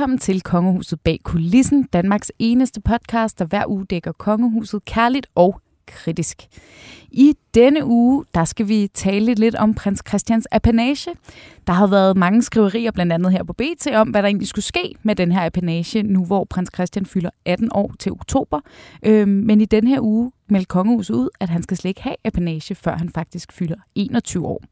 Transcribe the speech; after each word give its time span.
Velkommen 0.00 0.18
til 0.18 0.40
Kongehuset 0.40 1.00
bag 1.00 1.20
kulissen, 1.22 1.82
Danmarks 1.82 2.32
eneste 2.38 2.80
podcast, 2.80 3.38
der 3.38 3.44
hver 3.44 3.64
uge 3.68 3.84
dækker 3.84 4.12
Kongehuset 4.12 4.84
kærligt 4.84 5.26
og 5.34 5.60
kritisk. 5.86 6.42
I 7.10 7.34
denne 7.54 7.84
uge, 7.84 8.24
der 8.34 8.44
skal 8.44 8.68
vi 8.68 8.88
tale 8.94 9.34
lidt 9.34 9.54
om 9.54 9.74
prins 9.74 10.02
Christians 10.08 10.46
apanage. 10.50 11.10
Der 11.66 11.72
har 11.72 11.86
været 11.86 12.16
mange 12.16 12.42
skriverier, 12.42 12.90
blandt 12.90 13.12
andet 13.12 13.32
her 13.32 13.42
på 13.42 13.52
BT, 13.52 13.86
om 13.94 14.08
hvad 14.08 14.22
der 14.22 14.28
egentlig 14.28 14.48
skulle 14.48 14.64
ske 14.64 14.94
med 15.02 15.14
den 15.14 15.32
her 15.32 15.46
apanage, 15.46 16.02
nu 16.02 16.24
hvor 16.24 16.44
prins 16.44 16.70
Christian 16.74 17.06
fylder 17.06 17.30
18 17.44 17.68
år 17.74 17.94
til 17.98 18.12
oktober. 18.12 18.60
Øhm, 19.02 19.28
men 19.28 19.60
i 19.60 19.64
den 19.64 19.86
her 19.86 20.00
uge 20.00 20.32
meldte 20.50 20.68
kongehuset 20.68 21.14
ud, 21.14 21.28
at 21.40 21.48
han 21.48 21.62
skal 21.62 21.76
slet 21.76 21.88
ikke 21.88 22.02
have 22.02 22.16
apanage, 22.24 22.74
før 22.74 22.96
han 22.96 23.08
faktisk 23.08 23.52
fylder 23.52 23.76
21 23.94 24.46
år. 24.46 24.62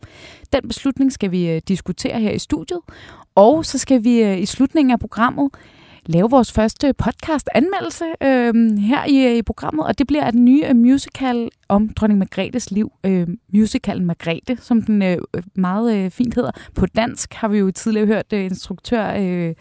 Den 0.53 0.69
beslutning 0.69 1.13
skal 1.13 1.31
vi 1.31 1.51
øh, 1.51 1.61
diskutere 1.69 2.21
her 2.21 2.31
i 2.31 2.39
studiet, 2.39 2.81
og 3.35 3.65
så 3.65 3.79
skal 3.79 4.05
vi 4.05 4.23
øh, 4.23 4.39
i 4.39 4.47
slutningen 4.47 4.91
af 4.93 5.01
programmet 5.01 5.51
lave 6.09 6.31
vores 6.31 6.53
første 6.53 6.93
podcast-anmeldelse 6.93 8.05
øh, 8.23 8.79
her 8.79 9.05
i, 9.05 9.27
øh, 9.27 9.37
i 9.37 9.43
programmet, 9.43 9.87
og 9.87 9.99
det 9.99 10.07
bliver 10.07 10.31
den 10.31 10.45
nye 10.45 10.75
musical 10.75 11.51
om 11.69 11.89
dronning 11.89 12.19
Margrethes 12.19 12.71
liv, 12.71 12.93
øh, 13.05 13.29
musicalen 13.55 14.07
Margrethe, 14.07 14.57
som 14.57 14.83
den 14.83 15.03
øh, 15.03 15.19
meget 15.55 15.97
øh, 15.97 16.11
fint 16.11 16.35
hedder. 16.35 16.51
På 16.75 16.87
dansk 16.87 17.35
har 17.35 17.49
vi 17.49 17.59
jo 17.59 17.71
tidligere 17.71 18.07
hørt 18.07 18.33
øh, 18.33 18.45
instruktør 18.45 19.15
øh, 19.19 19.55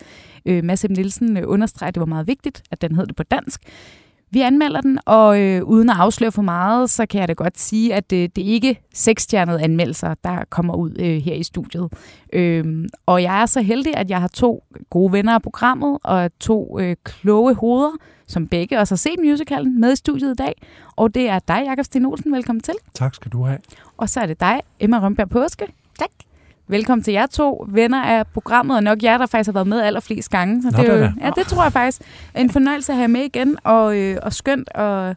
øh, 0.46 0.64
Mads 0.64 0.86
M. 0.90 0.92
Nielsen 0.92 1.38
øh, 1.38 1.44
understrege, 1.48 1.88
at 1.88 1.96
det 1.96 2.00
var 2.02 2.06
meget 2.06 2.28
vigtigt, 2.28 2.64
at 2.72 2.82
den 2.82 2.96
hed 2.96 3.08
det 3.08 3.16
på 3.16 3.24
dansk. 3.24 3.62
Vi 4.32 4.42
anmelder 4.42 4.82
den, 4.82 5.00
og 5.06 5.42
øh, 5.42 5.64
uden 5.64 5.90
at 5.90 5.96
afsløre 6.00 6.32
for 6.32 6.42
meget, 6.42 6.90
så 6.90 7.06
kan 7.06 7.20
jeg 7.20 7.28
da 7.28 7.34
godt 7.34 7.60
sige, 7.60 7.94
at 7.94 8.10
det, 8.10 8.36
det 8.36 8.42
er 8.48 8.54
ikke 8.54 8.82
seksstjernede 8.94 9.62
anmeldelser, 9.62 10.14
der 10.24 10.44
kommer 10.50 10.76
ud 10.76 10.92
øh, 11.00 11.18
her 11.22 11.34
i 11.34 11.44
studiet. 11.44 11.94
Øhm, 12.34 12.88
og 13.06 13.24
jeg 13.24 13.42
er 13.42 13.46
så 13.46 13.62
heldig, 13.62 13.98
at 13.98 14.10
jeg 14.10 14.22
har 14.22 14.28
to 14.28 14.64
gode 14.90 15.12
venner 15.12 15.34
af 15.34 15.42
programmet, 15.42 15.98
og 16.04 16.32
to 16.40 16.80
øh, 16.80 16.96
kloge 17.04 17.56
hoveder, 17.56 17.92
som 18.28 18.48
begge 18.48 18.80
også 18.80 18.94
har 18.94 18.98
set 18.98 19.16
musicalen 19.24 19.82
med 19.82 19.94
i 19.94 19.96
studiet 19.96 20.32
i 20.32 20.36
dag. 20.36 20.54
Og 20.96 21.16
det 21.16 21.30
er 21.30 21.40
dig, 21.40 21.64
Jakob 21.66 21.86
Sten 21.86 22.06
Olsen. 22.06 22.34
Velkommen 22.34 22.62
til. 22.62 22.74
Tak 22.94 23.16
skal 23.16 23.32
du 23.32 23.44
have. 23.44 23.58
Og 23.98 24.10
så 24.10 24.20
er 24.20 24.26
det 24.26 24.40
dig, 24.40 24.62
Emma 24.80 25.00
Rønberg 25.00 25.30
Påske. 25.30 25.66
Tak. 26.00 26.27
Velkommen 26.70 27.04
til 27.04 27.14
jer 27.14 27.26
to 27.26 27.66
venner 27.70 28.04
af 28.04 28.28
programmet, 28.28 28.78
og 28.78 28.84
nok 28.84 29.04
jer, 29.04 29.18
der 29.18 29.26
faktisk 29.26 29.48
har 29.48 29.54
været 29.54 29.68
med 29.68 29.82
allerflest 29.82 30.30
gange. 30.30 30.62
Så 30.62 30.70
Nå, 30.72 30.84
det, 30.84 30.90
er 30.90 30.94
jo, 30.94 31.02
da. 31.02 31.14
ja, 31.22 31.32
det 31.36 31.48
tror 31.48 31.64
jeg 31.64 31.74
faktisk 31.74 32.02
er 32.34 32.42
en 32.42 32.50
fornøjelse 32.50 32.92
at 32.92 32.98
have 32.98 33.08
med 33.08 33.22
igen, 33.22 33.58
og, 33.64 33.98
øh, 33.98 34.18
og 34.24 34.34
skønt, 34.34 34.70
og 34.70 35.10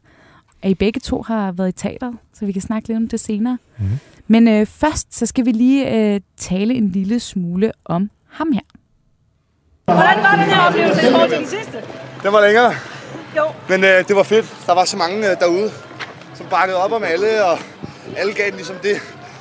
at 0.62 0.70
I 0.70 0.74
begge 0.74 1.00
to 1.00 1.22
har 1.22 1.52
været 1.52 1.68
i 1.68 1.72
teateret, 1.72 2.14
så 2.34 2.46
vi 2.46 2.52
kan 2.52 2.62
snakke 2.62 2.88
lidt 2.88 2.96
om 2.96 3.08
det 3.08 3.20
senere. 3.20 3.58
Mm. 3.78 3.84
Men 4.28 4.48
øh, 4.48 4.66
først, 4.66 5.14
så 5.16 5.26
skal 5.26 5.44
vi 5.44 5.52
lige 5.52 5.96
øh, 6.14 6.20
tale 6.36 6.74
en 6.74 6.90
lille 6.90 7.20
smule 7.20 7.72
om 7.84 8.10
ham 8.28 8.52
her. 8.52 8.60
Hvordan 9.84 10.22
var 10.22 10.36
den 10.36 10.54
her 10.54 10.60
oplevelse 10.60 11.08
i 11.08 11.10
forhold 11.10 11.30
til 11.30 11.38
den 11.38 11.46
sidste? 11.46 11.78
Den 12.22 12.32
var 12.32 12.46
længere, 12.46 12.72
Jo, 13.36 13.44
men 13.68 13.84
øh, 13.84 14.08
det 14.08 14.16
var 14.16 14.22
fedt. 14.22 14.56
Der 14.66 14.74
var 14.74 14.84
så 14.84 14.96
mange 14.96 15.30
øh, 15.30 15.36
derude, 15.40 15.70
som 16.34 16.46
bakkede 16.50 16.78
op 16.78 16.92
om 16.92 17.02
alle, 17.02 17.44
og 17.44 17.58
alle 18.16 18.32
gav 18.32 18.46
den 18.46 18.54
ligesom 18.54 18.76
det, 18.82 18.96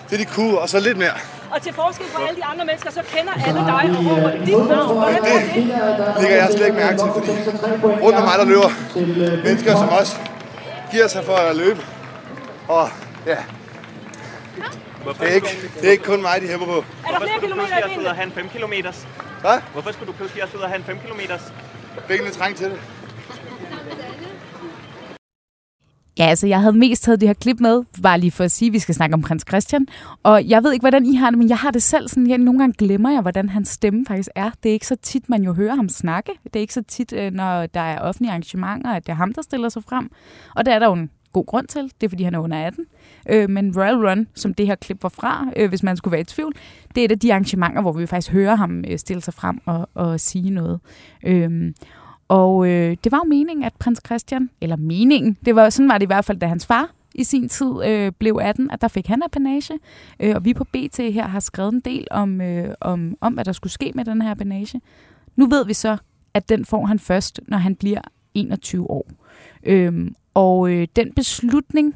det 0.09 0.19
de 0.19 0.25
kunne, 0.25 0.59
og 0.59 0.69
så 0.69 0.79
lidt 0.79 0.97
mere. 0.97 1.13
Og 1.51 1.61
til 1.61 1.73
forskel 1.73 2.05
fra 2.05 2.27
alle 2.27 2.37
de 2.41 2.45
andre 2.45 2.65
mennesker, 2.65 2.91
så 2.91 3.01
kender 3.13 3.33
alle 3.47 3.59
dig 3.59 3.83
og 3.97 4.05
råber 4.05 4.31
dit 4.45 4.67
navn. 4.67 4.97
Hvordan 4.97 5.23
det? 5.23 5.55
Det 5.55 6.21
lægger 6.21 6.37
jeg 6.37 6.49
slet 6.51 6.65
ikke 6.65 6.77
mærke 6.77 6.97
til, 6.97 7.09
fordi 7.13 7.31
rundt 8.05 8.17
om 8.17 8.23
mig, 8.23 8.35
der 8.39 8.45
løber 8.45 8.71
mennesker 9.43 9.71
som 9.71 9.89
os, 9.89 10.19
giver 10.91 11.07
sig 11.07 11.23
for 11.23 11.35
at 11.35 11.55
løbe. 11.55 11.81
Og 12.67 12.89
ja, 13.25 13.37
det 15.05 15.29
er 15.29 15.33
ikke, 15.33 15.69
det 15.75 15.87
er 15.87 15.91
ikke 15.91 16.03
kun 16.03 16.21
mig, 16.21 16.41
de 16.41 16.47
hæpper 16.47 16.65
på. 16.65 16.77
Er 17.07 17.11
der 17.11 17.19
flere 17.19 17.39
kilometer 17.39 17.77
i 17.77 17.89
benene? 17.89 18.09
at 18.09 18.15
have 18.15 18.25
en 18.25 18.31
5 18.31 18.49
km? 18.49 18.73
Hvad? 19.41 19.57
Hvorfor 19.73 19.91
skulle 19.91 20.07
du 20.07 20.17
pludselig 20.17 20.43
også 20.43 20.57
ud 20.57 20.61
og 20.61 20.69
have 20.69 20.77
en 20.77 20.83
5 20.83 20.97
km? 20.99 21.21
Benene 22.07 22.31
træng 22.31 22.55
til 22.55 22.65
det. 22.65 22.79
Ja, 26.19 26.25
altså 26.25 26.47
jeg 26.47 26.61
havde 26.61 26.77
mest 26.77 27.03
taget 27.03 27.21
det 27.21 27.29
her 27.29 27.33
klip 27.33 27.59
med, 27.59 27.83
bare 28.03 28.19
lige 28.19 28.31
for 28.31 28.43
at 28.43 28.51
sige, 28.51 28.67
at 28.67 28.73
vi 28.73 28.79
skal 28.79 28.95
snakke 28.95 29.13
om 29.13 29.21
prins 29.21 29.45
Christian. 29.47 29.87
Og 30.23 30.49
jeg 30.49 30.63
ved 30.63 30.73
ikke, 30.73 30.83
hvordan 30.83 31.05
I 31.05 31.15
har 31.15 31.29
det, 31.29 31.39
men 31.39 31.49
jeg 31.49 31.57
har 31.57 31.71
det 31.71 31.83
selv 31.83 32.07
sådan, 32.07 32.29
jeg 32.29 32.37
nogle 32.37 32.59
gange 32.59 32.73
glemmer 32.77 33.11
jeg, 33.11 33.21
hvordan 33.21 33.49
hans 33.49 33.69
stemme 33.69 34.05
faktisk 34.05 34.29
er. 34.35 34.51
Det 34.63 34.69
er 34.69 34.73
ikke 34.73 34.87
så 34.87 34.95
tit, 34.95 35.29
man 35.29 35.43
jo 35.43 35.53
hører 35.53 35.75
ham 35.75 35.89
snakke. 35.89 36.31
Det 36.43 36.55
er 36.55 36.59
ikke 36.59 36.73
så 36.73 36.83
tit, 36.87 37.13
øh, 37.13 37.31
når 37.31 37.65
der 37.65 37.79
er 37.79 37.99
offentlige 37.99 38.31
arrangementer, 38.31 38.91
at 38.91 39.05
det 39.05 39.11
er 39.11 39.15
ham, 39.15 39.33
der 39.33 39.41
stiller 39.41 39.69
sig 39.69 39.83
frem. 39.83 40.11
Og 40.55 40.65
det 40.65 40.73
er 40.73 40.79
der 40.79 40.85
jo 40.85 40.93
en 40.93 41.09
god 41.33 41.45
grund 41.45 41.67
til. 41.67 41.81
Det 42.01 42.07
er, 42.07 42.09
fordi 42.09 42.23
han 42.23 42.35
er 42.35 42.39
under 42.39 42.65
18. 42.65 42.85
Øh, 43.29 43.49
men 43.49 43.77
Royal 43.77 44.07
Run, 44.07 44.27
som 44.35 44.53
det 44.53 44.67
her 44.67 44.75
klip 44.75 45.03
var 45.03 45.09
fra, 45.09 45.47
øh, 45.55 45.69
hvis 45.69 45.83
man 45.83 45.97
skulle 45.97 46.11
være 46.11 46.21
i 46.21 46.23
tvivl, 46.23 46.53
det 46.95 47.01
er 47.01 47.05
et 47.05 47.11
af 47.11 47.19
de 47.19 47.31
arrangementer, 47.33 47.81
hvor 47.81 47.91
vi 47.91 48.05
faktisk 48.05 48.31
hører 48.31 48.55
ham 48.55 48.83
øh, 48.87 48.97
stille 48.99 49.21
sig 49.21 49.33
frem 49.33 49.61
og, 49.65 49.89
og 49.93 50.19
sige 50.19 50.49
noget. 50.49 50.79
Øh, 51.23 51.73
og 52.29 52.67
øh, 52.67 52.97
det 53.03 53.11
var 53.11 53.17
jo 53.17 53.29
meningen, 53.29 53.63
at 53.63 53.73
prins 53.79 54.01
Christian, 54.05 54.49
eller 54.61 54.75
meningen, 54.75 55.37
det 55.45 55.55
var, 55.55 55.69
sådan 55.69 55.89
var 55.89 55.97
det 55.97 56.05
i 56.05 56.07
hvert 56.07 56.25
fald, 56.25 56.39
da 56.39 56.47
hans 56.47 56.65
far 56.65 56.89
i 57.15 57.23
sin 57.23 57.49
tid 57.49 57.85
øh, 57.85 58.11
blev 58.19 58.39
18, 58.41 58.71
at 58.71 58.81
der 58.81 58.87
fik 58.87 59.07
han 59.07 59.23
apanage. 59.23 59.79
Øh, 60.19 60.35
og 60.35 60.45
vi 60.45 60.53
på 60.53 60.63
BT 60.63 60.97
her 60.97 61.27
har 61.27 61.39
skrevet 61.39 61.73
en 61.73 61.79
del 61.79 62.07
om, 62.11 62.41
øh, 62.41 62.73
om, 62.81 63.17
om, 63.21 63.33
hvad 63.33 63.45
der 63.45 63.51
skulle 63.51 63.73
ske 63.73 63.91
med 63.95 64.05
den 64.05 64.21
her 64.21 64.31
apanage. 64.31 64.81
Nu 65.35 65.49
ved 65.49 65.65
vi 65.65 65.73
så, 65.73 65.97
at 66.33 66.49
den 66.49 66.65
får 66.65 66.85
han 66.85 66.99
først, 66.99 67.39
når 67.47 67.57
han 67.57 67.75
bliver 67.75 68.01
21 68.33 68.89
år. 68.89 69.09
Øh, 69.63 70.11
og 70.33 70.71
øh, 70.71 70.87
den 70.95 71.13
beslutning, 71.13 71.95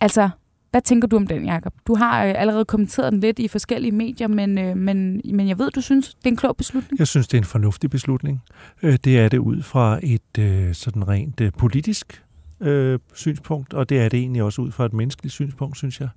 altså, 0.00 0.30
hvad 0.70 0.80
tænker 0.82 1.08
du 1.08 1.16
om 1.16 1.26
den, 1.26 1.46
Jacob? 1.46 1.72
Du 1.86 1.94
har 1.94 2.24
øh, 2.24 2.34
allerede 2.36 2.64
kommenteret 2.64 3.12
den 3.12 3.20
lidt 3.20 3.38
i 3.38 3.48
forskellige 3.48 3.92
medier, 3.92 4.28
men, 4.28 4.58
øh, 4.58 4.76
men, 4.76 5.20
men 5.24 5.48
jeg 5.48 5.58
ved, 5.58 5.70
du 5.70 5.80
synes, 5.80 6.14
det 6.14 6.26
er 6.26 6.30
en 6.30 6.36
klog 6.36 6.56
beslutning. 6.56 6.98
Jeg 6.98 7.06
synes, 7.06 7.28
det 7.28 7.34
er 7.34 7.40
en 7.40 7.44
fornuftig 7.44 7.90
beslutning. 7.90 8.42
Øh, 8.82 8.98
Det 9.04 9.18
er 9.18 9.28
det 9.28 9.38
ud 9.38 9.62
fra 9.62 10.00
et 10.02 10.38
øh, 10.38 10.74
sådan 10.74 11.08
rent 11.08 11.40
øh, 11.40 11.52
politisk 11.58 12.22
øh, 12.60 12.98
synspunkt, 13.14 13.74
og 13.74 13.88
det 13.88 14.00
er 14.00 14.08
det 14.08 14.18
egentlig 14.18 14.42
også 14.42 14.62
ud 14.62 14.70
fra 14.70 14.84
et 14.86 14.92
menneskeligt 14.92 15.32
synspunkt, 15.32 15.76
synes 15.76 16.00
jeg. 16.00 16.08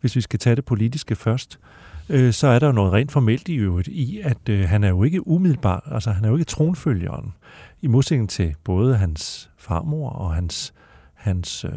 Hvis 0.00 0.16
vi 0.16 0.20
skal 0.20 0.38
tage 0.38 0.56
det 0.56 0.64
politiske 0.64 1.14
først, 1.16 1.58
øh, 2.08 2.32
så 2.32 2.46
er 2.46 2.58
der 2.58 2.66
jo 2.66 2.72
noget 2.72 2.92
rent 2.92 3.12
formelt 3.12 3.48
i 3.48 3.54
øvrigt 3.54 3.88
i, 3.88 4.20
at 4.24 4.48
øh, 4.48 4.68
han 4.68 4.84
er 4.84 4.88
jo 4.88 5.02
ikke 5.02 5.28
umiddelbart, 5.28 5.82
altså 5.86 6.10
han 6.10 6.24
er 6.24 6.28
jo 6.28 6.34
ikke 6.34 6.44
tronfølgeren. 6.44 7.32
I 7.82 7.86
modsætning 7.86 8.30
til 8.30 8.54
både 8.64 8.96
hans 8.96 9.50
farmor 9.56 10.10
og 10.10 10.34
hans, 10.34 10.74
hans 11.18 11.64
øh, 11.64 11.70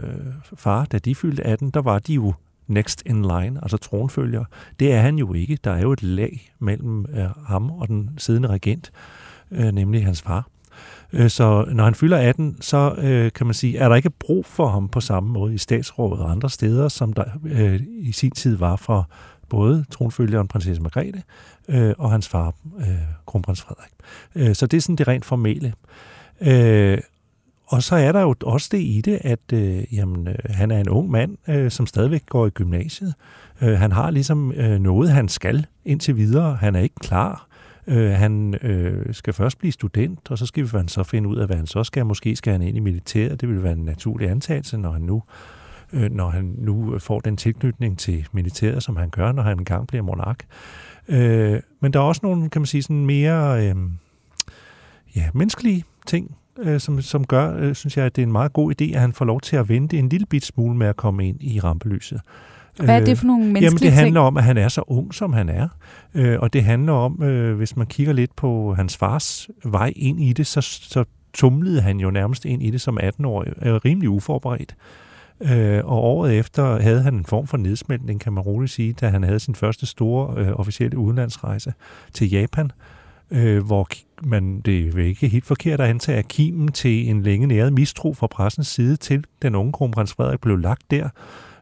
far, 0.55 0.85
da 0.85 0.99
de 0.99 1.15
fyldte 1.15 1.43
18, 1.43 1.69
der 1.69 1.81
var 1.81 1.99
de 1.99 2.13
jo 2.13 2.33
next 2.67 3.03
in 3.05 3.21
line, 3.21 3.59
altså 3.61 3.77
tronfølger. 3.77 4.45
Det 4.79 4.93
er 4.93 5.01
han 5.01 5.17
jo 5.17 5.33
ikke. 5.33 5.57
Der 5.63 5.71
er 5.71 5.81
jo 5.81 5.91
et 5.91 6.03
lag 6.03 6.53
mellem 6.59 7.05
øh, 7.05 7.29
ham 7.45 7.71
og 7.71 7.87
den 7.87 8.09
siddende 8.17 8.47
regent, 8.47 8.91
øh, 9.51 9.71
nemlig 9.71 10.05
hans 10.05 10.21
far. 10.21 10.47
Øh, 11.13 11.29
så 11.29 11.65
når 11.71 11.83
han 11.83 11.95
fylder 11.95 12.17
18, 12.17 12.57
så 12.61 12.95
øh, 12.97 13.31
kan 13.31 13.47
man 13.47 13.53
sige, 13.53 13.77
er 13.77 13.89
der 13.89 13.95
ikke 13.95 14.09
brug 14.09 14.45
for 14.45 14.67
ham 14.67 14.89
på 14.89 15.01
samme 15.01 15.29
måde 15.29 15.53
i 15.53 15.57
statsrådet 15.57 16.19
og 16.19 16.31
andre 16.31 16.49
steder, 16.49 16.87
som 16.87 17.13
der 17.13 17.25
øh, 17.45 17.81
i 17.87 18.11
sin 18.11 18.31
tid 18.31 18.55
var 18.55 18.75
for 18.75 19.09
både 19.49 19.85
tronfølgeren 19.91 20.47
prinsesse 20.47 20.81
Margrethe 20.81 21.23
øh, 21.69 21.93
og 21.97 22.11
hans 22.11 22.29
far, 22.29 22.53
øh, 22.79 22.87
kronprins 23.25 23.61
Frederik. 23.61 23.91
Øh, 24.35 24.55
så 24.55 24.67
det 24.67 24.77
er 24.77 24.81
sådan 24.81 24.95
det 24.95 25.07
rent 25.07 25.25
formelle. 25.25 25.73
Øh, 26.41 26.97
og 27.71 27.83
så 27.83 27.95
er 27.95 28.11
der 28.11 28.21
jo 28.21 28.35
også 28.43 28.69
det 28.71 28.79
i 28.79 29.01
det, 29.05 29.19
at 29.21 29.53
øh, 29.53 29.83
jamen, 29.93 30.27
øh, 30.27 30.35
han 30.49 30.71
er 30.71 30.79
en 30.79 30.89
ung 30.89 31.11
mand, 31.11 31.37
øh, 31.49 31.71
som 31.71 31.85
stadigvæk 31.85 32.25
går 32.25 32.47
i 32.47 32.49
gymnasiet. 32.49 33.13
Øh, 33.61 33.79
han 33.79 33.91
har 33.91 34.11
ligesom 34.11 34.51
øh, 34.51 34.79
noget, 34.79 35.11
han 35.11 35.27
skal 35.27 35.65
indtil 35.85 36.17
videre. 36.17 36.55
Han 36.55 36.75
er 36.75 36.79
ikke 36.79 36.95
klar. 36.95 37.47
Øh, 37.87 38.11
han 38.11 38.55
øh, 38.61 39.13
skal 39.13 39.33
først 39.33 39.59
blive 39.59 39.71
student, 39.71 40.31
og 40.31 40.37
så 40.37 40.45
skal 40.45 40.63
vi 40.63 40.69
så 40.87 41.03
finde 41.03 41.29
ud 41.29 41.37
af, 41.37 41.47
hvad 41.47 41.55
han 41.55 41.67
så 41.67 41.83
skal. 41.83 42.05
Måske 42.05 42.35
skal 42.35 42.51
han 42.51 42.61
ind 42.61 42.77
i 42.77 42.79
militæret. 42.79 43.41
Det 43.41 43.49
vil 43.49 43.63
være 43.63 43.73
en 43.73 43.85
naturlig 43.85 44.29
antagelse, 44.29 44.77
når 44.77 44.91
han 44.91 45.01
nu 45.01 45.23
øh, 45.93 46.11
når 46.11 46.29
han 46.29 46.55
nu 46.57 46.99
får 46.99 47.19
den 47.19 47.37
tilknytning 47.37 47.99
til 47.99 48.27
militæret, 48.31 48.83
som 48.83 48.95
han 48.95 49.09
gør, 49.09 49.31
når 49.31 49.43
han 49.43 49.59
engang 49.59 49.87
bliver 49.87 50.01
monark. 50.03 50.45
Øh, 51.07 51.59
men 51.79 51.93
der 51.93 51.99
er 51.99 52.03
også 52.03 52.19
nogle, 52.23 52.49
kan 52.49 52.61
man 52.61 52.65
sige, 52.65 52.83
sådan 52.83 53.05
mere 53.05 53.67
øh, 53.67 53.75
ja, 55.15 55.29
menneskelige 55.33 55.83
ting, 56.05 56.35
øh, 56.61 56.79
som, 56.79 57.01
som 57.01 57.25
gør, 57.25 57.55
øh, 57.57 57.75
synes 57.75 57.97
jeg, 57.97 58.05
at 58.05 58.15
det 58.15 58.21
er 58.21 58.25
en 58.25 58.31
meget 58.31 58.53
god 58.53 58.73
idé, 58.81 58.93
at 58.93 59.01
han 59.01 59.13
får 59.13 59.25
lov 59.25 59.41
til 59.41 59.55
at 59.55 59.69
vente 59.69 59.97
en 59.97 60.09
lille 60.09 60.25
bit 60.25 60.45
smule 60.45 60.77
med 60.77 60.87
at 60.87 60.95
komme 60.95 61.27
ind 61.27 61.43
i 61.43 61.59
rampelyset. 61.59 62.21
Hvad 62.75 63.01
er 63.01 63.05
det 63.05 63.17
for 63.17 63.25
nogle 63.25 63.43
menneskelige 63.43 63.65
Jamen, 63.65 63.77
det 63.77 63.81
ting? 63.81 63.93
handler 63.93 64.21
om, 64.21 64.37
at 64.37 64.43
han 64.43 64.57
er 64.57 64.67
så 64.67 64.83
ung, 64.87 65.13
som 65.13 65.33
han 65.33 65.49
er. 65.49 65.67
Øh, 66.13 66.39
og 66.39 66.53
det 66.53 66.63
handler 66.63 66.93
om, 66.93 67.23
øh, 67.23 67.55
hvis 67.55 67.75
man 67.75 67.87
kigger 67.87 68.13
lidt 68.13 68.35
på 68.35 68.73
hans 68.73 68.97
fars 68.97 69.49
vej 69.65 69.93
ind 69.95 70.21
i 70.21 70.33
det, 70.33 70.47
så, 70.47 70.61
så 70.61 71.03
tumlede 71.33 71.81
han 71.81 71.99
jo 71.99 72.11
nærmest 72.11 72.45
ind 72.45 72.63
i 72.63 72.69
det 72.69 72.81
som 72.81 72.97
18-årig, 73.03 73.53
øh, 73.61 73.73
rimelig 73.73 74.09
uforberedt. 74.09 74.75
Øh, 75.41 75.85
og 75.85 76.03
året 76.03 76.39
efter 76.39 76.81
havde 76.81 77.01
han 77.01 77.13
en 77.13 77.25
form 77.25 77.47
for 77.47 77.57
nedsmeltning, 77.57 78.21
kan 78.21 78.33
man 78.33 78.43
roligt 78.43 78.71
sige, 78.71 78.93
da 78.93 79.07
han 79.07 79.23
havde 79.23 79.39
sin 79.39 79.55
første 79.55 79.85
store 79.85 80.33
øh, 80.37 80.59
officielle 80.59 80.97
udenlandsrejse 80.97 81.73
til 82.13 82.29
Japan, 82.29 82.65
øh, 82.65 83.00
Øh, 83.31 83.65
hvor 83.65 83.87
man, 84.23 84.61
det 84.61 84.87
er 84.87 85.05
ikke 85.05 85.27
helt 85.27 85.45
forkert 85.45 85.81
at 85.81 85.89
antage, 85.89 86.17
at 86.17 86.27
kimen 86.27 86.71
til 86.71 87.09
en 87.09 87.23
længe 87.23 87.47
næret 87.47 87.73
mistro 87.73 88.13
fra 88.13 88.27
pressens 88.27 88.67
side 88.67 88.95
til 88.95 89.23
den 89.41 89.55
unge 89.55 89.71
kronprins 89.71 90.13
Frederik 90.13 90.41
blev 90.41 90.57
lagt 90.57 90.91
der, 90.91 91.09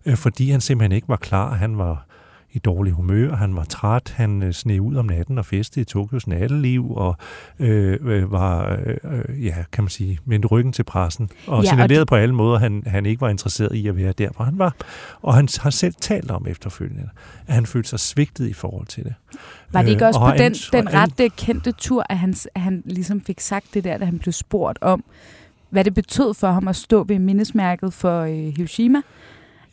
øh, 0.06 0.18
fordi 0.18 0.50
han 0.50 0.62
simpelthen 0.62 0.92
ikke 0.92 1.10
var 1.10 1.16
klar. 1.16 1.56
Han 1.56 1.78
var 1.78 2.06
i 2.54 2.60
dårlig 2.60 2.94
humør, 2.94 3.36
han 3.36 3.56
var 3.56 3.64
træt, 3.64 4.14
han 4.18 4.44
øh, 4.44 4.54
sneg 4.54 4.82
ud 4.82 4.96
om 4.96 5.06
natten 5.06 5.38
og 5.38 5.46
festede 5.46 5.82
i 5.82 5.86
Tokyos 5.86 6.28
natteliv, 6.28 6.92
og 6.92 7.16
øh, 7.60 7.98
øh, 8.02 8.32
var, 8.32 8.80
øh, 8.86 8.96
øh, 9.30 9.46
ja, 9.46 9.56
kan 9.72 9.84
man 9.84 9.90
sige, 9.90 10.20
vendte 10.26 10.48
ryggen 10.48 10.74
til 10.74 10.84
pressen, 10.84 11.30
og 11.32 11.38
Ja, 11.48 11.52
ja, 11.54 11.58
og 11.58 11.66
signalerede 11.66 12.00
det- 12.00 12.08
på 12.08 12.16
alle 12.16 12.36
måder, 12.36 12.56
at 12.56 12.62
han, 12.62 12.84
han 12.88 13.06
ikke 13.06 13.22
var 13.22 13.30
interesseret 13.30 13.76
i 13.76 13.88
at 13.88 13.98
være 13.98 14.12
der, 14.12 14.30
hvor 14.36 14.46
han 14.46 14.58
var. 14.60 14.76
Og 15.22 15.34
han 15.36 15.48
har 15.60 15.70
selv 15.70 15.94
talt 16.02 16.32
om 16.32 16.48
efterfølgende, 16.48 17.10
at 17.48 17.54
han 17.54 17.66
følte 17.66 17.90
sig 17.90 18.00
svigtet 18.00 18.48
i 18.48 18.54
forhold 18.54 18.88
til 18.88 19.04
det. 19.04 19.14
Var 19.72 19.82
det 19.82 19.90
ikke 19.90 20.04
Øh, 20.04 20.08
også 20.08 20.20
og 20.20 20.32
på 20.32 20.38
den, 20.38 20.54
den 20.54 20.94
ret 20.94 21.20
øh, 21.22 21.30
kendte 21.38 21.72
tur, 21.72 22.06
at 22.10 22.18
han, 22.18 22.36
at 22.56 22.62
han 22.62 22.82
ligesom 22.86 23.22
fik 23.22 23.40
sagt 23.40 23.66
det 23.74 23.84
der, 23.84 23.98
da 23.98 24.06
han 24.06 24.20
blev 24.20 24.34
spurgt 24.34 24.78
om, 24.82 25.04
hvad 25.70 25.84
det 25.84 25.94
betød 25.94 26.34
for 26.34 26.52
ham 26.52 26.68
at 26.68 26.76
stå 26.76 27.04
ved 27.04 27.20
mindesmærket 27.20 27.94
for 27.94 28.22
øh, 28.22 28.54
Hiroshima? 28.58 28.98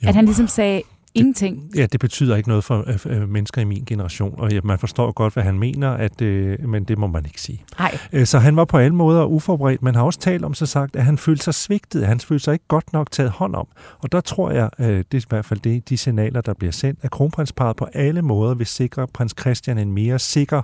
Jo. 0.05 0.09
At 0.09 0.15
han 0.15 0.25
ligesom 0.25 0.47
sagde 0.47 0.83
ingenting. 1.17 1.71
Ja, 1.77 1.87
det 1.93 2.01
betyder 2.01 2.37
ikke 2.37 2.49
noget 2.49 2.65
for 2.65 2.85
øh, 2.87 3.17
øh, 3.23 3.29
mennesker 3.29 3.61
i 3.61 3.65
min 3.65 3.85
generation, 3.87 4.35
og 4.39 4.53
ja, 4.53 4.61
man 4.65 4.79
forstår 4.79 5.13
godt, 5.13 5.35
hvad 5.35 5.43
han 5.43 5.59
mener, 5.59 5.91
at, 5.91 6.23
øh, 6.23 6.69
men 6.69 6.85
det 6.85 6.99
må 6.99 7.07
man 7.07 7.25
ikke 7.25 7.41
sige. 7.41 7.65
Nej. 7.79 7.99
Øh, 8.13 8.27
Så 8.27 8.39
han 8.39 8.57
var 8.57 8.65
på 8.65 8.79
alle 8.79 8.95
måder 8.95 9.25
uforberedt, 9.25 9.83
men 9.83 9.95
har 9.95 10.03
også 10.03 10.19
talt 10.19 10.45
om 10.45 10.55
så 10.55 10.67
sagt, 10.67 10.97
at 10.97 11.05
han 11.05 11.19
følte 11.19 11.45
sig 11.45 11.55
svigtet, 11.55 12.07
han 12.07 12.21
følte 12.21 12.45
sig 12.45 12.53
ikke 12.53 12.65
godt 12.69 12.93
nok 12.93 13.11
taget 13.11 13.31
hånd 13.31 13.55
om. 13.55 13.67
Og 13.99 14.13
der 14.13 14.21
tror 14.21 14.51
jeg, 14.51 14.71
øh, 14.79 14.87
det 14.87 15.15
er 15.15 15.19
i 15.19 15.25
hvert 15.29 15.45
fald 15.45 15.61
det, 15.61 15.89
de 15.89 15.97
signaler, 15.97 16.41
der 16.41 16.55
bliver 16.55 16.73
sendt, 16.73 16.99
at 17.03 17.11
kronprinsparet 17.11 17.77
på 17.77 17.87
alle 17.93 18.23
måder 18.23 18.55
vil 18.55 18.67
sikre 18.67 19.07
prins 19.07 19.35
Christian 19.41 19.79
en 19.79 19.93
mere 19.93 20.19
sikker 20.19 20.63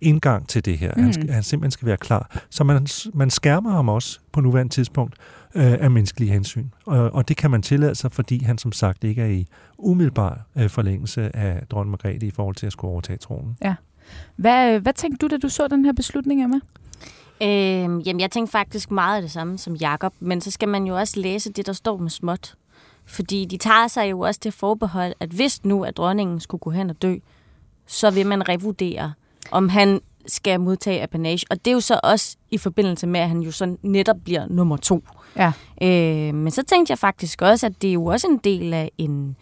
indgang 0.00 0.48
til 0.48 0.64
det 0.64 0.78
her. 0.78 0.92
Mm. 0.96 1.02
Han, 1.02 1.12
skal, 1.12 1.30
han 1.30 1.42
simpelthen 1.42 1.70
skal 1.70 1.86
være 1.86 1.96
klar. 1.96 2.40
Så 2.50 2.64
man, 2.64 2.86
man 3.14 3.30
skærmer 3.30 3.70
ham 3.70 3.88
også 3.88 4.18
på 4.32 4.40
nuværende 4.40 4.72
tidspunkt 4.72 5.14
øh, 5.54 5.72
af 5.72 5.90
menneskelige 5.90 6.32
hensyn. 6.32 6.68
Og, 6.86 7.14
og 7.14 7.28
det 7.28 7.36
kan 7.36 7.50
man 7.50 7.62
tillade 7.62 7.94
sig, 7.94 8.12
fordi 8.12 8.44
han 8.44 8.58
som 8.58 8.72
sagt 8.72 9.04
ikke 9.04 9.22
er 9.22 9.26
i 9.26 9.46
umiddelbar 9.78 10.46
øh, 10.56 10.70
forlængelse 10.70 11.36
af 11.36 11.66
dronning 11.70 11.90
Margrethe 11.90 12.26
i 12.26 12.30
forhold 12.30 12.54
til 12.54 12.66
at 12.66 12.72
skulle 12.72 12.90
overtage 12.92 13.16
tronen. 13.16 13.56
Hvad, 14.36 14.80
hvad 14.80 14.92
tænkte 14.92 15.26
du, 15.26 15.30
da 15.30 15.36
du 15.36 15.48
så 15.48 15.68
den 15.68 15.84
her 15.84 15.92
beslutning, 15.92 16.44
Emma? 16.44 16.56
Øhm, 17.42 18.00
jamen, 18.00 18.20
jeg 18.20 18.30
tænkte 18.30 18.50
faktisk 18.50 18.90
meget 18.90 19.16
af 19.16 19.22
det 19.22 19.30
samme 19.30 19.58
som 19.58 19.74
Jakob, 19.74 20.12
men 20.20 20.40
så 20.40 20.50
skal 20.50 20.68
man 20.68 20.84
jo 20.84 20.96
også 20.96 21.20
læse 21.20 21.52
det, 21.52 21.66
der 21.66 21.72
står 21.72 21.96
med 21.96 22.10
småt. 22.10 22.54
Fordi 23.06 23.44
de 23.44 23.56
tager 23.56 23.88
sig 23.88 24.10
jo 24.10 24.20
også 24.20 24.40
til 24.40 24.52
forbehold, 24.52 25.14
at 25.20 25.30
hvis 25.30 25.64
nu, 25.64 25.84
at 25.84 25.96
dronningen 25.96 26.40
skulle 26.40 26.60
gå 26.60 26.70
hen 26.70 26.90
og 26.90 27.02
dø, 27.02 27.16
så 27.86 28.10
vil 28.10 28.26
man 28.26 28.48
revurdere, 28.48 29.12
om 29.50 29.68
han 29.68 30.00
skal 30.26 30.60
modtage 30.60 31.02
apanage. 31.02 31.46
Og 31.50 31.64
det 31.64 31.70
er 31.70 31.74
jo 31.74 31.80
så 31.80 32.00
også 32.02 32.36
i 32.50 32.58
forbindelse 32.58 33.06
med, 33.06 33.20
at 33.20 33.28
han 33.28 33.40
jo 33.40 33.50
så 33.50 33.76
netop 33.82 34.16
bliver 34.24 34.46
nummer 34.50 34.76
to. 34.76 35.04
Ja. 35.36 35.52
Øh, 35.82 36.34
men 36.34 36.50
så 36.50 36.62
tænkte 36.62 36.90
jeg 36.90 36.98
faktisk 36.98 37.42
også, 37.42 37.66
at 37.66 37.82
det 37.82 37.88
er 37.88 37.94
jo 37.94 38.04
også 38.06 38.26
en 38.26 38.38
del 38.44 38.74
af 38.74 38.90
en 38.98 39.36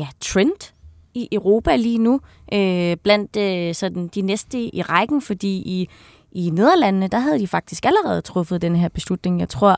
ja, 0.00 0.06
trend 0.20 0.72
i 1.14 1.28
Europa 1.32 1.76
lige 1.76 1.98
nu, 1.98 2.20
øh, 2.52 2.96
blandt 2.96 3.36
øh, 3.36 3.74
sådan 3.74 4.08
de 4.14 4.22
næste 4.22 4.76
i 4.76 4.82
rækken, 4.82 5.22
fordi 5.22 5.48
i, 5.56 5.88
i 6.32 6.50
Nederlandene, 6.50 7.08
der 7.08 7.18
havde 7.18 7.38
de 7.38 7.46
faktisk 7.48 7.84
allerede 7.86 8.20
truffet 8.20 8.62
den 8.62 8.76
her 8.76 8.88
beslutning. 8.88 9.40
Jeg 9.40 9.48
tror, 9.48 9.76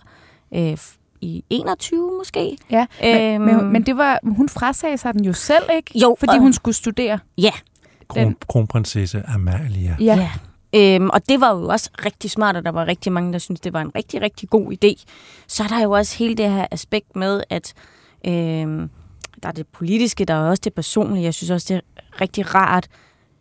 øh, 0.55 0.77
i 1.21 1.45
21 1.51 2.11
måske. 2.19 2.59
Ja, 2.71 2.87
men, 3.03 3.21
Øhm. 3.21 3.43
men, 3.43 3.73
men 3.73 3.83
det 3.83 3.97
var, 3.97 4.19
hun 4.37 4.49
frasagde 4.49 4.97
sig 4.99 5.15
den 5.15 5.25
jo 5.25 5.33
selv, 5.33 5.65
ikke? 5.77 5.99
Jo, 5.99 6.17
Fordi 6.19 6.31
og- 6.37 6.41
hun 6.41 6.53
skulle 6.53 6.75
studere. 6.75 7.19
Ja, 7.39 7.53
Kron, 8.09 8.37
kronprinsesse 8.49 9.23
Amalia. 9.29 9.97
Ja. 10.01 10.05
Ja. 10.05 10.31
Øhm, 10.77 11.11
og 11.11 11.29
det 11.29 11.41
var 11.41 11.55
jo 11.55 11.69
også 11.69 11.91
rigtig 12.05 12.31
smart, 12.31 12.57
og 12.57 12.65
der 12.65 12.71
var 12.71 12.87
rigtig 12.87 13.13
mange, 13.13 13.33
der 13.33 13.39
syntes, 13.39 13.61
det 13.61 13.73
var 13.73 13.81
en 13.81 13.95
rigtig, 13.95 14.23
rigtig 14.23 14.51
god 14.51 14.73
idé. 14.73 15.05
Så 15.47 15.63
er 15.63 15.69
der 15.69 15.83
jo 15.83 15.91
også 15.91 16.19
hele 16.19 16.35
det 16.35 16.51
her 16.51 16.67
aspekt 16.71 17.17
med, 17.17 17.43
at 17.51 17.75
øhm, 18.27 18.91
der 19.43 19.49
er 19.49 19.53
det 19.53 19.67
politiske, 19.67 20.25
der 20.25 20.35
er 20.35 20.49
også 20.49 20.61
det 20.65 20.75
personlige. 20.75 21.25
Jeg 21.25 21.35
synes 21.35 21.51
også, 21.51 21.75
det 21.75 21.77
er 21.77 22.21
rigtig 22.21 22.55
rart 22.55 22.89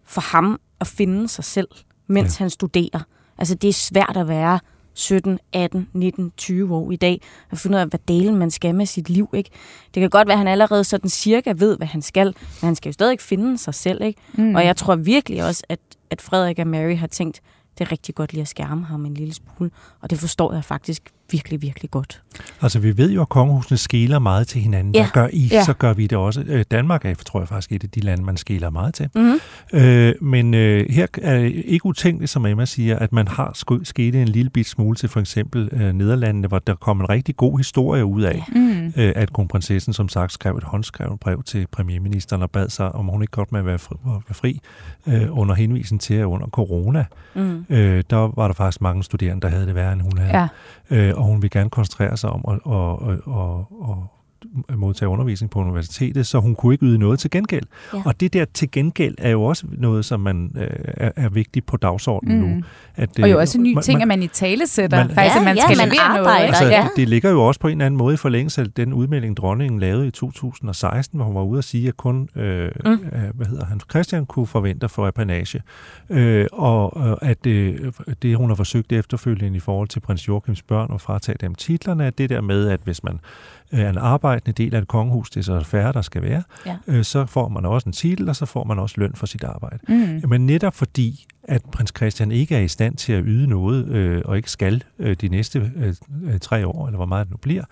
for 0.05 0.21
ham 0.21 0.59
at 0.79 0.87
finde 0.87 1.27
sig 1.27 1.43
selv, 1.43 1.67
mens 2.07 2.39
ja. 2.39 2.43
han 2.43 2.49
studerer. 2.49 2.99
Altså, 3.37 3.55
det 3.55 3.67
er 3.67 3.73
svært 3.73 4.17
at 4.17 4.27
være 4.27 4.59
17, 4.93 5.39
18, 5.53 5.89
19, 5.93 6.31
20 6.37 6.75
år 6.75 6.91
i 6.91 6.95
dag, 6.95 7.21
og 7.51 7.57
finde 7.57 7.75
ud 7.75 7.81
af, 7.81 7.87
hvad 7.87 7.99
delen 8.07 8.35
man 8.35 8.51
skal 8.51 8.75
med 8.75 8.85
sit 8.85 9.09
liv. 9.09 9.29
Ikke? 9.33 9.49
Det 9.93 10.01
kan 10.01 10.09
godt 10.09 10.27
være, 10.27 10.33
at 10.33 10.37
han 10.37 10.47
allerede 10.47 10.83
sådan 10.83 11.09
cirka 11.09 11.53
ved, 11.57 11.77
hvad 11.77 11.87
han 11.87 12.01
skal, 12.01 12.25
men 12.25 12.67
han 12.67 12.75
skal 12.75 12.89
jo 12.89 12.93
stadig 12.93 13.21
finde 13.21 13.57
sig 13.57 13.73
selv. 13.73 14.01
Ikke? 14.01 14.21
Mm. 14.33 14.55
Og 14.55 14.65
jeg 14.65 14.77
tror 14.77 14.95
virkelig 14.95 15.43
også, 15.43 15.63
at, 15.69 15.79
at 16.13 16.21
Frederik 16.21 16.59
og 16.59 16.67
Mary 16.67 16.95
har 16.95 17.07
tænkt, 17.07 17.41
det 17.77 17.87
er 17.87 17.91
rigtig 17.91 18.15
godt 18.15 18.33
lige 18.33 18.41
at 18.41 18.47
skærme 18.47 18.85
ham 18.85 19.05
en 19.05 19.13
lille 19.13 19.33
smule, 19.33 19.71
og 20.01 20.09
det 20.09 20.19
forstår 20.19 20.53
jeg 20.53 20.63
faktisk 20.63 21.13
virkelig, 21.31 21.61
virkelig 21.61 21.91
godt. 21.91 22.21
Altså, 22.61 22.79
vi 22.79 22.97
ved 22.97 23.11
jo, 23.11 23.21
at 23.21 23.29
kongehusene 23.29 23.77
skæler 23.77 24.19
meget 24.19 24.47
til 24.47 24.61
hinanden. 24.61 24.95
Ja. 24.95 24.99
Ja. 25.01 25.07
gør 25.13 25.27
I, 25.33 25.47
Ja. 25.51 25.55
ja. 25.55 25.63
så 25.63 25.73
gør 25.73 25.93
vi 25.93 26.07
det 26.07 26.17
også. 26.17 26.43
Øh, 26.47 26.65
Danmark 26.71 27.05
er, 27.05 27.13
tror 27.25 27.39
jeg 27.41 27.47
faktisk, 27.47 27.71
et 27.71 27.83
af 27.83 27.89
de 27.89 27.99
lande, 27.99 28.23
man 28.23 28.37
skæler 28.37 28.69
meget 28.69 28.93
til. 28.93 29.09
Mm-hmm. 29.15 29.79
Øh, 29.79 30.13
men 30.21 30.53
øh, 30.53 30.85
her 30.89 31.07
er 31.21 31.39
det 31.39 31.63
ikke 31.65 31.85
utænkeligt, 31.85 32.31
som 32.31 32.45
Emma 32.45 32.65
siger, 32.65 32.99
at 32.99 33.11
man 33.13 33.27
har 33.27 33.79
sket 33.83 34.15
en 34.15 34.27
lille 34.27 34.49
bit 34.49 34.67
smule 34.67 34.95
til 34.95 35.09
for 35.09 35.19
eksempel 35.19 35.69
øh, 35.71 35.93
Nederlandene, 35.93 36.47
hvor 36.47 36.59
der 36.59 36.75
kom 36.75 36.99
en 37.01 37.09
rigtig 37.09 37.35
god 37.37 37.57
historie 37.57 38.05
ud 38.05 38.21
af, 38.21 38.43
Mm. 38.55 38.85
øh, 38.97 39.11
at 39.15 39.33
kronprinsessen 39.33 39.93
som 39.93 40.09
sagt 40.09 40.31
skrev 40.31 40.55
et 40.57 40.63
håndskrevet 40.63 41.19
brev 41.19 41.43
til 41.43 41.67
premierministeren 41.71 42.41
og 42.41 42.51
bad 42.51 42.69
sig, 42.69 42.91
om 42.91 43.05
hun 43.05 43.21
ikke 43.21 43.31
godt 43.31 43.51
med 43.51 43.61
være 43.61 43.79
fri, 43.79 43.95
at 44.05 44.11
være 44.11 44.33
fri 44.33 44.59
øh, 45.07 45.37
under 45.39 45.55
henvisen 45.55 45.99
til, 45.99 46.13
at 46.13 46.23
under 46.25 46.47
corona, 46.47 47.05
Mm. 47.35 47.65
øh, 47.69 48.03
der 48.09 48.31
var 48.35 48.47
der 48.47 48.53
faktisk 48.53 48.81
mange 48.81 49.03
studerende, 49.03 49.41
der 49.41 49.47
havde 49.47 49.65
det 49.65 49.75
værre, 49.75 49.93
end 49.93 50.01
hun 50.01 50.17
havde. 50.17 50.37
Ja. 50.39 50.47
Øh, 51.09 51.12
Øh, 51.13 51.19
og 51.19 51.23
hun 51.23 51.41
vil 51.41 51.49
gerne 51.49 51.69
koncentrere 51.69 52.17
sig 52.17 52.29
om 52.29 52.45
at, 52.47 52.53
at, 52.53 53.09
at, 53.09 53.19
at, 53.27 53.59
at 53.89 53.97
modtage 54.75 55.09
undervisning 55.09 55.49
på 55.51 55.59
universitetet, 55.59 56.27
så 56.27 56.39
hun 56.39 56.55
kunne 56.55 56.73
ikke 56.73 56.85
yde 56.85 56.97
noget 56.97 57.19
til 57.19 57.31
gengæld. 57.31 57.63
Ja. 57.93 58.01
Og 58.05 58.19
det 58.19 58.33
der 58.33 58.45
til 58.53 58.71
gengæld 58.71 59.15
er 59.17 59.29
jo 59.29 59.43
også 59.43 59.65
noget, 59.71 60.05
som 60.05 60.19
man 60.19 60.51
øh, 60.57 60.67
er, 60.83 61.11
er 61.15 61.29
vigtigt 61.29 61.65
på 61.65 61.77
dagsordenen 61.77 62.41
Mm. 62.41 62.47
nu. 62.47 62.61
At, 62.95 63.19
Og 63.19 63.29
jo 63.29 63.35
øh, 63.35 63.39
også 63.41 63.57
en 63.57 63.63
ny 63.63 63.73
man- 63.73 63.83
ting, 63.83 63.95
man- 63.97 64.01
at 64.01 64.07
man 64.07 64.23
i 64.23 64.27
tale 64.27 64.67
sætter. 64.67 64.97
man- 64.97 65.15
faktisk, 65.15 65.35
Ja, 65.35 65.39
at 65.39 65.45
man 65.45 65.55
ja, 65.55 65.61
skal 65.61 65.77
man 65.77 65.87
levere 65.87 66.07
noget. 66.07 66.19
arbejder, 66.19 66.45
Ikke? 66.45 66.57
Altså, 66.57 66.65
ja. 66.67 66.87
det 66.95 67.09
ligger 67.09 67.29
jo 67.31 67.43
også 67.47 67.59
på 67.59 67.67
en 67.67 67.71
eller 67.71 67.85
anden 67.85 67.97
måde 67.97 68.13
i 68.13 68.17
forlængelse 68.17 68.61
af 68.61 68.71
den 68.71 68.93
udmelding, 68.93 69.37
dronningen 69.37 69.79
lavede 69.79 70.07
i 70.07 70.11
2016, 70.11 71.17
hvor 71.17 71.25
hun 71.25 71.35
var 71.35 71.41
ude 71.43 71.57
at 71.57 71.63
sige, 71.63 71.87
at 71.87 71.97
kun 71.97 72.29
øh, 72.35 72.71
Mm. 72.85 72.91
øh, 72.91 72.99
hvad 73.33 73.45
hedder 73.45 73.65
han, 73.65 73.79
Christian 73.91 74.25
kunne 74.25 74.47
forvente 74.47 74.89
for 74.89 75.07
apanage. 75.07 75.61
Øh, 76.09 76.45
og 76.51 77.07
øh, 77.09 77.29
at 77.29 77.47
øh, 77.47 77.91
det, 78.21 78.37
hun 78.37 78.49
har 78.49 78.55
forsøgt 78.55 78.91
efterfølgende 78.91 79.57
i 79.57 79.59
forhold 79.59 79.87
til 79.87 79.99
prins 79.99 80.27
Joachims 80.27 80.61
børn 80.61 80.91
og 80.91 81.01
fratage 81.01 81.37
dem 81.41 81.55
titlerne, 81.55 82.05
at 82.07 82.17
det 82.17 82.29
der 82.29 82.41
med, 82.41 82.69
at 82.69 82.79
hvis 82.83 83.03
man 83.03 83.13
øh, 83.13 83.19
er 83.71 83.89
en 83.89 83.97
arbejdende 83.97 84.63
del 84.63 84.75
af 84.75 84.79
et 84.81 84.87
kongehus, 84.87 85.29
det 85.29 85.39
er 85.39 85.43
så 85.43 85.63
færre, 85.63 85.93
der 85.93 86.01
skal 86.01 86.21
være, 86.21 86.43
Ja. 86.65 86.75
øh, 86.87 87.03
så 87.03 87.25
får 87.25 87.47
man 87.49 87.65
også 87.65 87.89
en 87.89 87.93
titel, 87.93 88.29
og 88.29 88.35
så 88.35 88.45
får 88.45 88.63
man 88.63 88.79
også 88.79 88.95
løn 88.97 89.11
for 89.15 89.25
sit 89.25 89.43
arbejde. 89.43 89.79
Mm. 89.87 90.29
Men 90.29 90.45
netop 90.45 90.75
fordi, 90.75 91.25
at 91.43 91.61
prins 91.71 91.93
Christian 91.97 92.31
ikke 92.31 92.55
er 92.55 92.59
i 92.59 92.67
stand 92.67 92.95
til 92.95 93.13
at 93.13 93.23
yde 93.27 93.47
noget, 93.47 93.87
øh, 93.87 94.21
og 94.25 94.37
ikke 94.37 94.51
skal 94.51 94.83
øh, 94.99 95.15
de 95.21 95.27
næste 95.27 95.71
øh, 95.75 96.39
tre 96.39 96.67
år, 96.67 96.87
eller 96.87 96.97
hvor 96.97 97.05
meget 97.05 97.27
det 97.27 97.31
nu 97.31 97.37
bliver, 97.37 97.63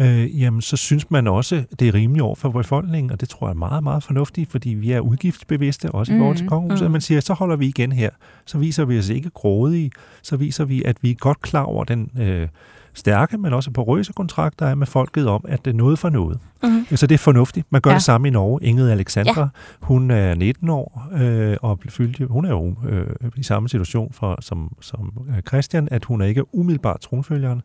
øh, 0.00 0.40
jamen 0.40 0.60
så 0.62 0.76
synes 0.76 1.10
man 1.10 1.26
også, 1.26 1.64
det 1.78 1.88
er 1.88 1.94
rimeligt 1.94 2.22
over 2.22 2.34
for 2.34 2.50
befolkningen, 2.50 3.12
og 3.12 3.20
det 3.20 3.28
tror 3.28 3.46
jeg 3.46 3.52
er 3.52 3.58
meget, 3.58 3.82
meget 3.82 4.02
fornuftigt, 4.02 4.50
fordi 4.50 4.68
vi 4.70 4.92
er 4.92 5.00
udgiftsbevidste, 5.00 5.90
også 5.90 6.12
i 6.12 6.18
forhold 6.18 6.36
til 6.36 6.48
kongehuset, 6.48 6.84
at 6.84 6.90
man 6.90 7.00
siger, 7.00 7.20
så 7.20 7.34
holder 7.34 7.56
vi 7.56 7.66
igen 7.66 7.92
her. 7.92 8.10
Så 8.46 8.58
viser 8.58 8.84
vi 8.84 8.98
os 8.98 9.08
ikke 9.08 9.30
grådige, 9.30 9.90
så 10.22 10.36
viser 10.36 10.64
vi, 10.64 10.82
at 10.84 10.96
vi 11.02 11.10
er 11.10 11.14
godt 11.14 11.40
klar 11.40 11.62
over 11.62 11.84
den 11.84 12.10
øh, 12.18 12.48
stærke, 12.98 13.38
men 13.38 13.52
også 13.52 13.70
porøse 13.70 14.12
kontrakt, 14.12 14.58
der 14.58 14.66
er 14.66 14.74
med 14.74 14.86
folket 14.86 15.28
om, 15.28 15.44
at 15.48 15.64
det 15.64 15.70
er 15.70 15.74
noget 15.74 15.98
for 15.98 16.08
noget. 16.10 16.38
Mhm. 16.62 16.96
Så 16.96 17.06
det 17.06 17.14
er 17.14 17.18
fornuftigt. 17.18 17.66
Man 17.70 17.80
gør 17.80 17.90
Ja. 17.90 17.92
ja. 17.94 17.96
det 17.98 18.04
samme 18.04 18.28
i 18.28 18.30
Norge. 18.30 18.58
Ingrid 18.62 18.90
Alexandra, 18.90 19.40
ja. 19.40 19.48
hun 19.80 20.10
er 20.10 20.34
19 20.34 20.68
år, 20.68 21.08
øh, 21.12 21.56
og 21.62 21.78
fyldte, 21.88 22.26
hun 22.26 22.44
er 22.44 22.50
jo 22.50 22.74
øh, 22.88 23.06
i 23.36 23.42
samme 23.42 23.68
situation 23.68 24.12
for, 24.12 24.38
som, 24.40 24.72
som 24.80 25.12
øh, 25.36 25.42
Christian, 25.42 25.88
at 25.90 26.04
hun 26.04 26.20
er 26.20 26.26
ikke 26.26 26.54
umiddelbart 26.54 27.00
tronfølgeren, 27.00 27.62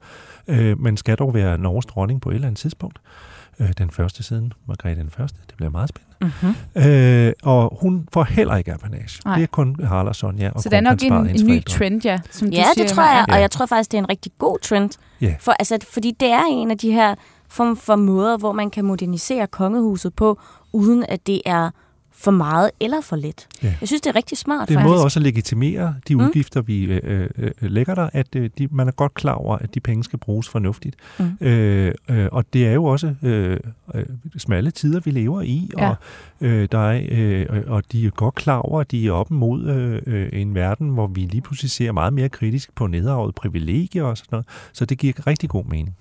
øh, 0.47 0.79
men 0.79 0.97
skal 0.97 1.17
dog 1.17 1.33
være 1.33 1.57
Norges 1.57 1.85
dronning 1.85 2.21
på 2.21 2.29
et 2.29 2.35
eller 2.35 2.47
andet 2.47 2.59
tidspunkt. 2.59 2.99
Øh, 3.59 3.69
den 3.77 3.91
første 3.91 4.23
siden, 4.23 4.53
Margrethe 4.67 5.01
den 5.01 5.09
første. 5.09 5.37
Det 5.47 5.55
bliver 5.57 5.69
meget 5.69 5.89
spændende. 5.89 6.13
Mm-hmm. 6.21 6.89
Øh, 6.91 7.33
og 7.43 7.77
hun 7.81 8.07
får 8.13 8.23
heller 8.23 8.55
ikke 8.55 8.73
apanage. 8.73 9.21
Nej. 9.25 9.35
Det 9.35 9.43
er 9.43 9.47
kun 9.47 9.75
Harald 9.83 10.07
og 10.07 10.15
Sonja 10.15 10.49
og 10.51 10.61
Så 10.61 10.69
det 10.69 10.77
er 10.77 10.81
nok 10.81 11.03
en, 11.03 11.13
en 11.13 11.47
ny 11.47 11.63
trend, 11.65 12.05
ja. 12.05 12.19
Som 12.31 12.49
du 12.49 12.55
Ja, 12.55 12.65
det 12.77 12.87
tror 12.89 13.03
jeg, 13.03 13.25
Ja. 13.27 13.33
og 13.33 13.41
jeg 13.41 13.51
tror 13.51 13.65
faktisk, 13.65 13.91
det 13.91 13.97
er 13.97 14.01
en 14.01 14.09
rigtig 14.09 14.31
god 14.37 14.59
trend. 14.59 14.89
Ja. 15.21 15.35
For, 15.39 15.51
altså, 15.51 15.77
fordi 15.93 16.15
det 16.19 16.31
er 16.31 16.43
en 16.51 16.71
af 16.71 16.77
de 16.77 16.91
her 16.91 17.15
form 17.47 17.77
for 17.77 17.95
måder, 17.95 18.37
hvor 18.37 18.51
man 18.51 18.69
kan 18.69 18.85
modernisere 18.85 19.47
kongehuset 19.47 20.13
på, 20.13 20.39
uden 20.73 21.05
at 21.09 21.27
det 21.27 21.41
er 21.45 21.69
for 22.23 22.31
meget 22.31 22.71
eller 22.79 23.01
for 23.01 23.15
lidt. 23.15 23.47
Ja. 23.63 23.73
Jeg 23.81 23.87
synes, 23.87 24.01
det 24.01 24.09
er 24.09 24.15
rigtig 24.15 24.37
smart, 24.37 24.69
Det 24.69 24.75
er 24.75 24.79
en 24.79 24.85
måde 24.87 25.03
også 25.03 25.19
at 25.19 25.23
legitimere 25.23 25.95
de 26.07 26.15
Mm. 26.15 26.21
udgifter, 26.21 26.61
vi 26.61 26.83
øh, 26.83 27.29
øh, 27.37 27.51
lægger 27.61 27.95
der, 27.95 28.09
at 28.13 28.35
øh, 28.35 28.49
de, 28.57 28.67
man 28.71 28.87
er 28.87 28.91
godt 28.91 29.13
klar 29.13 29.33
over, 29.33 29.57
at 29.57 29.73
de 29.75 29.79
penge 29.79 30.03
skal 30.03 30.19
bruges 30.19 30.49
fornuftigt. 30.49 30.95
Mm. 31.19 31.47
Øh, 31.47 31.93
øh, 32.09 32.27
og 32.31 32.45
det 32.53 32.67
er 32.67 32.71
jo 32.73 32.83
også 32.85 33.15
øh, 33.23 33.59
øh, 33.95 34.05
smalle 34.37 34.71
tider, 34.71 34.99
vi 34.99 35.11
lever 35.11 35.41
i, 35.41 35.69
Ja. 35.77 35.89
og, 35.89 35.95
øh, 36.41 36.67
der 36.71 36.79
er, 36.91 37.01
øh, 37.11 37.63
og 37.67 37.83
de 37.91 38.05
er 38.05 38.09
godt 38.09 38.35
klar 38.35 38.57
over, 38.57 38.81
at 38.81 38.91
de 38.91 39.07
er 39.07 39.11
op 39.11 39.31
mod 39.31 39.63
øh, 39.65 40.01
øh, 40.05 40.29
en 40.33 40.55
verden, 40.55 40.89
hvor 40.89 41.07
vi 41.07 41.21
lige 41.21 41.41
pludselig 41.41 41.71
ser 41.71 41.91
meget 41.91 42.13
mere 42.13 42.29
kritisk 42.29 42.75
på 42.75 42.87
nedarvet 42.87 43.35
privilegier 43.35 44.03
og 44.03 44.17
sådan 44.17 44.27
noget. 44.31 44.45
Så 44.73 44.85
det 44.85 44.97
giver 44.97 45.27
rigtig 45.27 45.49
god 45.49 45.65
mening. 45.65 45.95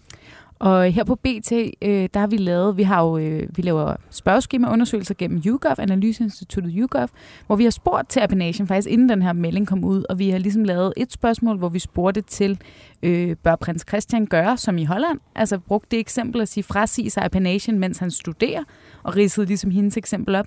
Og 0.62 0.92
her 0.92 1.04
på 1.04 1.14
BT, 1.14 1.52
øh, 1.52 2.08
der 2.14 2.18
har 2.20 2.26
vi 2.26 2.36
lavet, 2.36 2.76
vi 2.76 2.82
har 2.82 3.02
jo, 3.02 3.18
øh, 3.18 3.48
vi 3.56 3.62
laver 3.62 3.96
spørgeskemaundersøgelser 4.10 5.14
gennem 5.18 5.42
YouGov, 5.46 5.74
Analyseinstituttet 5.78 6.72
YouGov, 6.76 7.08
hvor 7.46 7.56
vi 7.56 7.64
har 7.64 7.70
spurgt 7.70 8.08
til 8.08 8.20
appenagen 8.20 8.66
faktisk 8.66 8.88
inden 8.88 9.08
den 9.08 9.22
her 9.22 9.32
melding 9.32 9.66
kom 9.66 9.84
ud, 9.84 10.04
og 10.08 10.18
vi 10.18 10.30
har 10.30 10.38
ligesom 10.38 10.64
lavet 10.64 10.92
et 10.96 11.12
spørgsmål, 11.12 11.58
hvor 11.58 11.68
vi 11.68 11.78
spurgte 11.78 12.20
til, 12.20 12.58
øh, 13.02 13.36
bør 13.36 13.56
prins 13.56 13.84
Christian 13.88 14.26
gøre 14.26 14.56
som 14.56 14.78
i 14.78 14.84
Holland? 14.84 15.20
Altså 15.34 15.58
brugte 15.58 15.88
det 15.90 15.98
eksempel 15.98 16.40
at 16.40 16.48
sige 16.48 16.64
frasige 16.64 17.10
sig 17.10 17.24
appenagen, 17.24 17.78
mens 17.78 17.98
han 17.98 18.10
studerer, 18.10 18.62
og 19.02 19.16
ridsede 19.16 19.46
ligesom 19.46 19.70
hendes 19.70 19.96
eksempel 19.96 20.34
op. 20.34 20.46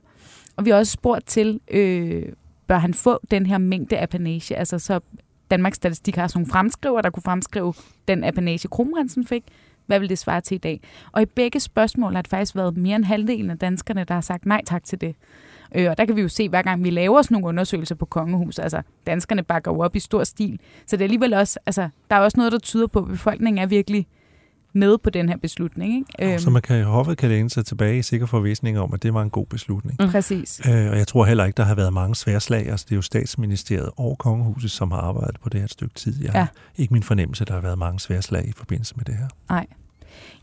Og 0.55 0.65
vi 0.65 0.69
har 0.69 0.77
også 0.77 0.91
spurgt 0.91 1.25
til, 1.25 1.59
øh, 1.71 2.23
bør 2.67 2.77
han 2.77 2.93
få 2.93 3.19
den 3.31 3.45
her 3.45 3.57
mængde 3.57 3.99
apanage, 3.99 4.55
altså 4.55 4.79
så 4.79 4.99
Danmarks 5.51 5.75
Statistik 5.75 6.15
har 6.15 6.27
sådan 6.27 6.39
nogle 6.39 6.51
fremskriver, 6.51 7.01
der 7.01 7.09
kunne 7.09 7.23
fremskrive 7.23 7.73
den 8.07 8.23
apanage, 8.23 8.67
kronprinsen 8.67 9.27
fik, 9.27 9.43
hvad 9.85 9.99
vil 9.99 10.09
det 10.09 10.17
svare 10.17 10.41
til 10.41 10.55
i 10.55 10.57
dag? 10.57 10.81
Og 11.11 11.21
i 11.21 11.25
begge 11.25 11.59
spørgsmål 11.59 12.15
har 12.15 12.21
det 12.21 12.29
faktisk 12.29 12.55
været 12.55 12.77
mere 12.77 12.95
end 12.95 13.05
halvdelen 13.05 13.49
af 13.49 13.57
danskerne, 13.57 14.03
der 14.03 14.13
har 14.13 14.21
sagt 14.21 14.45
nej 14.45 14.61
tak 14.65 14.83
til 14.83 15.01
det. 15.01 15.15
Øh, 15.75 15.89
og 15.89 15.97
der 15.97 16.05
kan 16.05 16.15
vi 16.15 16.21
jo 16.21 16.27
se, 16.27 16.49
hver 16.49 16.61
gang 16.61 16.83
vi 16.83 16.89
laver 16.89 17.21
sådan 17.21 17.35
nogle 17.35 17.47
undersøgelser 17.47 17.95
på 17.95 18.05
kongehuset, 18.05 18.63
altså 18.63 18.81
danskerne 19.07 19.43
bakker 19.43 19.71
jo 19.71 19.79
op 19.79 19.95
i 19.95 19.99
stor 19.99 20.23
stil. 20.23 20.59
Så 20.85 20.95
det 20.95 21.01
er 21.01 21.05
alligevel 21.05 21.33
også, 21.33 21.59
altså 21.65 21.89
der 22.09 22.15
er 22.15 22.19
også 22.19 22.37
noget, 22.37 22.51
der 22.51 22.59
tyder 22.59 22.87
på, 22.87 22.99
at 22.99 23.07
befolkningen 23.07 23.63
er 23.63 23.65
virkelig 23.65 24.07
med 24.75 24.97
på 24.97 25.09
den 25.09 25.29
her 25.29 25.37
beslutning. 25.37 25.97
Ikke? 26.19 26.31
Øhm. 26.33 26.39
Så 26.39 26.49
man 26.49 26.61
kan, 26.61 26.83
hoffet 26.83 27.17
kan 27.17 27.29
læne 27.29 27.49
sig 27.49 27.65
tilbage 27.65 27.97
i 27.99 28.01
sikker 28.01 28.25
forvisning 28.25 28.79
om, 28.79 28.93
at 28.93 29.03
det 29.03 29.13
var 29.13 29.21
en 29.21 29.29
god 29.29 29.45
beslutning. 29.45 29.97
Mm. 29.99 30.09
Præcis. 30.09 30.61
Øh, 30.67 30.91
og 30.91 30.97
jeg 30.97 31.07
tror 31.07 31.25
heller 31.25 31.45
ikke, 31.45 31.57
der 31.57 31.63
har 31.63 31.75
været 31.75 31.93
mange 31.93 32.15
sværslag. 32.15 32.69
Altså, 32.69 32.85
det 32.89 32.91
er 32.91 32.95
jo 32.95 33.01
statsministeriet 33.01 33.89
og 33.97 34.17
kongehuset, 34.17 34.71
som 34.71 34.91
har 34.91 34.97
arbejdet 34.99 35.39
på 35.43 35.49
det 35.49 35.59
her 35.59 35.65
et 35.65 35.71
stykke 35.71 35.95
tid. 35.95 36.23
Jeg 36.23 36.31
har 36.31 36.39
Ja. 36.39 36.47
ikke 36.77 36.93
min 36.93 37.03
fornemmelse, 37.03 37.41
at 37.41 37.47
der 37.47 37.53
har 37.53 37.61
været 37.61 37.77
mange 37.77 37.99
sværslag 37.99 38.47
i 38.47 38.51
forbindelse 38.51 38.93
med 38.97 39.05
det 39.05 39.15
her. 39.15 39.27
Nej. 39.49 39.65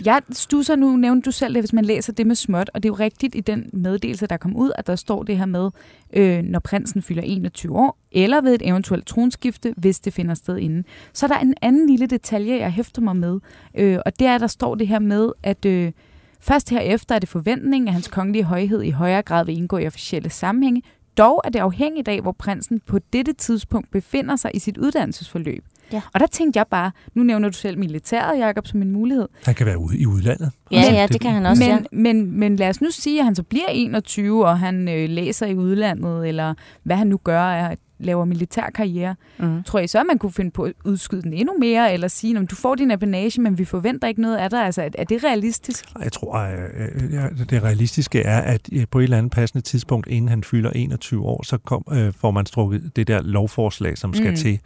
Jeg 0.05 0.23
stusser 0.31 0.77
nu, 0.77 0.97
nævnte 0.97 1.27
du 1.27 1.31
selv 1.31 1.55
det, 1.55 1.63
hvis 1.63 1.73
man 1.73 1.85
læser 1.85 2.13
det 2.13 2.27
med 2.27 2.35
småt, 2.35 2.71
og 2.75 2.83
det 2.83 2.89
er 2.89 2.91
jo 2.91 2.95
rigtigt 2.95 3.35
i 3.35 3.41
den 3.41 3.71
meddelelse, 3.73 4.27
der 4.27 4.37
kom 4.37 4.57
ud, 4.57 4.73
at 4.79 4.87
der 4.87 4.97
står 4.97 5.23
det 5.23 5.39
her 5.39 5.47
med, 5.47 5.71
øh, 6.13 6.43
når 6.43 6.59
prinsen 6.59 7.03
fylder 7.03 7.23
21 7.23 7.77
år, 7.77 7.99
eller 8.13 8.41
ved 8.41 8.55
et 8.55 8.69
eventuelt 8.69 9.07
tronskifte, 9.07 9.75
hvis 9.77 10.01
det 10.01 10.13
finder 10.13 10.35
sted 10.35 10.59
inden. 10.59 10.85
Så 11.13 11.27
er 11.27 11.29
der 11.29 11.39
en 11.39 11.55
anden 11.63 11.87
lille 11.87 12.07
detalje, 12.07 12.59
jeg 12.59 12.73
hæfter 12.73 13.03
mig 13.03 13.17
med, 13.17 13.41
øh, 13.75 13.99
og 14.07 14.19
det 14.19 14.27
er, 14.27 14.35
at 14.35 14.41
der 14.41 14.47
står 14.47 14.75
det 14.75 14.89
her 14.89 14.99
med, 14.99 15.31
at 15.43 15.65
øh, 15.65 15.93
først 16.41 16.71
herefter 16.71 17.15
er 17.15 17.19
det 17.19 17.29
forventningen, 17.29 17.89
at 17.89 17.95
hans 17.95 18.09
kongelige 18.09 18.45
højhed 18.45 18.83
i 18.83 18.91
højere 18.91 19.23
grad 19.23 19.45
vil 19.45 19.57
indgå 19.57 19.79
i 19.79 19.87
officielle 19.87 20.31
sammenhænge, 20.31 20.83
dog 21.19 21.41
er 21.45 21.51
det 21.51 21.59
afhængigt 21.59 22.09
af, 22.09 22.21
hvor 22.21 22.33
prinsen 22.33 22.81
på 22.87 22.99
dette 23.13 23.33
tidspunkt 23.33 23.91
befinder 23.91 24.37
sig 24.37 24.51
i 24.55 24.59
sit 24.59 24.79
uddannelsesforløb. 24.79 25.65
Ja. 25.93 26.01
Og 26.15 26.21
der 26.21 26.27
tænkte 26.27 26.59
jeg 26.59 26.67
bare, 26.71 26.91
nu 27.15 27.23
nævner 27.23 27.49
du 27.49 27.55
selv 27.55 27.79
militæret, 27.79 28.39
Jacob, 28.39 28.67
som 28.67 28.83
en 28.83 28.91
mulighed. 28.93 29.29
Han 29.45 29.55
kan 29.55 29.67
være 29.67 29.79
ude 29.79 29.99
i 29.99 30.07
udlandet. 30.07 30.51
Ja, 30.71 30.81
ja, 30.93 31.07
det 31.07 31.21
kan 31.21 31.31
han 31.31 31.47
også, 31.47 31.63
men, 31.63 31.71
ja. 31.71 31.79
men, 31.93 32.39
men 32.39 32.57
lad 32.57 32.69
os 32.69 32.81
nu 32.81 32.91
sige, 32.91 33.19
at 33.19 33.25
han 33.25 33.35
så 33.35 33.43
bliver 33.43 33.69
21, 33.69 34.47
og 34.47 34.59
han 34.59 34.89
øh, 34.89 35.09
læser 35.09 35.47
i 35.47 35.55
udlandet, 35.55 36.29
eller 36.29 36.55
hvad 36.83 36.97
han 36.97 37.07
nu 37.07 37.17
gør, 37.25 37.43
er, 37.43 37.75
laver 38.03 38.25
militær 38.25 38.71
karriere. 38.75 39.15
Mm. 39.39 39.63
Tror 39.63 39.79
I 39.81 39.87
så, 39.87 40.01
at 40.01 40.07
man 40.07 40.19
kunne 40.19 40.33
finde 40.33 40.51
på 40.51 40.63
at 40.65 40.73
udskyde 40.85 41.23
den 41.23 41.33
endnu 41.33 41.55
mere, 41.61 41.93
eller 41.93 42.09
sige, 42.09 42.39
at 42.39 42.51
du 42.51 42.57
får 42.57 42.75
din 42.75 42.91
apanage, 42.91 43.41
men 43.41 43.59
vi 43.59 43.65
forventer 43.65 44.09
ikke 44.09 44.21
noget 44.21 44.37
af 44.37 44.51
dig? 44.51 44.65
Altså, 44.65 44.91
er, 44.95 45.05
det 45.05 45.25
realistisk? 45.25 45.85
Jeg 46.05 46.13
tror, 46.13 46.35
at 46.35 47.51
det 47.51 47.63
realistiske 47.63 48.21
er, 48.23 48.41
at 48.41 48.69
øh, 48.73 48.85
på 48.91 48.99
et 48.99 49.03
eller 49.05 49.19
andet 49.19 49.33
passende 49.33 49.63
tidspunkt, 49.63 50.09
inden 50.09 50.29
han 50.29 50.45
fylder 50.45 50.71
21 50.71 51.25
år, 51.25 51.43
så 51.43 51.59
kom, 51.59 51.85
øh, 51.93 52.13
får 52.13 52.31
man 52.31 52.47
strukket 52.47 52.97
det 52.97 53.07
der 53.09 53.23
lovforslag, 53.23 53.99
som 53.99 54.15
skal 54.15 54.31
Mm. 54.31 54.37
til, 54.37 54.59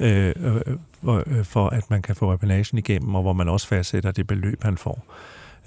øh, 0.00 0.32
øh, 0.40 0.60
øh, 1.08 1.44
for 1.44 1.68
at 1.68 1.90
man 1.90 2.02
kan 2.02 2.16
få 2.16 2.32
appanagen 2.32 2.78
igennem, 2.78 3.14
og 3.14 3.22
hvor 3.22 3.32
man 3.32 3.48
også 3.48 3.68
fastsætter 3.68 4.10
det 4.10 4.26
beløb, 4.26 4.62
han 4.62 4.76
får. 4.78 5.04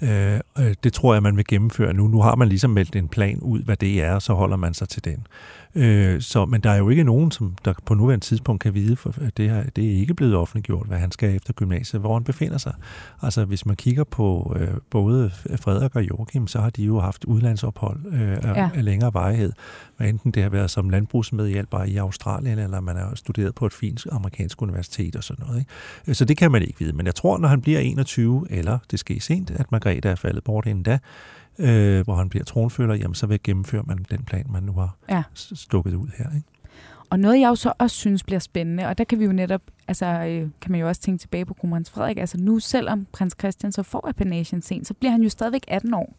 Øh, 0.02 0.40
øh, 0.58 0.74
det 0.84 0.92
tror 0.92 1.12
jeg, 1.14 1.22
man 1.22 1.36
vil 1.36 1.44
gennemføre 1.48 1.92
nu. 1.94 2.08
Nu 2.08 2.20
har 2.20 2.34
man 2.34 2.48
ligesom 2.48 2.70
meldt 2.70 2.96
en 2.96 3.08
plan 3.08 3.38
ud, 3.40 3.62
hvad 3.62 3.76
det 3.76 4.02
er, 4.02 4.12
og 4.14 4.22
så 4.22 4.32
holder 4.32 4.56
man 4.56 4.74
sig 4.74 4.88
til 4.88 5.04
den. 5.04 5.26
Øh, 5.74 6.20
så, 6.20 6.44
men 6.46 6.60
der 6.60 6.70
er 6.70 6.76
jo 6.76 6.88
ikke 6.88 7.04
nogen, 7.04 7.30
som 7.30 7.56
der 7.64 7.74
på 7.86 7.94
nuværende 7.94 8.24
tidspunkt 8.24 8.62
kan 8.62 8.74
vide, 8.74 8.96
for 8.96 9.14
det, 9.36 9.50
her, 9.50 9.62
det 9.76 9.84
er 9.84 9.90
ikke 10.00 10.14
blevet 10.14 10.36
offentliggjort, 10.36 10.86
hvad 10.86 10.98
han 10.98 11.10
skal 11.10 11.36
efter 11.36 11.52
gymnasiet, 11.52 12.00
hvor 12.02 12.14
han 12.14 12.24
befinder 12.24 12.58
sig. 12.58 12.72
Altså 13.22 13.44
hvis 13.44 13.66
man 13.66 13.76
kigger 13.76 14.04
på 14.04 14.56
øh, 14.60 14.68
både 14.90 15.30
Frederik 15.56 15.96
og 15.96 16.08
Joachim, 16.08 16.46
så 16.46 16.60
har 16.60 16.70
de 16.70 16.82
jo 16.82 17.00
haft 17.00 17.24
udlandsophold 17.24 18.00
øh, 18.12 18.38
Ja. 18.42 18.60
ja. 18.60 18.70
af 18.74 18.84
længere 18.84 19.14
varighed. 19.14 19.52
Hvad 19.96 20.08
enten 20.08 20.30
det 20.30 20.42
har 20.42 20.50
været 20.50 20.70
som 20.70 20.90
landbrugsmedhjælper 20.90 21.84
i 21.84 21.96
Australien, 21.96 22.58
eller 22.58 22.80
man 22.80 22.96
har 22.96 23.12
studeret 23.14 23.54
på 23.54 23.66
et 23.66 23.72
fint 23.72 24.06
amerikansk 24.12 24.62
universitet 24.62 25.16
og 25.16 25.24
sådan 25.24 25.44
noget. 25.46 25.60
Ikke? 26.06 26.14
Så 26.14 26.24
det 26.24 26.36
kan 26.36 26.50
man 26.50 26.62
ikke 26.62 26.78
vide. 26.78 26.92
Men 26.92 27.06
jeg 27.06 27.14
tror, 27.14 27.38
når 27.38 27.48
han 27.48 27.60
bliver 27.60 27.80
21, 27.80 28.46
eller 28.50 28.78
det 28.90 28.98
sker 28.98 29.20
sent, 29.20 29.50
at 29.50 29.72
Margrethe 29.72 30.10
er 30.10 30.14
faldet 30.14 30.44
bort 30.44 30.66
inden 30.66 30.82
da, 30.82 30.98
øh, 31.58 32.04
hvor 32.04 32.14
han 32.14 32.28
bliver 32.28 32.44
tronfølger, 32.44 32.94
jamen 32.94 33.14
så 33.14 33.26
vil 33.26 33.40
gennemføre 33.42 33.82
man 33.86 34.06
den 34.10 34.22
plan, 34.24 34.46
man 34.50 34.62
nu 34.62 34.72
har 34.72 34.96
Ja. 35.08 35.22
stukket 35.34 35.94
ud 35.94 36.08
her. 36.18 36.26
Ikke? 36.36 36.46
Og 37.10 37.18
noget, 37.20 37.40
jeg 37.40 37.48
jo 37.48 37.54
så 37.54 37.72
også 37.78 37.96
synes 37.96 38.22
bliver 38.22 38.38
spændende, 38.38 38.86
og 38.86 38.98
der 38.98 39.04
kan 39.04 39.18
vi 39.18 39.24
jo 39.24 39.32
netop, 39.32 39.62
altså 39.88 40.06
øh, 40.06 40.48
kan 40.60 40.72
man 40.72 40.80
jo 40.80 40.88
også 40.88 41.00
tænke 41.00 41.20
tilbage 41.20 41.44
på 41.44 41.54
kronprins 41.54 41.90
Frederik, 41.90 42.18
altså 42.18 42.38
nu 42.40 42.58
selvom 42.58 43.06
prins 43.12 43.36
Christian 43.38 43.72
så 43.72 43.82
får 43.82 44.08
appanagen 44.08 44.62
sent, 44.62 44.86
så 44.86 44.94
bliver 44.94 45.12
han 45.12 45.22
jo 45.22 45.28
stadigvæk 45.28 45.64
18 45.68 45.94
år 45.94 46.14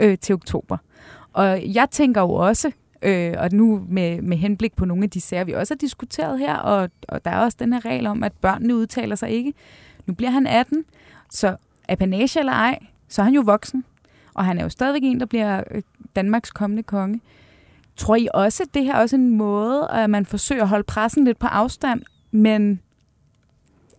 øh, 0.00 0.18
til 0.18 0.34
oktober. 0.34 0.76
Og 1.32 1.74
jeg 1.74 1.88
tænker 1.90 2.20
jo 2.20 2.30
også, 2.32 2.70
øh, 3.02 3.34
og 3.38 3.48
nu 3.52 3.86
med, 3.88 4.22
med 4.22 4.36
henblik 4.36 4.76
på 4.76 4.84
nogle 4.84 5.04
af 5.04 5.10
de 5.10 5.20
sager, 5.20 5.44
vi 5.44 5.52
også 5.52 5.74
har 5.74 5.78
diskuteret 5.78 6.38
her, 6.38 6.56
og, 6.56 6.90
og 7.08 7.24
der 7.24 7.30
er 7.30 7.38
også 7.38 7.56
den 7.60 7.72
her 7.72 7.84
regel 7.84 8.06
om, 8.06 8.22
at 8.24 8.32
børnene 8.32 8.76
udtaler 8.76 9.16
sig 9.16 9.30
ikke. 9.30 9.54
Nu 10.06 10.14
bliver 10.14 10.30
han 10.30 10.46
18, 10.46 10.84
så 11.30 11.56
apanage 11.88 12.38
eller 12.38 12.52
ej, 12.52 12.78
så 13.08 13.22
er 13.22 13.24
han 13.24 13.34
jo 13.34 13.40
voksen, 13.40 13.84
og 14.40 14.46
han 14.46 14.58
er 14.58 14.62
jo 14.62 14.68
stadigvæk 14.68 15.02
en, 15.04 15.20
der 15.20 15.26
bliver 15.26 15.62
øh, 15.70 15.82
Danmarks 16.16 16.50
kommende 16.50 16.82
konge. 16.82 17.20
Tror 17.96 18.16
I 18.16 18.28
også, 18.34 18.62
at 18.62 18.74
det 18.74 18.84
her 18.84 18.94
er 18.94 19.00
også 19.00 19.16
en 19.16 19.30
måde, 19.30 19.88
at 19.90 20.10
man 20.10 20.26
forsøger 20.26 20.62
at 20.62 20.68
holde 20.68 20.84
pressen 20.84 21.24
lidt 21.24 21.38
på 21.38 21.46
afstand, 21.46 22.02
men 22.30 22.80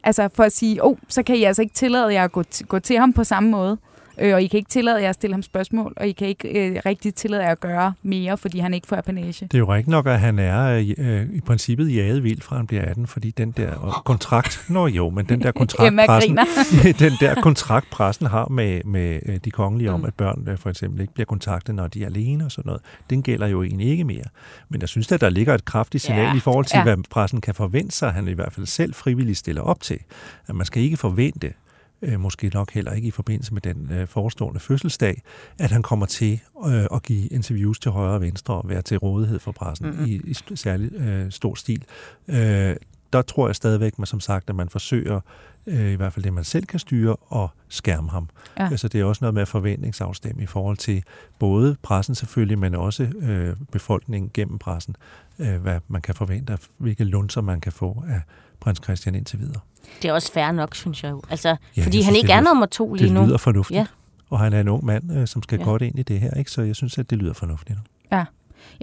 altså 0.04 0.30
for 0.34 0.44
at 0.44 0.52
sige, 0.52 0.86
oh, 0.86 0.98
så 1.08 1.24
kan 1.24 1.36
I 1.36 1.44
altså 1.44 1.62
ikke 1.62 1.74
tillade 1.74 2.14
jer 2.14 2.24
at 2.24 2.32
gå, 2.32 2.44
t- 2.54 2.66
gå 2.66 2.80
til 2.80 2.98
ham 2.98 3.14
på 3.14 3.24
samme 3.24 3.50
måde, 3.50 3.78
øh, 4.20 4.34
og 4.34 4.42
I 4.44 4.48
kan 4.48 4.58
ikke 4.58 4.70
tillade 4.70 5.02
jer 5.02 5.10
at 5.10 5.16
stille 5.16 5.34
ham 5.34 5.42
spørgsmål, 5.44 5.94
og 5.98 6.08
I 6.08 6.12
kan 6.12 6.28
ikke 6.28 6.70
øh, 6.70 6.82
rigtig 6.86 7.16
tillade 7.16 7.44
jer 7.44 7.52
at 7.52 7.60
gøre 7.60 7.94
mere, 8.04 8.38
fordi 8.38 8.60
han 8.60 8.74
ikke 8.74 8.88
får 8.88 8.96
apanage. 8.96 9.46
Det 9.46 9.54
er 9.54 9.58
jo 9.60 9.74
rigtigt 9.74 9.88
nok, 9.92 10.08
at 10.08 10.20
han 10.20 10.40
er 10.40 10.94
øh, 10.98 11.28
i 11.34 11.42
princippet 11.42 11.96
jaget 11.96 12.24
vildt 12.24 12.44
fra 12.44 12.56
han 12.58 12.68
bliver 12.68 12.84
18, 12.86 13.08
fordi 13.08 13.32
den 13.32 13.52
der 13.52 14.02
kontrakt, 14.06 14.66
nå 14.70 14.88
jo, 14.88 15.10
men 15.10 15.26
den 15.26 15.42
der 15.42 15.52
kontrakt, 15.52 15.88
Emma 15.88 16.06
pressen, 16.06 16.36
griner. 16.36 16.94
den 17.10 17.12
der 17.20 17.42
kontrakt, 17.42 17.90
pressen 17.90 18.26
har 18.28 18.48
med, 18.48 18.82
med 18.86 19.20
øh, 19.26 19.40
de 19.46 19.52
kongelige 19.52 19.92
om, 19.92 20.00
Mm. 20.00 20.06
at 20.06 20.14
børn 20.14 20.48
øh, 20.48 20.58
for 20.58 20.70
eksempel 20.70 21.02
ikke 21.02 21.14
bliver 21.14 21.26
kontaktet, 21.26 21.76
når 21.76 21.88
de 21.88 22.02
er 22.04 22.06
alene 22.06 22.46
og 22.46 22.52
sådan 22.52 22.68
noget, 22.70 22.82
den 23.10 23.24
gælder 23.24 23.48
jo 23.48 23.64
egentlig 23.64 23.88
ikke 23.88 24.04
mere. 24.04 24.24
Men 24.70 24.82
jeg 24.82 24.90
synes, 24.90 25.12
at 25.12 25.22
der 25.22 25.30
ligger 25.30 25.54
et 25.54 25.66
kraftigt 25.66 26.04
signal 26.04 26.26
Ja, 26.26 26.36
i 26.36 26.40
forhold 26.40 26.66
til, 26.66 26.78
ja. 26.78 26.84
hvad 26.84 26.98
pressen 27.10 27.42
kan 27.42 27.56
forvente 27.56 27.96
sig, 27.96 28.12
han 28.12 28.28
i 28.28 28.34
hvert 28.34 28.54
fald 28.54 28.66
selv 28.66 28.94
frivilligt 28.94 29.38
stiller 29.38 29.62
op 29.62 29.82
til. 29.82 30.00
At 30.48 30.56
man 30.56 30.66
skal 30.66 30.84
ikke 30.84 30.98
forvente, 30.98 31.54
øh, 32.02 32.20
måske 32.20 32.52
nok 32.54 32.72
heller 32.72 32.92
ikke 32.92 33.08
i 33.08 33.12
forbindelse 33.12 33.54
med 33.54 33.62
den 33.62 33.90
øh, 33.92 34.08
forestående 34.08 34.60
fødselsdag, 34.60 35.22
at 35.60 35.72
han 35.72 35.82
kommer 35.82 36.06
til 36.06 36.40
øh, 36.68 36.86
at 36.94 37.04
give 37.04 37.28
interviews 37.28 37.80
til 37.80 37.92
højre 37.92 38.14
og 38.14 38.22
venstre 38.22 38.54
og 38.54 38.70
være 38.70 38.82
til 38.82 38.98
rådighed 38.98 39.40
for 39.40 39.52
pressen 39.52 39.88
Mhm. 39.88 39.96
mm-hmm. 39.96 40.12
i, 40.26 40.32
i 40.32 40.56
særlig 40.56 40.94
øh, 40.94 41.32
stor 41.32 41.56
stil. 41.56 41.84
Øh, 42.28 42.76
der 43.14 43.22
tror 43.22 43.48
jeg 43.48 43.56
stadigvæk, 43.56 44.00
man 44.00 44.06
som 44.06 44.20
sagt, 44.20 44.50
at 44.50 44.56
man 44.56 44.70
forsøger, 44.70 45.20
øh, 45.68 45.92
i 45.92 45.96
hvert 45.96 46.14
fald 46.14 46.24
det 46.24 46.34
man 46.34 46.44
selv 46.44 46.66
kan 46.66 46.80
styre, 46.80 47.16
og 47.16 47.50
skærme 47.70 48.10
ham. 48.10 48.30
Ja. 48.60 48.68
Altså 48.72 48.88
det 48.88 49.02
er 49.02 49.06
også 49.06 49.20
noget 49.24 49.34
med 49.34 49.46
forventningsafstemme 49.46 50.44
i 50.44 50.46
forhold 50.46 50.78
til 50.78 51.04
både 51.40 51.76
pressen 51.82 52.16
selvfølgelig, 52.16 52.60
men 52.60 52.76
også 52.76 53.04
øh, 53.04 53.56
befolkningen 53.72 54.32
gennem 54.34 54.58
pressen, 54.60 54.96
øh, 55.40 55.62
hvad 55.62 55.80
man 55.88 56.02
kan 56.02 56.16
forvente, 56.16 56.58
hvilke 56.78 57.04
lunser 57.04 57.42
man 57.42 57.62
kan 57.62 57.72
få 57.72 58.04
af 58.10 58.22
prins 58.60 58.80
Christian 58.84 59.16
indtil 59.16 59.40
videre. 59.40 59.60
Det 60.02 60.10
er 60.10 60.14
også 60.14 60.32
fair 60.34 60.52
nok, 60.52 60.76
synes 60.76 61.04
jeg 61.04 61.12
jo. 61.12 61.22
Altså, 61.30 61.48
Ja, 61.50 61.56
ja, 61.78 61.84
fordi 61.84 61.98
jeg 61.98 62.06
han 62.06 62.14
synes, 62.14 62.18
ikke 62.18 62.28
det 62.28 62.36
er 62.36 62.42
nummer 62.42 62.66
to 62.66 62.94
lige 62.94 63.06
Det 63.08 63.14
nu. 63.14 63.26
lyder 63.26 63.38
fornuftigt. 63.38 63.78
Ja. 63.78 63.86
Og 64.30 64.40
han 64.40 64.54
er 64.54 64.60
en 64.60 64.68
ung 64.68 64.86
mand, 64.86 65.12
øh, 65.18 65.28
som 65.28 65.44
skal 65.44 65.56
Ja. 65.60 65.64
ja. 65.66 65.70
godt 65.70 65.82
ind 65.82 66.00
i 66.00 66.04
det 66.04 66.20
her, 66.20 66.32
ikke? 66.34 66.52
så 66.52 66.62
jeg 66.62 66.76
synes, 66.76 66.98
at 66.98 67.10
det 67.10 67.18
lyder 67.18 67.34
fornuftigt. 67.34 67.80
Ja, 68.12 68.26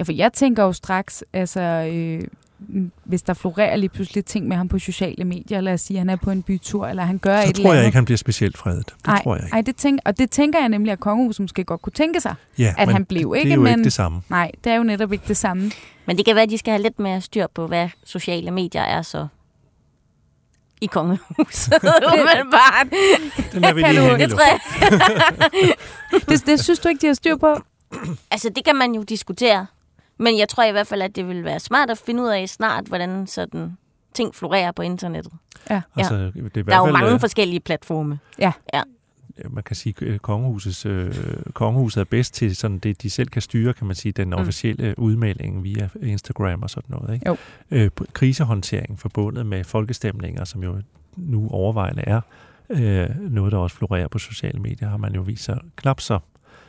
for 0.05 0.12
jeg 0.12 0.33
tænker 0.33 0.62
jo 0.64 0.73
straks, 0.73 1.25
altså, 1.33 1.61
øh, 1.61 2.23
hvis 3.05 3.23
der 3.23 3.35
florerer 3.35 3.76
lige 3.76 3.88
pludselig 3.88 4.25
ting 4.25 4.49
med 4.49 4.57
ham 4.57 4.69
på 4.69 4.78
sociale 4.78 5.25
medier, 5.25 5.61
lad 5.61 5.73
os 5.75 5.81
sige, 5.81 5.97
at 5.97 6.00
han 6.00 6.11
er 6.11 6.17
på 6.17 6.31
en 6.31 6.43
bytur, 6.43 6.87
eller 6.87 7.02
han 7.02 7.19
gør 7.19 7.40
Så 7.43 7.49
et 7.49 7.55
tror 7.55 7.62
eller 7.62 7.71
jeg 7.73 7.78
andet. 7.78 7.87
ikke, 7.88 7.97
han 7.97 8.05
bliver 8.05 8.19
specielt 8.19 8.59
fredet. 8.59 8.87
Det 8.87 8.95
Ej, 9.09 9.23
tror 9.23 9.35
jeg 9.37 9.45
ikke. 9.45 9.55
Ej, 9.55 9.61
det 9.61 9.76
tænker, 9.76 10.02
og 10.05 10.19
det 10.19 10.31
tænker 10.31 10.59
jeg 10.59 10.69
nemlig, 10.69 10.93
at 10.93 11.00
kongehuset 11.00 11.40
måske 11.40 11.64
godt 11.64 11.83
kunne 11.83 11.93
tænke 11.93 12.21
sig. 12.21 12.35
ja, 12.59 12.75
at 12.78 12.87
men 12.88 12.93
han 12.93 13.05
blev, 13.05 13.31
det, 13.33 13.37
ikke? 13.38 13.45
Det 13.49 13.52
er 13.52 13.57
jo 13.57 13.62
Men- 13.62 13.71
ikke 13.73 13.85
det 13.85 13.93
samme. 13.93 14.21
Nej, 14.28 14.50
det 14.64 14.73
er 14.73 14.76
jo 14.76 14.83
netop 14.83 15.12
ikke 15.12 15.25
det 15.28 15.37
samme. 15.37 15.71
Men 16.07 16.17
det 16.17 16.25
kan 16.25 16.35
være, 16.35 16.43
at 16.45 16.50
de 16.50 16.59
skal 16.59 16.73
have 16.73 16.83
lidt 16.83 16.99
mere 16.99 17.21
styr 17.21 17.47
på, 17.55 17.67
hvad 17.67 17.88
sociale 18.05 18.50
medier 18.50 18.83
er 18.83 19.02
så 19.02 19.26
i 20.80 20.87
kongehuset. 20.87 21.75
Umiddelbart. 22.12 22.87
Den 23.52 23.64
er 23.64 23.73
vi 23.73 23.82
kan 23.82 23.94
lige 23.94 24.14
i 24.14 24.26
det. 24.26 24.38
Det, 26.28 26.47
det 26.47 26.61
synes 26.61 26.78
du 26.78 26.88
ikke, 26.88 27.00
de 27.00 27.06
har 27.06 27.14
styr 27.14 27.37
på? 27.37 27.56
Altså, 28.30 28.49
det 28.56 28.64
kan 28.64 28.76
man 28.76 28.92
jo 28.94 29.02
diskutere. 29.02 29.66
Men 30.18 30.38
jeg 30.38 30.49
tror 30.49 30.64
i 30.64 30.73
hvert 30.73 30.87
fald, 30.87 31.02
at 31.02 31.16
det 31.16 31.28
vil 31.28 31.44
være 31.44 31.61
smart 31.61 31.90
at 31.90 31.99
finde 31.99 32.23
ud 32.23 32.28
af 32.28 32.49
snart, 32.49 32.85
hvordan 32.87 33.26
sådan 33.26 33.76
ting 34.14 34.35
florerer 34.35 34.73
på 34.73 34.82
internettet. 34.82 35.32
Altså, 35.97 36.14
det 36.14 36.23
er 36.25 36.28
i 36.37 36.40
hvert 36.40 36.66
Der 36.66 36.73
er 36.73 36.78
jo 36.78 36.85
fald, 36.85 36.92
mange 36.92 37.12
øh, 37.14 37.20
forskellige 37.20 37.61
platforme. 37.61 38.18
Man 39.50 39.62
kan 39.62 39.76
sige, 39.76 40.07
at 40.14 40.23
kongehusets, 40.23 40.87
øh, 40.87 41.14
kongehuset 41.54 42.00
er 42.00 42.04
bedst 42.04 42.35
til 42.35 42.57
sådan 42.57 42.78
det, 42.78 43.02
de 43.02 43.11
selv 43.11 43.28
kan 43.28 43.42
styre, 43.42 43.73
kan 43.73 43.87
man 43.87 43.97
sige, 43.97 44.12
den 44.12 44.28
Mm. 44.28 44.35
officielle 44.35 44.95
udmelding 44.99 45.64
via 45.64 45.88
Instagram 46.02 46.62
og 46.62 46.71
sådan 46.71 46.88
noget. 47.00 47.14
Ikke? 47.14 47.28
Jo. 47.28 47.37
Øh, 47.71 47.90
krisehåndtering 48.12 48.99
forbundet 48.99 49.47
med 49.47 49.64
folkestemninger, 49.64 50.45
som 50.45 50.62
jo 50.62 50.83
nu 51.16 51.49
overvejende 51.50 52.02
er 52.07 52.21
øh, 52.71 53.09
noget, 53.30 53.52
der 53.52 53.59
også 53.59 53.76
florerer 53.76 54.09
på 54.09 54.18
sociale 54.18 54.59
medier, 54.61 54.88
har 54.88 54.97
man 54.97 55.14
jo 55.14 55.21
vist 55.21 55.45
sig 55.45 55.59
knap 55.76 56.00
så 56.00 56.18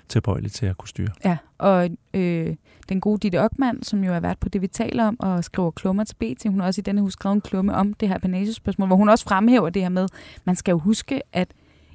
tilbøjelig 0.09 0.51
til 0.51 0.65
at 0.65 0.77
kunne 0.77 0.87
styre. 0.89 1.09
Ja, 1.25 1.37
og 1.57 1.89
øh, 2.13 2.55
den 2.89 3.01
gode 3.01 3.19
Ditte 3.19 3.41
Ockmann, 3.43 3.83
som 3.83 4.03
jo 4.03 4.13
har 4.13 4.19
været 4.19 4.37
på 4.37 4.49
det, 4.49 4.61
vi 4.61 4.67
taler 4.67 5.05
om, 5.07 5.19
og 5.19 5.43
skriver 5.43 5.71
klummer 5.71 6.03
til 6.03 6.15
BT, 6.15 6.43
hun 6.47 6.59
har 6.59 6.67
også 6.67 6.81
i 6.81 6.83
denne 6.83 7.01
uge 7.01 7.11
skrevet 7.11 7.35
en 7.35 7.41
klumme 7.41 7.75
om 7.75 7.93
det 7.93 8.07
her 8.09 8.17
panagespørgsmål, 8.19 8.87
hvor 8.87 8.95
hun 8.95 9.09
også 9.09 9.25
fremhæver 9.25 9.69
det 9.69 9.81
her 9.81 9.89
med, 9.89 10.07
man 10.45 10.55
skal 10.55 10.71
jo 10.71 10.77
huske, 10.79 11.21
at 11.33 11.47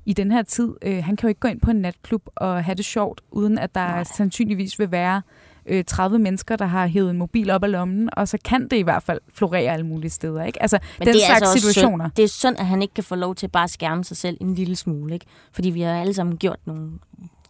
i 0.07 0.13
den 0.13 0.33
her 0.33 0.43
tid, 0.43 0.75
øh, 0.83 1.05
han 1.05 1.17
kan 1.17 1.27
jo 1.27 1.29
ikke 1.29 1.41
gå 1.41 1.49
ind 1.49 1.61
på 1.61 1.71
en 1.71 1.77
natklub 1.77 2.23
og 2.37 2.65
have 2.65 2.75
det 2.75 2.85
sjovt, 2.85 3.21
uden 3.31 3.59
at 3.59 3.75
der 3.75 3.87
Nej. 3.87 4.05
sandsynligvis 4.05 4.79
vil 4.79 4.91
være 4.91 5.23
øh, 5.67 5.85
30 5.85 6.19
mennesker, 6.19 6.57
der 6.57 6.65
har 6.67 6.87
hævet 6.87 7.11
en 7.11 7.19
mobil 7.19 7.51
op 7.51 7.65
af 7.65 7.71
lommen, 7.73 8.09
og 8.13 8.29
så 8.29 8.39
kan 8.45 8.69
det 8.69 8.77
i 8.77 8.83
hvert 8.83 9.03
fald 9.03 9.21
florere 9.35 9.73
alle 9.73 9.87
mulige 9.87 10.11
steder. 10.11 10.45
Ikke? 10.45 10.63
Altså, 10.63 10.79
Men 10.99 11.07
den 11.07 11.15
det 11.15 11.23
er 11.23 11.27
slags 11.27 11.43
altså 11.43 11.71
situationer. 11.71 12.05
Synd. 12.05 12.15
Det 12.17 12.23
er 12.23 12.29
synd, 12.29 12.57
at 12.59 12.67
han 12.67 12.83
ikke 12.83 12.95
kan 12.95 13.05
få 13.05 13.15
lov 13.15 13.35
til 13.35 13.49
bare 13.49 13.65
at 13.65 13.71
skærme 13.71 14.05
sig 14.05 14.17
selv 14.17 14.37
en 14.41 14.55
lille 14.55 14.77
smule. 14.77 15.15
Ikke? 15.15 15.27
Fordi 15.53 15.71
vi 15.71 15.81
har 15.81 16.01
alle 16.01 16.15
sammen 16.15 16.37
gjort 16.37 16.59
nogle 16.65 16.91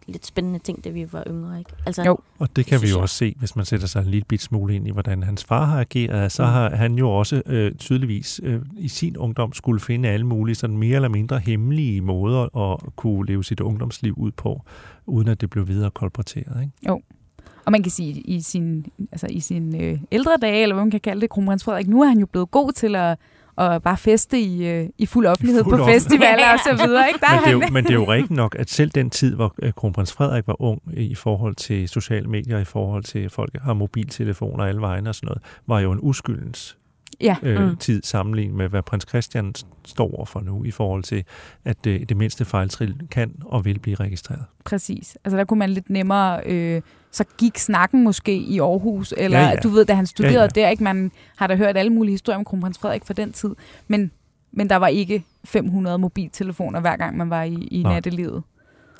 lidt 0.07 0.25
spændende 0.25 0.59
ting, 0.59 0.83
da 0.83 0.89
vi 0.89 1.13
var 1.13 1.23
yngre. 1.27 1.59
Ikke? 1.59 1.71
Altså, 1.85 2.03
Jo. 2.03 2.17
Og 2.39 2.55
det 2.55 2.65
kan 2.65 2.81
vi 2.81 2.87
jo 2.87 2.95
jeg. 2.95 3.01
også 3.01 3.15
se, 3.15 3.35
hvis 3.39 3.55
man 3.55 3.65
sætter 3.65 3.87
sig 3.87 3.99
en 4.01 4.07
lille 4.11 4.25
bit 4.27 4.41
smule 4.41 4.75
ind 4.75 4.87
i, 4.87 4.91
hvordan 4.91 5.23
hans 5.23 5.43
far 5.43 5.65
har 5.65 5.79
ageret. 5.79 6.31
Så 6.31 6.43
Mm. 6.43 6.49
har 6.49 6.69
han 6.75 6.93
jo 6.95 7.09
også 7.11 7.41
øh, 7.45 7.71
tydeligvis 7.75 8.41
øh, 8.43 8.61
i 8.77 8.87
sin 8.87 9.17
ungdom 9.17 9.53
skulle 9.53 9.79
finde 9.79 10.09
alle 10.09 10.25
mulige 10.25 10.55
sådan 10.55 10.77
mere 10.77 10.95
eller 10.95 11.09
mindre 11.09 11.39
hemmelige 11.39 12.01
måder 12.01 12.57
at 12.73 12.95
kunne 12.95 13.25
leve 13.25 13.43
sit 13.43 13.59
ungdomsliv 13.59 14.13
ud 14.17 14.31
på, 14.31 14.61
uden 15.05 15.27
at 15.27 15.41
det 15.41 15.49
blev 15.49 15.67
videre 15.67 15.91
kolporteret. 15.91 16.61
Ikke? 16.61 17.03
Og 17.65 17.71
man 17.71 17.83
kan 17.83 17.91
sige, 17.91 18.11
i 18.21 18.41
sin, 18.41 18.85
altså 19.11 19.27
i 19.29 19.39
sin 19.39 19.81
øh, 19.81 19.99
ældre 20.11 20.37
dage, 20.41 20.61
eller 20.61 20.75
hvad 20.75 20.83
man 20.85 20.91
kan 20.91 20.99
kalde 20.99 21.21
det, 21.21 21.29
kronprins 21.29 21.63
Frederik, 21.63 21.87
nu 21.87 22.01
er 22.01 22.07
han 22.07 22.19
jo 22.19 22.25
blevet 22.25 22.51
god 22.51 22.71
til 22.71 22.95
at, 22.95 23.17
at 23.57 23.83
bare 23.83 23.97
feste 23.97 24.39
i, 24.39 24.67
øh, 24.67 24.89
i 24.97 25.05
fuld 25.05 25.25
offentlighed 25.25 25.63
fuld 25.63 25.75
på 25.77 25.81
offentlighed. 25.81 26.01
festivaler 26.01 26.53
og 26.53 26.59
så 26.59 26.75
videre. 26.87 27.07
Ikke? 27.07 27.19
Der 27.19 27.27
Men 27.31 27.39
det, 27.39 27.45
er 27.47 27.59
han, 27.59 27.61
jo, 27.61 27.73
men 27.73 27.83
det 27.83 27.89
er 27.89 27.93
jo 27.95 28.11
rigtigt 28.11 28.31
nok, 28.31 28.55
at 28.59 28.69
selv 28.69 28.89
den 28.91 29.09
tid, 29.09 29.35
hvor 29.35 29.55
øh, 29.61 29.71
kronprins 29.73 30.13
Frederik 30.13 30.47
var 30.47 30.61
ung 30.61 30.81
i 30.93 31.15
forhold 31.15 31.55
til 31.55 31.89
sociale 31.89 32.27
medier, 32.27 32.59
i 32.59 32.65
forhold 32.65 33.03
til 33.03 33.19
at 33.19 33.31
folk 33.31 33.61
har 33.61 33.73
mobiltelefoner 33.73 34.63
alle 34.63 34.81
vegne 34.81 35.09
og 35.09 35.15
sådan 35.15 35.27
noget, 35.27 35.41
var 35.67 35.79
jo 35.79 35.91
en 35.91 35.99
uskyldens 36.01 36.77
ja, 37.21 37.35
øh, 37.43 37.61
Mm. 37.69 37.75
tid 37.77 38.03
sammenlignet 38.03 38.55
med, 38.57 38.67
hvad 38.69 38.81
prins 38.81 39.05
Christian 39.09 39.53
står 39.85 40.15
over 40.17 40.25
for 40.25 40.39
nu, 40.39 40.63
i 40.63 40.71
forhold 40.71 41.03
til, 41.03 41.23
at 41.65 41.77
det, 41.83 42.09
det 42.09 42.17
mindste 42.17 42.45
fejltrin 42.45 42.93
kan 43.11 43.31
og 43.45 43.65
vil 43.65 43.79
blive 43.79 43.95
registreret. 43.95 44.43
præcis. 44.65 45.17
Altså 45.25 45.37
der 45.37 45.43
kunne 45.43 45.59
man 45.59 45.69
lidt 45.69 45.89
nemmere... 45.89 46.41
Øh, 46.45 46.81
så 47.15 47.23
gik 47.37 47.57
snakken 47.57 48.03
måske 48.03 48.35
i 48.37 48.59
Aarhus, 48.59 49.13
eller 49.17 49.39
Ja, 49.39 49.49
ja, 49.49 49.55
du 49.55 49.69
ved, 49.69 49.85
da 49.85 49.93
han 49.93 50.05
studerede 50.05 50.35
Ja, 50.37 50.41
ja, 50.41 50.47
der, 50.61 50.69
ikke? 50.69 50.83
man 50.83 51.11
har 51.37 51.47
da 51.47 51.55
hørt 51.55 51.77
alle 51.77 51.93
mulige 51.93 52.13
historier 52.13 52.37
om 52.37 52.45
kronprins 52.45 52.77
Frederik 52.77 53.05
fra 53.05 53.13
den 53.13 53.33
tid, 53.33 53.55
men, 53.87 54.11
men 54.51 54.69
der 54.69 54.75
var 54.75 54.87
ikke 54.87 55.23
500 55.45 55.97
mobiltelefoner, 55.97 56.79
hver 56.79 56.97
gang 56.97 57.17
man 57.17 57.29
var 57.29 57.43
i, 57.43 57.53
i 57.53 57.83
Nej. 57.83 57.93
nattelivet. 57.93 58.43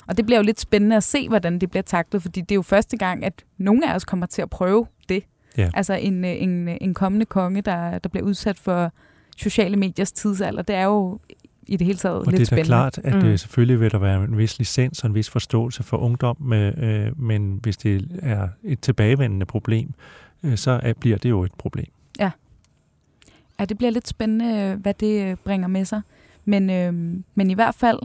Og 0.06 0.16
det 0.16 0.26
bliver 0.26 0.38
jo 0.38 0.42
lidt 0.44 0.60
spændende 0.60 0.96
at 0.96 1.02
se, 1.04 1.28
hvordan 1.28 1.58
det 1.58 1.70
bliver 1.70 1.82
taklet, 1.82 2.22
fordi 2.22 2.40
det 2.40 2.50
er 2.50 2.54
jo 2.54 2.62
første 2.62 2.96
gang, 2.96 3.24
at 3.24 3.44
nogle 3.58 3.90
af 3.90 3.94
os 3.94 4.04
kommer 4.04 4.26
til 4.26 4.42
at 4.42 4.50
prøve 4.50 4.86
det. 5.08 5.22
Ja. 5.56 5.70
Altså 5.74 5.94
en, 5.94 6.24
en, 6.24 6.68
en 6.80 6.94
kommende 6.94 7.26
konge, 7.26 7.60
der, 7.60 7.98
der 7.98 8.08
bliver 8.08 8.24
udsat 8.24 8.58
for 8.58 8.92
sociale 9.36 9.76
mediers 9.76 10.12
tidsalder. 10.12 10.62
Det 10.62 10.76
er 10.76 10.84
jo 10.84 11.18
i 11.66 11.76
det 11.76 11.86
hele 11.86 11.98
taget 11.98 12.16
Og 12.18 12.24
lidt 12.26 12.30
det 12.32 12.34
er 12.34 12.38
da 12.38 12.44
spændende. 12.44 12.66
klart, 12.66 12.98
at 13.04 13.14
Mm. 13.14 13.28
mm. 13.30 13.36
selvfølgelig 13.36 13.80
vil 13.80 13.90
der 13.90 13.98
være 13.98 14.24
en 14.24 14.38
vis 14.38 14.58
licens 14.58 15.02
og 15.04 15.08
en 15.08 15.14
vis 15.14 15.30
forståelse 15.30 15.82
for 15.82 15.96
ungdom, 15.96 16.52
øh, 16.52 17.20
men 17.20 17.58
hvis 17.62 17.76
det 17.76 18.08
er 18.22 18.48
et 18.64 18.80
tilbagevendende 18.80 19.46
problem, 19.46 19.92
øh, 20.42 20.56
så 20.56 20.80
er, 20.82 20.92
bliver 20.92 21.18
det 21.18 21.30
jo 21.30 21.42
et 21.44 21.52
problem. 21.58 21.86
Ja, 23.58 23.64
det 23.64 23.78
bliver 23.78 23.90
lidt 23.90 24.08
spændende, 24.08 24.44
øh, 24.72 24.80
hvad 24.80 24.94
det 24.94 25.22
øh, 25.30 25.36
bringer 25.44 25.68
med 25.68 25.84
sig. 25.84 26.00
Men, 26.44 26.70
øh, 26.70 26.92
men 27.34 27.50
i 27.50 27.54
hvert 27.54 27.74
fald 27.74 27.98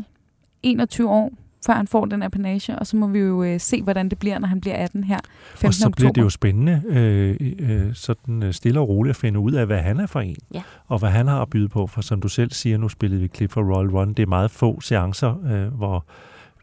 21 0.63 1.10
år, 1.10 1.32
før 1.65 1.74
han 1.74 1.88
får 1.88 2.06
den 2.06 2.24
apanage, 2.24 2.80
og 2.80 2.88
så 2.88 2.97
må 2.97 3.08
vi 3.08 3.19
jo 3.19 3.43
øh, 3.43 3.60
se, 3.60 3.82
hvordan 3.84 4.10
det 4.10 4.19
bliver, 4.19 4.39
når 4.39 4.47
han 4.47 4.62
bliver 4.62 4.76
18 4.76 5.04
her 5.04 5.19
15. 5.56 5.67
Og 5.67 5.74
så 5.74 5.89
bliver 5.89 6.10
oktober. 6.10 6.13
det 6.13 6.21
jo 6.21 6.30
spændende, 6.30 6.82
øh, 6.88 7.36
øh, 7.60 7.93
sådan 7.93 8.43
øh, 8.43 8.54
stille 8.54 8.80
og 8.80 8.89
roligt 8.89 9.10
at 9.10 9.15
finde 9.15 9.39
ud 9.39 9.52
af, 9.52 9.65
hvad 9.65 9.80
han 9.80 10.00
er 10.00 10.06
for 10.08 10.19
en, 10.19 10.36
Ja. 10.54 10.62
og 10.88 11.00
hvad 11.00 11.10
han 11.10 11.28
har 11.28 11.41
at 11.41 11.50
byde 11.50 11.69
på. 11.69 11.88
For 11.88 12.02
som 12.02 12.21
du 12.21 12.28
selv 12.28 12.52
siger, 12.52 12.78
nu 12.78 12.89
spillede 12.89 13.19
vi 13.19 13.26
et 13.26 13.32
klip 13.34 13.52
fra 13.52 13.62
Royal 13.62 13.89
Run, 13.89 14.13
det 14.13 14.24
er 14.24 14.28
meget 14.28 14.52
få 14.52 14.82
seancer, 14.82 15.43
øh, 15.52 15.74
hvor 15.78 16.06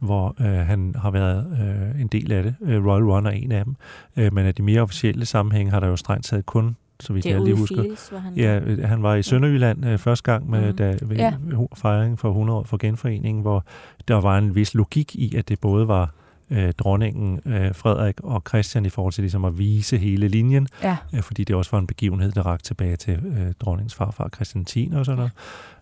hvor 0.01 0.37
øh, 0.41 0.47
han 0.67 0.95
har 1.03 1.11
været 1.11 1.47
øh, 1.95 2.01
en 2.01 2.07
del 2.07 2.33
af 2.33 2.43
det. 2.43 2.55
Øh, 2.63 2.87
Royal 2.87 3.05
Run 3.05 3.27
er 3.27 3.31
en 3.31 3.53
af 3.53 3.65
dem. 3.65 3.75
Øh, 4.17 4.35
men 4.35 4.47
af 4.47 4.55
de 4.55 4.63
mere 4.63 4.81
officielle 4.81 5.27
sammenhænge 5.27 5.73
har 5.73 5.81
der 5.81 5.87
jo 5.87 5.97
strengt 5.97 6.27
taget 6.27 6.47
kun, 6.47 6.77
så 7.01 7.13
vidt 7.13 7.25
det 7.25 7.31
jeg 7.31 7.41
lige 7.41 7.57
husker, 7.57 7.83
Fields, 7.83 8.13
han... 8.23 8.35
Ja, 8.37 8.59
øh, 8.59 8.89
han 8.89 9.03
var 9.03 9.15
i 9.15 9.23
Sønderjylland 9.23 9.87
øh, 9.87 9.99
første 9.99 10.33
gang 10.33 10.51
med, 10.51 10.71
mm. 10.71 10.77
da, 10.77 10.99
ved 11.03 11.17
ja. 11.17 11.33
fejringen 11.77 12.19
for 12.19 12.29
100 12.29 12.59
år 12.59 12.63
for 12.63 12.77
genforeningen, 12.77 13.43
hvor 13.43 13.65
der 14.09 14.21
var 14.21 14.39
en 14.39 14.55
vis 14.55 14.75
logik 14.75 15.15
i, 15.15 15.37
at 15.37 15.49
det 15.49 15.61
både 15.61 15.89
var 15.89 16.15
øh, 16.51 16.73
dronningen, 16.79 17.41
øh, 17.47 17.75
Frederik 17.75 18.21
og 18.23 18.43
Christian 18.49 18.87
i 18.87 18.89
forhold 18.89 19.13
til 19.13 19.23
ligesom 19.23 19.45
at 19.45 19.59
vise 19.59 19.99
hele 19.99 20.29
linjen, 20.29 20.69
Ja, 20.83 20.97
øh, 21.15 21.23
fordi 21.23 21.45
det 21.45 21.57
også 21.57 21.71
var 21.71 21.79
en 21.79 21.87
begivenhed, 21.87 22.33
der 22.33 22.47
rakte 22.47 22.67
tilbage 22.67 22.97
til 22.97 23.19
øh, 23.27 23.53
dronningens 23.61 23.95
farfar 23.95 24.29
Christian 24.35 24.65
10 24.65 24.91
og 24.95 25.05
sådan 25.05 25.17
noget. 25.17 25.33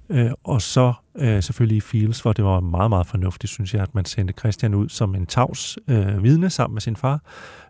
Øh, 0.09 0.31
og 0.45 0.63
så 0.63 0.93
øh, 1.15 1.43
selvfølgelig 1.43 1.77
i 1.77 1.81
Fields, 1.81 2.21
hvor 2.21 2.33
det 2.33 2.45
var 2.45 2.61
meget, 2.61 2.91
meget 2.91 3.07
fornuftigt, 3.07 3.53
synes 3.53 3.75
jeg, 3.75 3.83
at 3.83 3.95
man 3.95 4.05
sendte 4.05 4.35
Christian 4.39 4.75
ud 4.75 4.89
som 4.89 5.15
en 5.15 5.27
tavs 5.27 5.79
øh, 5.89 6.23
vidne 6.23 6.51
sammen 6.51 6.75
med 6.75 6.81
sin 6.81 6.97
far, 6.97 7.21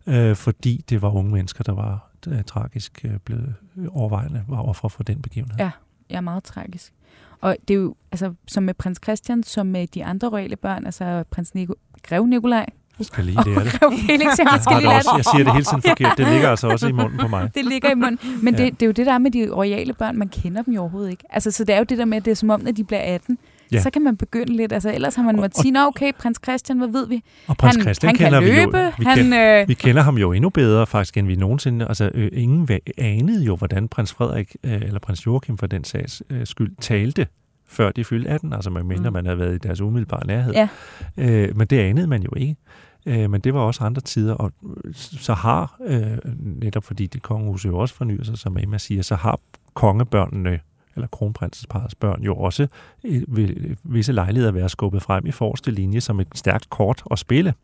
øh, 0.07 0.37
fordi 0.37 0.85
det 0.91 1.03
var 1.03 1.11
unge 1.11 1.33
mennesker, 1.33 1.65
der 1.65 1.75
var 1.75 2.11
øh, 2.27 2.43
tragisk 2.45 3.05
øh, 3.05 3.19
blevet 3.25 3.55
overvejende 3.91 4.45
var 4.49 4.63
offer 4.63 4.89
for 4.89 5.03
den 5.03 5.23
begivenhed. 5.23 5.57
Ja. 5.59 5.71
ja, 6.11 6.21
meget 6.21 6.45
tragisk. 6.45 6.93
Og 7.41 7.57
det 7.69 7.75
er 7.75 7.79
jo, 7.79 7.95
altså, 8.13 8.35
som 8.47 8.63
med 8.63 8.75
prins 8.75 9.01
Christian, 9.05 9.43
som 9.43 9.67
med 9.67 9.87
de 9.87 10.05
andre 10.05 10.29
royale 10.29 10.57
børn, 10.57 10.87
altså 10.87 11.25
prins 11.31 11.53
Nico- 11.57 11.99
Grev 12.03 12.27
Nikolaj 12.27 12.67
Jeg 12.99 13.07
skal 13.07 13.25
lige 13.25 13.35
lære 13.47 13.65
det. 13.65 13.73
Grev 13.73 13.93
Felix, 14.07 14.39
jeg 14.39 14.49
Jeg, 14.53 14.61
skal 14.63 14.77
lige 14.77 14.77
det 14.77 14.83
lære 14.83 14.97
også, 14.97 15.13
jeg 15.17 15.25
siger 15.25 15.45
det 15.45 15.53
hele 15.53 15.65
tiden 15.65 15.83
forkert. 15.83 16.19
Det 16.19 16.29
ligger 16.29 16.51
altså 16.51 16.69
også 16.69 16.87
i 16.89 16.93
munden 16.93 17.19
på 17.19 17.29
mig. 17.29 17.51
det 17.55 17.65
ligger 17.65 17.91
i 17.91 17.95
munden. 17.95 18.19
Men 18.45 18.55
Ja. 18.55 18.65
det, 18.65 18.73
det 18.81 18.83
er 18.83 18.87
jo 18.87 18.93
det 18.93 19.07
der 19.07 19.13
er 19.13 19.19
med 19.19 19.31
de 19.31 19.51
royale 19.55 19.93
børn, 19.93 20.19
man 20.19 20.29
kender 20.29 20.63
dem 20.63 20.75
jo 20.75 20.81
overhovedet 20.81 21.11
ikke. 21.11 21.25
Altså, 21.31 21.51
så 21.51 21.65
det 21.65 21.75
er 21.75 21.79
jo 21.79 21.85
det 21.85 21.99
der 21.99 22.05
med, 22.05 22.17
at 22.17 22.25
det 22.25 22.31
er 22.31 22.35
som 22.35 22.51
om, 22.51 22.61
når 22.61 22.73
de 22.73 22.85
bliver 22.85 23.01
18, 23.15 23.39
Ja. 23.73 23.81
så 23.83 23.91
kan 23.91 24.03
man 24.03 24.17
begynde 24.17 24.57
lidt. 24.57 24.73
Altså, 24.73 24.93
ellers 24.95 25.15
har 25.15 25.23
man 25.23 25.37
måttet 25.37 25.57
sige, 25.61 25.73
"Nå, 25.73 25.81
okay, 25.87 26.13
prins 26.19 26.41
Christian, 26.45 26.79
hvad 26.79 26.89
ved 26.89 27.09
vi? 27.09 27.23
Og 27.47 27.57
prins 27.57 27.77
han, 27.77 27.83
Christian 27.83 28.09
han 28.09 28.17
kan 28.17 28.27
kender 28.27 28.41
løbe, 28.41 28.73
vi 28.73 28.79
jo. 28.79 28.91
Vi, 28.99 29.05
han, 29.05 29.19
kender, 29.19 29.61
øh, 29.63 29.69
vi 29.69 29.75
kender 29.75 30.03
ham 30.03 30.19
jo 30.19 30.33
endnu 30.33 30.49
bedre 30.51 30.87
faktisk, 30.87 31.17
end 31.17 31.27
vi 31.27 31.37
nogensinde. 31.37 31.89
Altså, 31.89 32.11
øh, 32.15 32.29
ingen 32.33 32.69
anede 32.99 33.45
jo, 33.45 33.57
hvordan 33.57 33.89
prins 33.89 34.13
Frederik, 34.13 34.57
øh, 34.65 34.73
eller 34.73 34.99
prins 34.99 35.27
Joachim 35.27 35.59
for 35.59 35.67
den 35.67 35.85
sags 35.85 36.23
øh, 36.31 36.47
skyld, 36.47 36.73
talte 36.81 37.27
før 37.69 37.91
de 37.91 38.05
fyldte 38.05 38.31
18. 38.31 38.53
Altså, 38.53 38.71
man 38.71 38.87
mindre 38.87 39.11
Mm. 39.11 39.15
man 39.15 39.25
havde 39.27 39.39
været 39.39 39.55
i 39.55 39.59
deres 39.59 39.81
umiddelbare 39.81 40.27
nærhed. 40.27 40.53
Ja. 40.55 40.69
Øh, 41.17 41.57
men 41.57 41.67
det 41.67 41.79
anede 41.79 42.07
man 42.07 42.23
jo 42.23 42.31
ikke. 42.37 42.57
Øh, 43.07 43.31
men 43.31 43.41
det 43.41 43.55
var 43.55 43.61
også 43.61 43.85
andre 43.85 44.01
tider, 44.01 44.35
og 44.35 44.53
så 44.95 45.35
har, 45.35 45.77
øh, 45.87 46.03
netop 46.37 46.85
fordi 46.85 47.07
det 47.07 47.23
kongehus 47.23 47.65
jo 47.65 47.79
også 47.79 47.95
fornyer 47.95 48.25
sig, 48.25 48.39
som 48.39 48.57
Emma 48.61 48.79
siger, 48.79 49.03
så 49.03 49.15
har 49.15 49.39
kongebørnene, 49.75 50.61
eller 50.97 51.09
kronprinsens 51.09 51.67
parets 51.67 51.95
børn, 51.95 52.23
jo 52.23 52.37
også 52.37 52.67
ved 53.29 53.77
visse 53.83 54.13
lejligheder 54.13 54.53
været 54.53 54.71
skubbet 54.71 55.03
frem 55.03 55.27
i 55.27 55.31
forreste 55.31 55.71
linje 55.71 56.01
som 56.01 56.21
et 56.21 56.29
stærkt 56.35 56.71
kort 56.71 57.03
at 57.11 57.19
spille. 57.19 57.55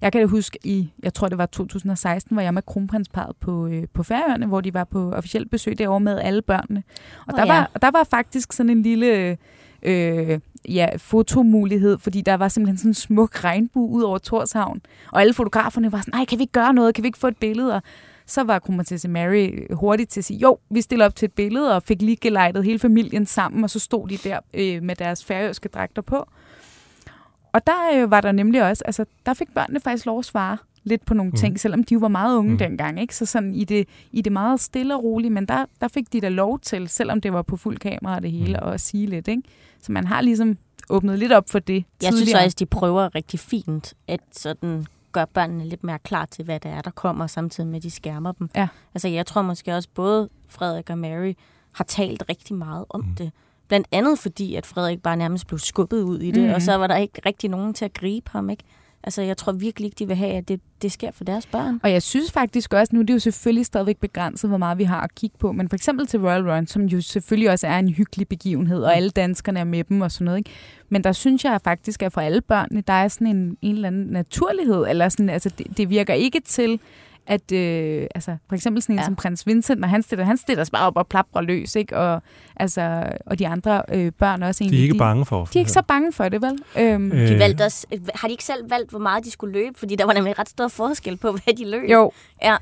Jeg 0.00 0.12
kan 0.12 0.20
da 0.20 0.26
huske 0.26 0.58
i, 0.64 0.92
jeg 1.02 1.14
tror 1.14 1.28
det 1.28 1.38
var 1.38 1.46
2016, 1.46 2.34
hvor 2.34 2.42
jeg 2.42 2.54
med 2.54 2.62
kronprinsparet 2.62 3.36
på, 3.36 3.66
øh, 3.66 3.82
på 3.94 4.02
Færøerne, 4.02 4.46
hvor 4.46 4.60
de 4.60 4.74
var 4.74 4.84
på 4.84 5.12
officielt 5.12 5.50
besøg 5.50 5.78
derovre 5.78 6.00
med 6.00 6.20
alle 6.20 6.42
børnene. 6.42 6.82
Og 7.26 7.34
Åh, 7.34 7.38
der, 7.38 7.46
ja. 7.46 7.52
var, 7.52 7.70
og 7.74 7.82
der 7.82 7.90
var 7.90 8.04
faktisk 8.04 8.52
sådan 8.52 8.70
en 8.70 8.82
lille 8.82 9.36
øh, 9.82 10.40
ja, 10.68 10.88
fotomulighed, 10.96 11.98
fordi 11.98 12.20
der 12.20 12.34
var 12.34 12.48
simpelthen 12.48 12.78
sådan 12.78 12.90
en 12.90 12.94
smuk 12.94 13.44
regnbue 13.44 13.88
ud 13.88 14.02
over 14.02 14.18
Torshavn. 14.18 14.80
Og 15.12 15.20
alle 15.20 15.34
fotograferne 15.34 15.92
var 15.92 15.98
sådan, 15.98 16.14
nej, 16.14 16.24
kan 16.24 16.38
vi 16.38 16.42
ikke 16.42 16.52
gøre 16.52 16.74
noget? 16.74 16.94
Kan 16.94 17.02
vi 17.02 17.08
ikke 17.08 17.18
få 17.18 17.28
et 17.28 17.36
billede? 17.36 17.74
Og 17.74 17.82
så 18.28 18.44
var 18.44 18.58
kronprinsesse 18.58 19.08
Mary 19.08 19.50
hurtigt 19.70 20.10
til 20.10 20.20
at 20.20 20.24
sige, 20.24 20.38
jo, 20.38 20.58
vi 20.70 20.80
stiller 20.80 21.04
op 21.04 21.16
til 21.16 21.26
et 21.26 21.32
billede, 21.32 21.76
og 21.76 21.82
fik 21.82 22.02
lige 22.02 22.16
gelejtet 22.16 22.64
hele 22.64 22.78
familien 22.78 23.26
sammen, 23.26 23.64
og 23.64 23.70
så 23.70 23.78
stod 23.78 24.08
de 24.08 24.16
der 24.16 24.38
øh, 24.54 24.82
med 24.82 24.96
deres 24.96 25.24
færøske 25.24 25.68
dragter 25.68 26.02
på. 26.02 26.26
Og 27.52 27.66
der 27.66 27.90
øh, 27.94 28.10
var 28.10 28.20
der 28.20 28.32
nemlig 28.32 28.62
også, 28.62 28.82
altså 28.86 29.04
der 29.26 29.34
fik 29.34 29.48
børnene 29.54 29.80
faktisk 29.80 30.06
lov 30.06 30.18
at 30.18 30.24
svare 30.24 30.56
lidt 30.84 31.04
på 31.04 31.14
nogle 31.14 31.30
mm. 31.30 31.36
ting, 31.36 31.60
selvom 31.60 31.84
de 31.84 31.94
jo 31.94 31.98
var 32.00 32.08
meget 32.08 32.36
unge 32.36 32.52
mm. 32.52 32.58
dengang, 32.58 33.00
ikke? 33.00 33.16
Så 33.16 33.26
sådan 33.26 33.54
i 33.54 33.64
det, 33.64 33.88
i 34.12 34.22
det 34.22 34.32
meget 34.32 34.60
stille 34.60 34.94
og 34.94 35.04
rolige, 35.04 35.30
men 35.30 35.46
der, 35.46 35.64
der 35.80 35.88
fik 35.88 36.12
de 36.12 36.20
da 36.20 36.28
lov 36.28 36.60
til, 36.60 36.88
selvom 36.88 37.20
det 37.20 37.32
var 37.32 37.42
på 37.42 37.56
fuld 37.56 37.78
kamera 37.78 38.16
og 38.16 38.22
det 38.22 38.30
hele, 38.30 38.58
mm. 38.62 38.68
at 38.68 38.80
sige 38.80 39.06
lidt, 39.06 39.28
ikke? 39.28 39.42
Så 39.82 39.92
man 39.92 40.06
har 40.06 40.20
ligesom 40.20 40.58
åbnet 40.90 41.18
lidt 41.18 41.32
op 41.32 41.50
for 41.50 41.58
det 41.58 41.84
Jeg 42.02 42.14
synes 42.14 42.34
også, 42.34 42.56
de 42.58 42.66
prøver 42.66 43.14
rigtig 43.14 43.40
fint 43.40 43.94
at 44.08 44.20
sådan 44.32 44.86
gøre 45.12 45.26
børnene 45.26 45.64
lidt 45.64 45.84
mere 45.84 45.98
klar 45.98 46.26
til, 46.26 46.44
hvad 46.44 46.60
det 46.60 46.70
er, 46.70 46.80
der 46.80 46.90
kommer, 46.90 47.26
samtidig 47.26 47.68
med, 47.68 47.76
at 47.76 47.82
de 47.82 47.90
skærmer 47.90 48.32
dem. 48.32 48.50
Ja. 48.56 48.68
Altså, 48.94 49.08
jeg 49.08 49.26
tror 49.26 49.42
måske 49.42 49.74
også, 49.74 49.88
både 49.94 50.28
Frederik 50.48 50.90
og 50.90 50.98
Mary 50.98 51.32
har 51.72 51.84
talt 51.84 52.24
rigtig 52.28 52.56
meget 52.56 52.84
om 52.88 53.00
mm. 53.00 53.14
det. 53.14 53.32
Blandt 53.68 53.86
andet 53.92 54.18
fordi, 54.18 54.54
at 54.54 54.66
Frederik 54.66 55.02
bare 55.02 55.16
nærmest 55.16 55.46
blev 55.46 55.58
skubbet 55.58 56.02
ud 56.02 56.20
i 56.20 56.30
det, 56.30 56.48
mm. 56.48 56.54
og 56.54 56.62
så 56.62 56.74
var 56.74 56.86
der 56.86 56.96
ikke 56.96 57.20
rigtig 57.26 57.50
nogen 57.50 57.74
til 57.74 57.84
at 57.84 57.94
gribe 57.94 58.30
ham, 58.30 58.50
ikke? 58.50 58.64
Altså, 59.04 59.22
jeg 59.22 59.36
tror 59.36 59.52
virkelig 59.52 59.86
ikke, 59.86 59.96
de 59.98 60.06
vil 60.06 60.16
have, 60.16 60.32
at 60.32 60.48
det, 60.48 60.60
det 60.82 60.92
sker 60.92 61.10
for 61.10 61.24
deres 61.24 61.46
børn. 61.46 61.80
Og 61.82 61.92
jeg 61.92 62.02
synes 62.02 62.32
faktisk 62.32 62.74
også, 62.74 62.94
nu 62.94 63.00
er 63.00 63.04
det 63.04 63.14
jo 63.14 63.18
selvfølgelig 63.18 63.66
stadigvæk 63.66 63.96
begrænset, 63.96 64.50
hvor 64.50 64.58
meget 64.58 64.78
vi 64.78 64.84
har 64.84 65.00
at 65.00 65.14
kigge 65.14 65.36
på, 65.38 65.52
men 65.52 65.68
for 65.68 65.76
eksempel 65.76 66.06
til 66.06 66.20
Royal 66.20 66.50
Run, 66.50 66.66
som 66.66 66.82
jo 66.82 67.00
selvfølgelig 67.00 67.50
også 67.50 67.66
er 67.66 67.78
en 67.78 67.88
hyggelig 67.88 68.28
begivenhed, 68.28 68.82
og 68.82 68.96
alle 68.96 69.10
danskerne 69.10 69.60
er 69.60 69.64
med 69.64 69.84
dem 69.84 70.00
og 70.00 70.12
sådan 70.12 70.24
noget, 70.24 70.38
ikke? 70.38 70.50
Men 70.88 71.04
der 71.04 71.12
synes 71.12 71.44
jeg 71.44 71.60
faktisk, 71.64 72.02
at 72.02 72.12
for 72.12 72.20
alle 72.20 72.40
børnene, 72.40 72.80
der 72.86 72.92
er 72.92 73.08
sådan 73.08 73.26
en, 73.26 73.56
en 73.62 73.74
eller 73.74 73.88
anden 73.88 74.06
naturlighed, 74.06 74.86
eller 74.88 75.08
sådan, 75.08 75.30
altså 75.30 75.50
det, 75.58 75.76
det 75.76 75.90
virker 75.90 76.14
ikke 76.14 76.40
til, 76.40 76.80
at 77.28 77.52
øh, 77.52 78.06
altså, 78.14 78.36
for 78.48 78.54
eksempel 78.54 78.82
sådan 78.82 78.94
en 78.94 78.98
ja. 78.98 79.04
som 79.04 79.16
prins 79.16 79.46
Vincent, 79.46 79.80
når 79.80 79.88
han 79.88 80.02
stiller, 80.02 80.24
han 80.24 80.36
stiller 80.36 80.64
sig 80.64 80.72
bare 80.72 80.86
op 80.86 80.96
og 80.96 81.06
plapper 81.06 81.40
løs, 81.40 81.76
ikke? 81.76 81.96
Og, 81.96 82.22
altså, 82.56 83.12
og 83.26 83.38
de 83.38 83.48
andre 83.48 83.82
øh, 83.92 84.12
børn 84.12 84.42
også 84.42 84.64
egentlig. 84.64 84.78
De 84.78 84.82
er 84.82 84.84
ikke 84.84 84.94
de, 84.94 84.98
bange 84.98 85.26
for 85.26 85.44
De 85.44 85.58
er 85.58 85.60
ikke 85.60 85.72
så 85.72 85.82
bange 85.82 86.12
for 86.12 86.28
det, 86.28 86.42
vel? 86.42 86.58
Øhm. 86.78 87.12
Øh. 87.12 87.28
De 87.28 87.38
valgte 87.38 87.62
også, 87.62 87.86
har 88.14 88.28
de 88.28 88.32
ikke 88.32 88.44
selv 88.44 88.70
valgt, 88.70 88.90
hvor 88.90 88.98
meget 88.98 89.24
de 89.24 89.30
skulle 89.30 89.52
løbe? 89.52 89.78
Fordi 89.78 89.96
der 89.96 90.06
var 90.06 90.12
nemlig 90.12 90.38
ret 90.38 90.48
stor 90.48 90.68
forskel 90.68 91.16
på, 91.16 91.32
hvad 91.44 91.54
de 91.56 91.70
løb. 91.70 91.90
Jo. 91.90 92.12
Ja. 92.42 92.56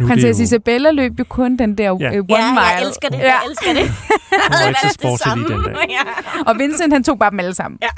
Nu 0.00 0.06
Prinsesse 0.06 0.40
jo... 0.42 0.44
Isabella 0.44 0.90
løb 0.90 1.18
jo 1.18 1.24
kun 1.28 1.56
den 1.56 1.78
der 1.78 1.84
ja. 1.84 1.92
uh, 1.92 2.00
one 2.00 2.24
ja, 2.28 2.50
mile. 2.50 2.60
jeg 2.60 2.82
elsker 2.86 3.08
det. 3.08 3.18
Jeg 3.32 3.40
elsker 3.48 3.72
det. 3.72 3.86
Hun 3.88 4.56
var 4.62 4.68
ikke 4.68 4.80
så 4.80 4.94
sportslig 5.00 5.34
den 5.34 5.64
dag. 5.64 5.86
ja. 5.98 6.04
Og 6.46 6.58
Vincent, 6.58 6.92
han 6.92 7.04
tog 7.04 7.18
bare 7.18 7.30
dem 7.30 7.40
alle 7.40 7.54
sammen. 7.54 7.78
Ja. 7.82 7.88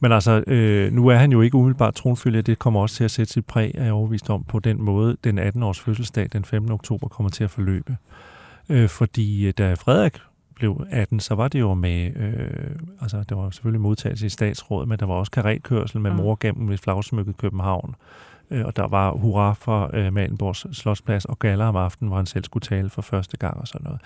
Men 0.00 0.12
altså, 0.12 0.44
øh, 0.46 0.92
nu 0.92 1.08
er 1.08 1.16
han 1.16 1.32
jo 1.32 1.40
ikke 1.40 1.56
umiddelbart 1.56 1.94
tronfølger. 1.94 2.42
Det 2.42 2.58
kommer 2.58 2.80
også 2.80 2.96
til 2.96 3.04
at 3.04 3.10
sætte 3.10 3.32
sit 3.32 3.46
præg, 3.46 3.72
er 3.74 3.84
jeg 3.84 3.92
overvist 3.92 4.30
om, 4.30 4.44
på 4.44 4.58
den 4.58 4.82
måde, 4.82 5.16
den 5.24 5.38
18-års 5.38 5.80
fødselsdag, 5.80 6.28
den 6.32 6.44
15. 6.44 6.72
oktober, 6.72 7.08
kommer 7.08 7.30
til 7.30 7.44
at 7.44 7.50
forløbe. 7.50 7.96
Øh, 8.68 8.88
fordi 8.88 9.46
øh, 9.46 9.52
da 9.58 9.74
Frederik 9.74 10.18
blev 10.54 10.86
18, 10.90 11.20
så 11.20 11.34
var 11.34 11.48
det 11.48 11.60
jo 11.60 11.74
med, 11.74 12.16
øh, 12.16 12.70
altså 13.00 13.24
det 13.28 13.36
var 13.36 13.50
selvfølgelig 13.50 13.80
modtagelse 13.80 14.26
i 14.26 14.28
statsrådet, 14.28 14.88
men 14.88 14.98
der 14.98 15.06
var 15.06 15.14
også 15.14 15.32
karatkørsel 15.32 16.00
med 16.00 16.10
mm. 16.10 16.16
mor 16.16 16.38
gennem 16.40 16.70
et 16.70 16.80
flagsmykket 16.80 17.36
København. 17.36 17.94
Øh, 18.50 18.66
og 18.66 18.76
der 18.76 18.88
var 18.88 19.10
hurra 19.10 19.52
for 19.52 19.90
øh, 19.92 20.12
Malenborgs 20.12 20.76
Slottsplads 20.76 21.24
og 21.24 21.38
galler 21.38 21.64
om 21.64 21.76
aftenen, 21.76 22.08
hvor 22.08 22.16
han 22.16 22.26
selv 22.26 22.44
skulle 22.44 22.62
tale 22.62 22.90
for 22.90 23.02
første 23.02 23.36
gang 23.36 23.56
og 23.56 23.68
sådan 23.68 23.84
noget. 23.84 24.00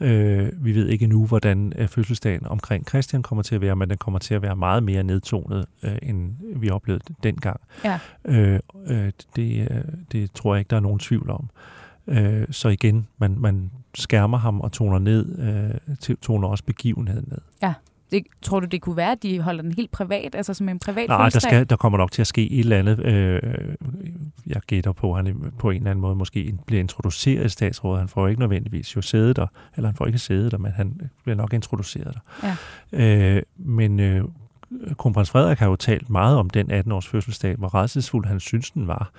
Øh, 0.00 0.64
vi 0.64 0.74
ved 0.74 0.88
ikke 0.88 1.06
nu, 1.06 1.26
hvordan 1.26 1.72
øh, 1.78 1.88
fødselsdagen 1.88 2.46
omkring 2.46 2.88
Christian 2.88 3.22
kommer 3.22 3.42
til 3.42 3.54
at 3.54 3.60
være, 3.60 3.76
men 3.76 3.90
den 3.90 3.98
kommer 3.98 4.18
til 4.18 4.34
at 4.34 4.42
være 4.42 4.56
meget 4.56 4.82
mere 4.82 5.02
nedtonet, 5.02 5.66
øh, 5.82 5.98
end 6.02 6.32
vi 6.56 6.70
oplevede 6.70 7.04
dengang. 7.22 7.60
Ja. 7.84 7.98
Øh, 8.24 8.60
øh, 8.86 9.12
det, 9.36 9.68
øh, 9.70 9.80
det 10.12 10.32
tror 10.32 10.54
jeg 10.54 10.58
ikke, 10.58 10.70
der 10.70 10.76
er 10.76 10.80
nogen 10.80 10.98
tvivl 10.98 11.30
om. 11.30 11.50
Øh, 12.06 12.46
så 12.50 12.68
igen, 12.68 13.06
man, 13.18 13.36
man 13.38 13.70
skærmer 13.94 14.38
ham 14.38 14.60
og 14.60 14.72
toner 14.72 14.98
ned, 14.98 15.38
øh, 15.38 16.16
toner 16.16 16.48
også 16.48 16.64
begivenheden 16.64 17.24
ned. 17.28 17.38
Ja. 17.62 17.74
Det, 18.10 18.22
tror 18.42 18.60
du, 18.60 18.66
det 18.66 18.80
kunne 18.80 18.96
være, 18.96 19.12
at 19.12 19.22
de 19.22 19.40
holder 19.40 19.62
den 19.62 19.72
helt 19.72 19.90
privat, 19.90 20.34
altså 20.34 20.54
som 20.54 20.68
en 20.68 20.78
privat 20.78 21.08
Nej, 21.08 21.28
der, 21.28 21.38
skal, 21.38 21.70
der 21.70 21.76
kommer 21.76 21.98
nok 21.98 22.12
til 22.12 22.20
at 22.20 22.26
ske 22.26 22.50
et 22.50 22.58
eller 22.60 22.78
andet. 22.78 23.04
Øh, 23.04 23.40
jeg 24.46 24.60
gætter 24.66 24.92
på, 24.92 25.14
at 25.14 25.24
han 25.24 25.52
på 25.58 25.70
en 25.70 25.76
eller 25.76 25.90
anden 25.90 26.02
måde 26.02 26.14
måske 26.14 26.54
bliver 26.66 26.80
introduceret 26.80 27.44
i 27.46 27.48
statsrådet. 27.48 27.98
Han 27.98 28.08
får 28.08 28.28
ikke 28.28 28.40
nødvendigvis 28.40 28.96
jo 28.96 29.02
sæde 29.02 29.34
der, 29.34 29.46
eller 29.76 29.88
han 29.88 29.96
får 29.96 30.06
ikke 30.06 30.18
sæde 30.18 30.50
der, 30.50 30.58
men 30.58 30.72
han 30.72 31.00
bliver 31.22 31.36
nok 31.36 31.52
introduceret 31.52 32.18
der. 32.42 32.56
Ja. 32.92 33.36
Øh, 33.36 33.42
men 33.56 34.00
øh, 34.00 34.24
kronprins 34.98 35.30
Frederik 35.30 35.58
har 35.58 35.66
jo 35.66 35.76
talt 35.76 36.10
meget 36.10 36.36
om 36.36 36.50
den 36.50 36.70
18-års 36.72 37.06
fødselsdag, 37.06 37.56
hvor 37.56 37.74
redselsfuld 37.74 38.26
han 38.26 38.40
synes, 38.40 38.70
den 38.70 38.86
var 38.86 39.10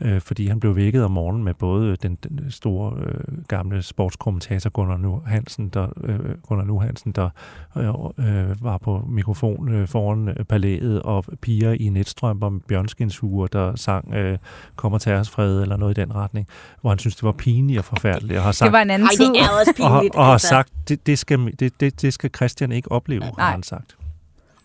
øh, 0.00 0.20
fordi 0.20 0.46
han 0.46 0.60
blev 0.60 0.76
vækket 0.76 1.04
om 1.04 1.10
morgenen 1.10 1.44
med 1.44 1.54
både 1.54 1.96
den, 1.96 2.14
den 2.14 2.50
store 2.50 2.92
øh, 3.06 3.44
gamle 3.48 3.82
sportskommentator 3.82 4.70
Gunnar 4.70 4.96
Nu 4.96 5.22
Hansen, 5.26 5.68
der, 5.68 5.88
øh, 6.04 6.18
Gunnar 6.48 6.64
Nu 6.64 6.78
Hansen, 6.80 7.12
der 7.12 7.30
øh, 7.76 7.88
øh, 8.18 8.64
var 8.64 8.78
på 8.78 9.04
mikrofon 9.08 9.68
øh, 9.68 9.88
foran 9.88 10.28
øh, 10.28 10.44
palæet, 10.44 11.02
og 11.02 11.24
piger 11.42 11.72
i 11.72 11.88
netstrømper 11.88 12.48
med 12.48 12.60
bjørnskinshuer, 12.60 13.46
der 13.46 13.76
sang 13.76 14.14
øh, 14.14 14.38
Kommer 14.76 14.98
til 14.98 15.12
os 15.12 15.30
fred, 15.30 15.62
eller 15.62 15.76
noget 15.76 15.98
i 15.98 16.00
den 16.00 16.14
retning, 16.14 16.48
hvor 16.80 16.90
han 16.90 16.98
synes, 16.98 17.16
det 17.16 17.22
var 17.22 17.32
pinligt 17.32 17.78
og 17.78 17.84
forfærdeligt. 17.84 18.38
Og 18.38 18.44
har 18.44 18.52
sagt, 18.52 18.66
det 18.66 18.72
var 18.72 18.82
en 18.82 18.90
anden 18.90 19.08
tid. 19.08 19.26
Ej, 19.26 19.32
det 19.32 19.40
er 19.40 19.60
også 19.60 19.72
pinligt. 19.76 20.14
Og, 20.14 20.20
og 20.20 20.24
har 20.24 20.32
altså. 20.32 20.48
sagt, 20.48 20.72
det, 20.88 21.06
det, 21.06 21.18
skal, 21.18 21.54
det, 21.60 21.80
det, 21.80 22.02
det 22.02 22.12
skal 22.14 22.30
Christian 22.36 22.72
ikke 22.72 22.92
opleve, 22.92 23.20
Nej. 23.20 23.30
har 23.38 23.50
han 23.50 23.62
sagt. 23.62 23.96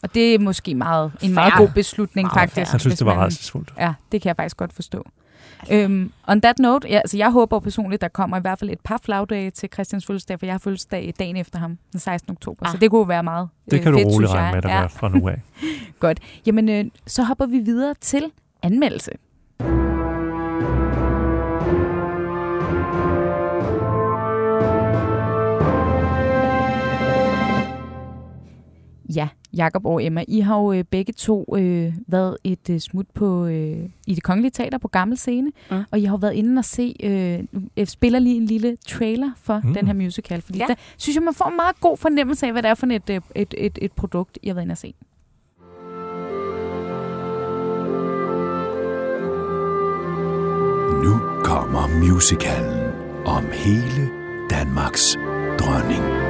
Og 0.04 0.14
det 0.14 0.36
er 0.36 0.40
måske 0.40 0.76
meget, 0.76 1.12
en 1.22 1.34
meget 1.34 1.54
god 1.58 1.70
beslutning, 1.76 2.26
meget 2.26 2.50
faktisk. 2.50 2.72
Han 2.72 2.80
synes, 2.80 2.98
det 2.98 3.06
var 3.06 3.14
rædselsfuldt. 3.14 3.74
Ja, 3.80 3.94
det 4.12 4.22
kan 4.22 4.28
jeg 4.28 4.36
faktisk 4.36 4.58
godt 4.58 4.74
forstå. 4.74 5.06
Øhm, 5.72 6.12
on 6.28 6.42
that 6.42 6.60
note, 6.60 6.88
ja, 6.88 6.98
altså 6.98 7.18
jeg 7.18 7.32
håber 7.32 7.60
personligt, 7.60 8.02
der 8.02 8.08
kommer 8.08 8.38
i 8.38 8.42
hvert 8.42 8.60
fald 8.60 8.70
et 8.70 8.80
par 8.84 9.00
flagdage 9.04 9.52
til 9.52 9.70
Christians 9.74 10.06
fødselsdag, 10.06 10.40
for 10.40 10.46
jeg 10.46 10.54
har 10.54 10.60
fødselsdag 10.60 11.14
dagen 11.20 11.38
efter 11.38 11.60
ham, 11.60 11.78
den 11.92 12.00
16. 12.00 12.32
oktober. 12.32 12.66
Ah. 12.66 12.72
Så 12.72 12.78
det 12.78 12.90
kunne 12.90 13.08
være 13.08 13.24
meget 13.24 13.50
Det 13.66 13.74
øh, 13.78 13.84
kan 13.84 13.94
fedt, 13.94 14.06
du 14.06 14.10
roligt 14.10 14.32
regne 14.32 14.56
med, 14.56 14.62
der 14.62 14.70
ja. 14.70 14.86
fra 14.86 15.10
nu 15.10 15.28
af. 15.28 15.42
Godt. 16.00 16.20
Jamen, 16.46 16.70
øh, 16.70 16.86
så 17.08 17.24
hopper 17.24 17.46
vi 17.46 17.60
videre 17.60 17.94
til 18.02 18.32
anmeldelse. 18.64 19.12
Jakob 29.54 29.86
og 29.86 30.04
Emma, 30.04 30.24
I 30.28 30.40
har 30.40 30.58
jo 30.58 30.74
øh, 30.74 30.84
begge 30.84 31.14
to 31.14 31.56
øh, 31.58 31.94
været 32.08 32.38
et 32.44 32.70
øh, 32.70 32.80
smut 32.80 33.06
på 33.14 33.46
øh, 33.46 33.90
i 34.08 34.16
det 34.16 34.24
kongelige 34.24 34.52
teater 34.52 34.78
på 34.78 34.88
Gammel 34.88 35.18
Scene, 35.18 35.52
mm. 35.72 35.84
og 35.92 36.00
I 36.00 36.04
har 36.04 36.18
været 36.18 36.34
inde 36.34 36.60
og 36.60 36.66
se, 36.66 36.96
øh, 37.04 37.62
jeg 37.78 37.88
spiller 37.88 38.20
lige 38.20 38.38
en 38.38 38.46
lille 38.46 38.78
trailer 38.88 39.32
for 39.38 39.62
mm. 39.64 39.74
den 39.74 39.88
her 39.88 39.94
musical, 39.94 40.42
fordi 40.42 40.60
ja. 40.60 40.66
der 40.68 40.76
synes 40.98 41.16
jeg, 41.16 41.24
man 41.24 41.34
får 41.34 41.50
en 41.50 41.56
meget 41.56 41.80
god 41.80 41.98
fornemmelse 41.98 42.46
af, 42.46 42.52
hvad 42.52 42.64
det 42.64 42.70
er 42.70 42.76
for 42.76 42.88
et, 42.88 43.10
øh, 43.10 43.22
et, 43.36 43.54
et, 43.58 43.80
et 43.82 43.92
produkt, 43.92 44.40
I 44.44 44.48
har 44.48 44.54
været 44.54 44.66
inde 44.66 44.74
og 44.74 44.78
se. 44.78 44.94
Nu 51.04 51.20
kommer 51.44 51.88
musicalen 51.88 52.92
om 53.26 53.46
hele 53.52 54.10
Danmarks 54.50 55.18
dronning. 55.60 56.21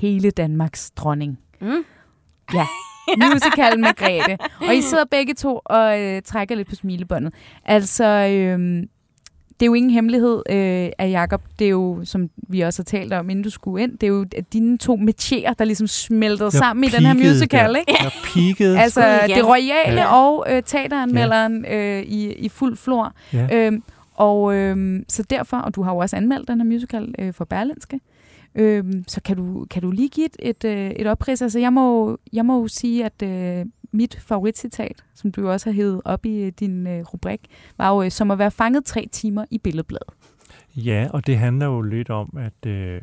Hele 0.00 0.30
Danmarks 0.30 0.90
dronning. 0.90 1.38
Mm. 1.60 1.84
Ja, 2.54 2.66
musical 3.32 3.80
Margrethe. 3.80 4.38
Og 4.68 4.76
I 4.76 4.82
sidder 4.82 5.04
begge 5.10 5.34
to 5.34 5.60
og 5.64 6.00
øh, 6.00 6.22
trækker 6.22 6.54
lidt 6.54 6.68
på 6.68 6.74
smilebåndet. 6.74 7.34
Altså, 7.64 8.04
øh, 8.04 8.82
det 9.60 9.66
er 9.66 9.70
jo 9.70 9.74
ingen 9.74 9.90
hemmelighed 9.90 10.42
øh, 10.50 10.90
af 10.98 11.10
Jakob. 11.10 11.42
Det 11.58 11.64
er 11.64 11.70
jo, 11.70 12.00
som 12.04 12.30
vi 12.48 12.60
også 12.60 12.82
har 12.82 12.84
talt 12.84 13.12
om, 13.12 13.30
inden 13.30 13.44
du 13.44 13.50
skulle 13.50 13.82
ind, 13.82 13.92
det 13.98 14.02
er 14.02 14.10
jo 14.10 14.24
dine 14.52 14.78
to 14.78 14.96
metier, 14.96 15.52
der 15.52 15.64
ligesom 15.64 15.86
smeltede 15.86 16.50
sammen 16.50 16.84
i 16.84 16.88
den 16.88 17.06
her 17.06 17.14
musical, 17.14 17.76
ikke? 17.76 18.02
Jeg 18.02 18.10
peakede. 18.34 18.80
altså, 18.80 19.20
det 19.26 19.46
royale 19.46 20.00
ja. 20.00 20.14
og 20.14 20.46
øh, 20.50 20.62
teateranmelderen 20.62 21.64
ja. 21.64 21.98
øh, 21.98 22.02
i, 22.02 22.32
i 22.32 22.48
fuld 22.48 22.76
flor. 22.76 23.12
Ja. 23.32 23.48
Øhm, 23.52 23.82
og 24.14 24.54
øh, 24.54 25.02
så 25.08 25.22
derfor, 25.22 25.56
og 25.56 25.74
du 25.74 25.82
har 25.82 25.92
jo 25.92 25.98
også 25.98 26.16
anmeldt 26.16 26.48
den 26.48 26.60
her 26.60 26.66
musical 26.66 27.14
øh, 27.18 27.34
for 27.34 27.44
Berlinske, 27.44 28.00
Øhm, 28.54 29.04
så 29.08 29.22
kan 29.22 29.36
du, 29.36 29.66
kan 29.70 29.82
du 29.82 29.90
lige 29.90 30.08
give 30.08 30.26
et, 30.26 30.36
et, 30.38 30.64
øh, 30.64 30.90
et 30.90 31.06
oprids? 31.06 31.42
Altså, 31.42 31.58
jeg 31.58 31.72
må, 31.72 32.18
jeg 32.32 32.44
må 32.44 32.60
jo 32.60 32.68
sige, 32.68 33.04
at 33.04 33.22
øh, 33.22 33.66
mit 33.92 34.20
favoritcitat, 34.20 35.04
som 35.14 35.32
du 35.32 35.48
også 35.48 35.70
har 35.70 35.74
hævet 35.74 36.00
op 36.04 36.26
i 36.26 36.36
øh, 36.42 36.52
din 36.60 36.86
øh, 36.86 37.02
rubrik, 37.02 37.40
var 37.78 37.94
jo 37.94 38.02
øh, 38.02 38.10
som 38.10 38.30
at 38.30 38.38
være 38.38 38.50
fanget 38.50 38.84
tre 38.84 39.08
timer 39.12 39.44
i 39.50 39.58
billedbladet. 39.58 40.08
Ja, 40.76 41.08
og 41.12 41.26
det 41.26 41.38
handler 41.38 41.66
jo 41.66 41.80
lidt 41.80 42.10
om, 42.10 42.36
at, 42.38 42.70
øh, 42.70 43.02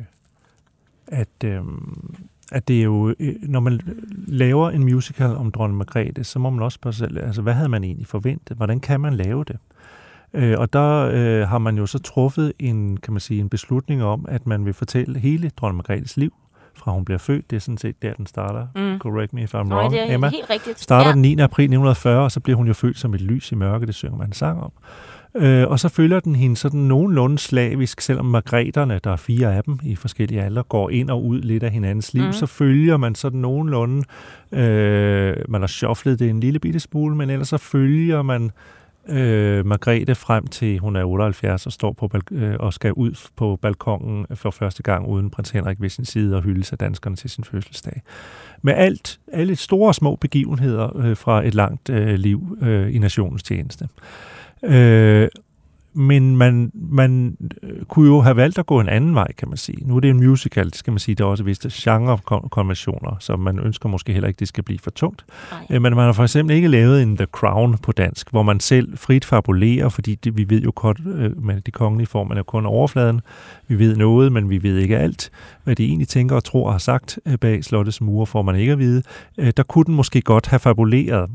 at, 1.06 1.44
øh, 1.44 1.62
at 2.52 2.68
det 2.68 2.78
er 2.78 2.84
jo, 2.84 3.14
øh, 3.20 3.34
når 3.42 3.60
man 3.60 3.80
laver 4.26 4.70
en 4.70 4.84
musical 4.84 5.36
om 5.36 5.52
dronning 5.52 5.78
Margrethe, 5.78 6.24
så 6.24 6.38
må 6.38 6.50
man 6.50 6.62
også 6.62 6.74
spørge 6.74 6.94
sig 6.94 7.08
selv, 7.08 7.18
altså 7.18 7.42
hvad 7.42 7.52
havde 7.52 7.68
man 7.68 7.84
egentlig 7.84 8.06
forventet? 8.06 8.56
Hvordan 8.56 8.80
kan 8.80 9.00
man 9.00 9.14
lave 9.14 9.44
det? 9.44 9.56
Øh, 10.34 10.58
og 10.58 10.72
der 10.72 11.10
øh, 11.12 11.48
har 11.48 11.58
man 11.58 11.78
jo 11.78 11.86
så 11.86 11.98
truffet 11.98 12.52
en, 12.58 12.96
kan 12.96 13.12
man 13.12 13.20
sige, 13.20 13.40
en 13.40 13.48
beslutning 13.48 14.04
om, 14.04 14.26
at 14.28 14.46
man 14.46 14.64
vil 14.64 14.74
fortælle 14.74 15.18
hele 15.18 15.50
dronning 15.56 15.76
Margrethes 15.76 16.16
liv 16.16 16.32
fra 16.78 16.92
hun 16.92 17.04
bliver 17.04 17.18
født. 17.18 17.50
Det 17.50 17.56
er 17.56 17.60
sådan 17.60 17.78
set 17.78 18.02
der, 18.02 18.14
den 18.14 18.26
starter. 18.26 18.66
Mm. 18.76 18.98
Correct 18.98 19.32
me 19.32 19.42
if 19.42 19.54
I'm 19.54 19.62
Nej, 19.62 19.78
wrong, 19.78 19.92
det 19.92 20.10
er 20.10 20.14
Emma. 20.14 20.28
helt 20.28 20.50
rigtigt. 20.50 20.80
Starter 20.80 21.08
ja. 21.08 21.12
den 21.12 21.22
9. 21.22 21.32
april 21.32 21.64
1940, 21.64 22.24
og 22.24 22.32
så 22.32 22.40
bliver 22.40 22.56
hun 22.56 22.66
jo 22.66 22.72
født 22.72 22.98
som 22.98 23.14
et 23.14 23.20
lys 23.20 23.52
i 23.52 23.54
mørke, 23.54 23.86
det 23.86 23.94
synger 23.94 24.16
man 24.16 24.26
en 24.26 24.32
sang 24.32 24.60
om. 24.60 24.72
Øh, 25.34 25.68
og 25.68 25.80
så 25.80 25.88
følger 25.88 26.20
den 26.20 26.36
hende 26.36 26.56
sådan 26.56 26.80
nogenlunde 26.80 27.38
slavisk, 27.38 28.00
selvom 28.00 28.26
margreterne, 28.26 29.00
der 29.04 29.10
er 29.10 29.16
fire 29.16 29.56
af 29.56 29.64
dem 29.64 29.78
i 29.82 29.96
forskellige 29.96 30.42
alder, 30.42 30.62
går 30.62 30.90
ind 30.90 31.10
og 31.10 31.24
ud 31.24 31.40
lidt 31.40 31.62
af 31.62 31.70
hinandens 31.70 32.14
liv, 32.14 32.24
mm. 32.24 32.32
så 32.32 32.46
følger 32.46 32.96
man 32.96 33.14
sådan 33.14 33.40
nogenlunde, 33.40 34.02
øh, 34.52 35.36
man 35.48 35.60
har 35.60 35.66
shufflet 35.66 36.18
det 36.18 36.30
en 36.30 36.40
lille 36.40 36.58
bitte 36.58 36.80
smule, 36.80 37.16
men 37.16 37.30
ellers 37.30 37.48
så 37.48 37.58
følger 37.58 38.22
man 38.22 38.50
øh, 39.08 39.66
Margrethe 39.66 40.14
frem 40.14 40.46
til 40.46 40.78
hun 40.78 40.96
er 40.96 41.04
78 41.04 41.66
og 41.66 41.72
står 41.72 41.92
på 41.92 42.10
øh, 42.32 42.54
og 42.60 42.72
skal 42.72 42.92
ud 42.92 43.28
på 43.36 43.58
balkongen 43.62 44.26
for 44.34 44.50
første 44.50 44.82
gang 44.82 45.06
uden 45.06 45.30
prins 45.30 45.50
Henrik 45.50 45.80
ved 45.80 45.88
sin 45.88 46.04
side 46.04 46.36
og 46.36 46.42
hyldes 46.42 46.72
af 46.72 46.78
danskerne 46.78 47.16
til 47.16 47.30
sin 47.30 47.44
fødselsdag. 47.44 48.02
Med 48.62 48.74
alt, 48.74 49.20
alle 49.32 49.56
store 49.56 49.88
og 49.88 49.94
små 49.94 50.16
begivenheder 50.16 50.96
øh, 50.96 51.16
fra 51.16 51.46
et 51.46 51.54
langt 51.54 51.90
øh, 51.90 52.14
liv 52.14 52.58
øh, 52.62 52.94
i 52.94 52.98
nationens 52.98 53.42
tjeneste. 53.42 53.88
Øh, 54.64 55.28
men 55.98 56.36
man, 56.36 56.70
man 56.74 57.36
øh, 57.62 57.84
kunne 57.84 58.06
jo 58.06 58.20
have 58.20 58.36
valgt 58.36 58.58
at 58.58 58.66
gå 58.66 58.80
en 58.80 58.88
anden 58.88 59.14
vej, 59.14 59.32
kan 59.32 59.48
man 59.48 59.56
sige. 59.56 59.88
Nu 59.88 59.96
er 59.96 60.00
det 60.00 60.10
en 60.10 60.16
musical, 60.16 60.66
det 60.66 60.74
skal 60.74 60.90
man 60.90 60.98
sige, 60.98 61.14
der 61.14 61.24
er 61.24 61.28
også 61.28 61.44
visse 61.44 61.70
genrekonventioner, 61.72 63.16
så 63.20 63.36
man 63.36 63.58
ønsker 63.58 63.88
måske 63.88 64.12
heller 64.12 64.28
ikke, 64.28 64.38
det 64.38 64.48
skal 64.48 64.64
blive 64.64 64.78
for 64.78 64.90
tungt. 64.90 65.24
Nej. 65.50 65.60
Øh, 65.70 65.82
Men 65.82 65.94
man 65.94 66.04
har 66.04 66.12
for 66.12 66.22
eksempel 66.22 66.56
ikke 66.56 66.68
lavet 66.68 67.02
en 67.02 67.16
The 67.16 67.26
Crown 67.26 67.78
på 67.78 67.92
dansk, 67.92 68.30
hvor 68.30 68.42
man 68.42 68.60
selv 68.60 68.98
frit 68.98 69.24
fabulerer, 69.24 69.88
fordi 69.88 70.14
det, 70.14 70.36
vi 70.36 70.50
ved 70.50 70.62
jo 70.62 70.72
godt, 70.74 71.00
øh, 71.06 71.44
med 71.44 71.60
de 71.60 71.70
kongelige 71.70 72.06
får 72.06 72.24
man 72.24 72.36
jo 72.36 72.42
kun 72.42 72.66
overfladen. 72.66 73.20
Vi 73.68 73.78
ved 73.78 73.96
noget, 73.96 74.32
men 74.32 74.50
vi 74.50 74.62
ved 74.62 74.78
ikke 74.78 74.98
alt. 74.98 75.30
Hvad 75.64 75.76
de 75.76 75.84
egentlig 75.84 76.08
tænker 76.08 76.36
og 76.36 76.44
tror 76.44 76.66
og 76.66 76.72
har 76.72 76.78
sagt 76.78 77.18
bag 77.40 77.64
slottets 77.64 78.00
mure, 78.00 78.26
får 78.26 78.42
man 78.42 78.56
ikke 78.56 78.72
at 78.72 78.78
vide. 78.78 79.02
Der 79.36 79.62
kunne 79.62 79.84
den 79.84 79.94
måske 79.94 80.20
godt 80.20 80.46
have 80.46 80.60
fabuleret, 80.60 81.30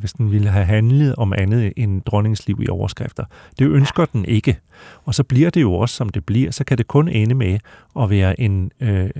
hvis 0.00 0.12
den 0.12 0.30
ville 0.30 0.48
have 0.48 0.64
handlet 0.64 1.14
om 1.14 1.32
andet 1.38 1.72
end 1.76 2.02
dronningens 2.02 2.46
liv 2.46 2.60
i 2.62 2.68
overskrifter. 2.68 3.24
Det 3.58 3.66
ønsker 3.66 3.93
den 3.96 4.24
ikke. 4.24 4.58
Og 5.04 5.14
så 5.14 5.24
bliver 5.24 5.50
det 5.50 5.62
jo 5.62 5.74
også, 5.74 5.94
som 5.94 6.08
det 6.08 6.24
bliver. 6.24 6.50
Så 6.50 6.64
kan 6.64 6.78
det 6.78 6.88
kun 6.88 7.08
ende 7.08 7.34
med 7.34 7.58
at 8.00 8.10
være 8.10 8.40
en, 8.40 8.70
øh, 8.80 9.10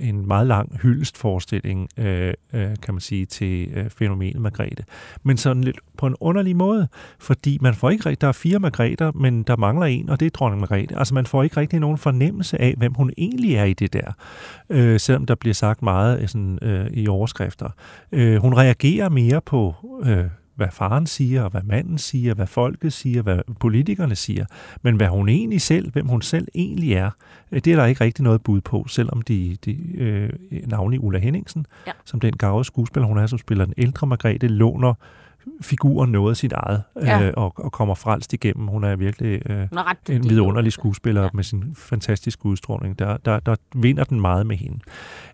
en 0.00 0.26
meget 0.26 0.46
lang 0.46 0.78
hyldestforestilling, 0.82 1.88
øh, 1.96 2.34
øh, 2.52 2.68
kan 2.82 2.94
man 2.94 3.00
sige, 3.00 3.26
til 3.26 3.68
øh, 3.74 3.90
fænomenet 3.90 4.40
Margrethe. 4.40 4.84
Men 5.22 5.36
sådan 5.36 5.64
lidt 5.64 5.78
på 5.98 6.06
en 6.06 6.14
underlig 6.20 6.56
måde, 6.56 6.88
fordi 7.18 7.58
man 7.60 7.74
får 7.74 7.90
ikke 7.90 8.06
rigtig, 8.06 8.20
der 8.20 8.28
er 8.28 8.32
fire 8.32 8.58
Margrether, 8.58 9.12
men 9.12 9.42
der 9.42 9.56
mangler 9.56 9.86
en, 9.86 10.08
og 10.08 10.20
det 10.20 10.26
er 10.26 10.30
dronning 10.30 10.60
Margrethe. 10.60 10.98
Altså 10.98 11.14
man 11.14 11.26
får 11.26 11.42
ikke 11.42 11.56
rigtig 11.56 11.80
nogen 11.80 11.98
fornemmelse 11.98 12.60
af, 12.60 12.74
hvem 12.76 12.94
hun 12.94 13.12
egentlig 13.18 13.54
er 13.54 13.64
i 13.64 13.72
det 13.72 13.92
der, 13.92 14.12
øh, 14.70 15.00
selvom 15.00 15.26
der 15.26 15.34
bliver 15.34 15.54
sagt 15.54 15.82
meget 15.82 16.20
øh, 16.20 16.28
sådan, 16.28 16.58
øh, 16.62 16.86
i 16.86 17.08
overskrifter. 17.08 17.70
Øh, 18.12 18.36
hun 18.36 18.54
reagerer 18.54 19.08
mere 19.08 19.40
på... 19.40 19.74
Øh, 20.04 20.24
hvad 20.56 20.68
faren 20.72 21.06
siger, 21.06 21.42
og 21.42 21.50
hvad 21.50 21.62
manden 21.62 21.98
siger, 21.98 22.34
hvad 22.34 22.46
folket 22.46 22.92
siger, 22.92 23.22
hvad 23.22 23.38
politikerne 23.60 24.14
siger. 24.16 24.44
Men 24.82 24.96
hvad 24.96 25.08
hun 25.08 25.28
egentlig 25.28 25.60
selv, 25.60 25.92
hvem 25.92 26.06
hun 26.06 26.22
selv 26.22 26.48
egentlig 26.54 26.92
er, 26.92 27.10
øh, 27.52 27.60
det 27.64 27.72
er 27.72 27.76
der 27.76 27.84
ikke 27.86 28.04
rigtig 28.04 28.22
noget 28.24 28.42
bud 28.42 28.60
på, 28.60 28.84
selvom 28.88 29.22
de, 29.22 29.56
de 29.64 29.76
øh, 29.96 30.30
navnlig 30.66 31.04
Ulla 31.04 31.18
Henningsen, 31.18 31.66
Ja. 31.86 31.92
som 32.04 32.20
den 32.20 32.36
gavede 32.36 32.64
skuespiller, 32.64 33.06
hun 33.06 33.18
er, 33.18 33.26
som 33.26 33.38
spiller 33.38 33.64
den 33.64 33.74
ældre 33.78 34.06
Margrethe, 34.06 34.48
låner 34.48 34.94
figuren 35.60 36.12
noget 36.12 36.30
af 36.30 36.36
sit 36.36 36.52
eget, 36.52 36.82
Ja. 37.02 37.22
øh, 37.22 37.32
og, 37.36 37.52
og 37.56 37.72
kommer 37.72 37.94
frelst 37.94 38.32
igennem. 38.32 38.66
Hun 38.66 38.84
er 38.84 38.96
virkelig 38.96 39.50
øh, 39.50 39.56
Hun 39.68 39.78
er 39.78 39.90
ret 39.90 39.96
en 40.10 40.28
vidunderlig 40.30 40.72
skuespiller 40.72 41.20
Ja. 41.20 41.24
ja. 41.24 41.30
med 41.34 41.44
sin 41.44 41.74
fantastiske 41.74 42.46
udstråling. 42.46 42.98
Der, 42.98 43.16
der, 43.16 43.40
der 43.40 43.56
vinder 43.74 44.04
den 44.04 44.20
meget 44.20 44.46
med 44.46 44.56
hende. 44.56 44.78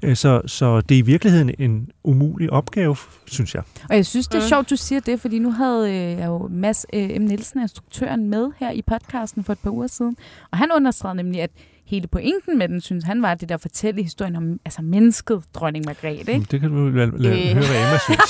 Øh, 0.02 0.16
Så, 0.16 0.40
så 0.46 0.80
det 0.80 0.94
er 0.94 0.98
i 0.98 1.02
virkeligheden 1.02 1.50
en 1.58 1.88
umulig 2.04 2.50
opgave, 2.52 2.96
synes 3.26 3.54
jeg. 3.54 3.62
Og 3.90 3.96
jeg 3.96 4.06
synes, 4.06 4.28
det 4.28 4.34
er 4.38 4.42
Mm. 4.42 4.48
sjovt, 4.48 4.70
du 4.70 4.76
siger 4.76 5.00
det, 5.00 5.20
fordi 5.20 5.38
nu 5.38 5.50
havde 5.50 5.88
øh, 5.90 5.94
jeg 6.18 6.26
jo 6.26 6.48
Mads 6.50 6.86
øh, 6.92 7.08
M. 7.20 7.22
Nielsen, 7.22 7.60
instruktøren, 7.60 8.30
med 8.30 8.50
her 8.58 8.70
i 8.70 8.82
podcasten 8.82 9.44
for 9.44 9.52
et 9.52 9.58
par 9.58 9.70
uger 9.70 9.86
siden. 9.86 10.16
Og 10.50 10.58
han 10.58 10.68
understregede 10.76 11.16
nemlig, 11.16 11.40
at 11.42 11.50
hele 11.92 12.06
pointen 12.08 12.58
med 12.58 12.68
den, 12.68 12.80
synes 12.80 13.04
han, 13.04 13.22
var 13.22 13.34
det 13.34 13.48
der 13.48 13.54
at 13.54 13.60
fortælle 13.60 14.02
historien 14.02 14.36
om 14.36 14.60
altså 14.64 14.82
mennesket 14.82 15.44
dronning 15.54 15.84
Margrethe. 15.86 16.32
Ikke? 16.32 16.46
Det 16.50 16.60
kan 16.60 16.70
du 16.70 16.88
lade, 16.88 17.22
lade 17.22 17.34
Øh. 17.34 17.54
høre, 17.54 17.66
hvad 17.66 17.84
Emma 17.84 17.98
synes. 17.98 18.20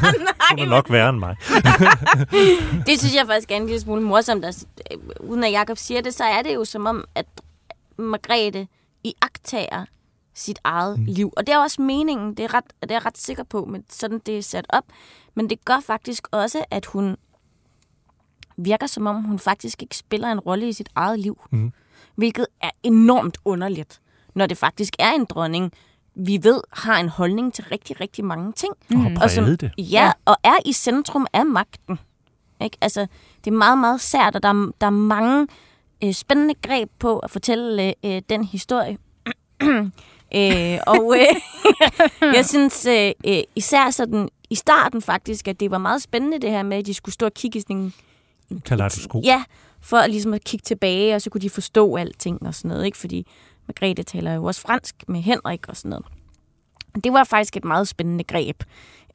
Hun 0.50 0.58
er 0.58 0.68
nok 0.68 0.90
værre 0.92 1.10
end 1.10 1.18
mig. 1.18 1.36
Det 2.86 2.98
synes 2.98 3.14
jeg 3.14 3.26
faktisk 3.26 3.50
er 3.50 3.56
en 3.56 3.66
lille 3.66 3.80
smule 3.80 4.02
morsomt. 4.02 4.44
Altså, 4.44 4.66
øh, 4.92 4.98
uden 5.20 5.44
at 5.44 5.52
Jacob 5.52 5.78
siger 5.78 6.00
det, 6.00 6.14
så 6.14 6.24
er 6.24 6.42
det 6.42 6.54
jo 6.54 6.64
som 6.64 6.86
om, 6.86 7.04
at 7.14 7.26
Margrethe 7.98 8.68
i 9.04 9.14
agtager 9.22 9.84
sit 10.34 10.58
eget 10.64 10.98
mm. 10.98 11.04
liv. 11.04 11.32
Og 11.36 11.46
det 11.46 11.52
er 11.54 11.58
også 11.58 11.82
meningen, 11.82 12.34
det 12.34 12.44
er, 12.44 12.54
ret, 12.54 12.64
det 12.82 12.90
er 12.90 12.94
jeg 12.94 13.06
ret 13.06 13.18
sikker 13.18 13.42
på, 13.42 13.64
men 13.64 13.84
sådan 13.88 14.20
det 14.26 14.38
er 14.38 14.42
sat 14.42 14.66
op. 14.68 14.84
Men 15.34 15.50
det 15.50 15.64
gør 15.64 15.80
faktisk 15.86 16.28
også, 16.30 16.64
at 16.70 16.86
hun 16.86 17.16
virker 18.56 18.86
som 18.86 19.06
om, 19.06 19.22
hun 19.24 19.38
faktisk 19.38 19.82
ikke 19.82 19.96
spiller 19.96 20.32
en 20.32 20.40
rolle 20.40 20.68
i 20.68 20.72
sit 20.72 20.88
eget 20.94 21.18
liv. 21.18 21.40
Mhm. 21.50 21.72
Hvilket 22.18 22.46
er 22.60 22.70
enormt 22.82 23.38
underligt, 23.44 24.00
når 24.34 24.46
det 24.46 24.58
faktisk 24.58 24.92
er 24.98 25.12
en 25.12 25.24
dronning, 25.24 25.72
vi 26.14 26.38
ved 26.42 26.60
har 26.72 27.00
en 27.00 27.08
holdning 27.08 27.54
til 27.54 27.64
rigtig, 27.64 28.00
rigtig 28.00 28.24
mange 28.24 28.52
ting. 28.52 28.72
Og 28.94 29.00
har 29.00 29.22
Og 29.22 29.30
som- 29.30 29.44
præget 29.44 29.60
det. 29.60 29.70
Ja, 29.78 29.82
ja, 30.04 30.12
og 30.24 30.36
er 30.44 30.56
i 30.64 30.72
centrum 30.72 31.26
af 31.32 31.46
magten. 31.46 31.98
Ikke? 32.62 32.76
Altså, 32.80 33.06
det 33.44 33.50
er 33.50 33.54
meget, 33.56 33.78
meget 33.78 34.00
sært, 34.00 34.36
og 34.36 34.42
der 34.42 34.48
er, 34.48 34.70
der 34.80 34.86
er 34.86 34.90
mange 34.90 35.46
øh, 36.04 36.12
spændende 36.12 36.54
greb 36.62 36.90
på 36.98 37.18
at 37.18 37.30
fortælle 37.30 37.94
øh, 38.04 38.22
den 38.30 38.44
historie. 38.44 38.98
øh, 40.36 40.78
og 40.86 41.14
øh, 41.18 41.36
jeg 42.36 42.46
synes 42.46 42.86
øh, 42.86 43.12
øh, 43.26 43.38
især 43.56 43.90
sådan 43.90 44.28
i 44.50 44.54
starten 44.54 45.02
faktisk, 45.02 45.48
at 45.48 45.60
det 45.60 45.70
var 45.70 45.78
meget 45.78 46.02
spændende 46.02 46.38
det 46.38 46.50
her 46.50 46.62
med, 46.62 46.76
at 46.76 46.86
de 46.86 46.94
skulle 46.94 47.12
stå 47.14 47.26
og 47.26 47.34
kigge 47.34 47.58
i 47.58 47.60
sådan 47.60 47.76
en 47.76 47.94
Kaleidoskop. 48.64 49.22
Ja, 49.24 49.44
for 49.80 49.96
at 49.96 50.10
ligesom 50.10 50.34
at 50.34 50.44
kigge 50.44 50.62
tilbage, 50.64 51.14
og 51.14 51.22
så 51.22 51.30
kunne 51.30 51.40
de 51.40 51.50
forstå 51.50 51.96
alting 51.96 52.46
og 52.46 52.54
sådan 52.54 52.68
noget, 52.68 52.84
ikke? 52.86 52.98
Fordi 52.98 53.26
Margrethe 53.66 54.02
taler 54.02 54.34
jo 54.34 54.44
også 54.44 54.60
fransk 54.60 54.94
med 55.08 55.20
Henrik 55.20 55.68
og 55.68 55.76
sådan 55.76 55.88
noget. 55.88 56.06
Det 57.04 57.12
var 57.12 57.24
faktisk 57.24 57.56
et 57.56 57.64
meget 57.64 57.88
spændende 57.88 58.24
greb. 58.24 58.62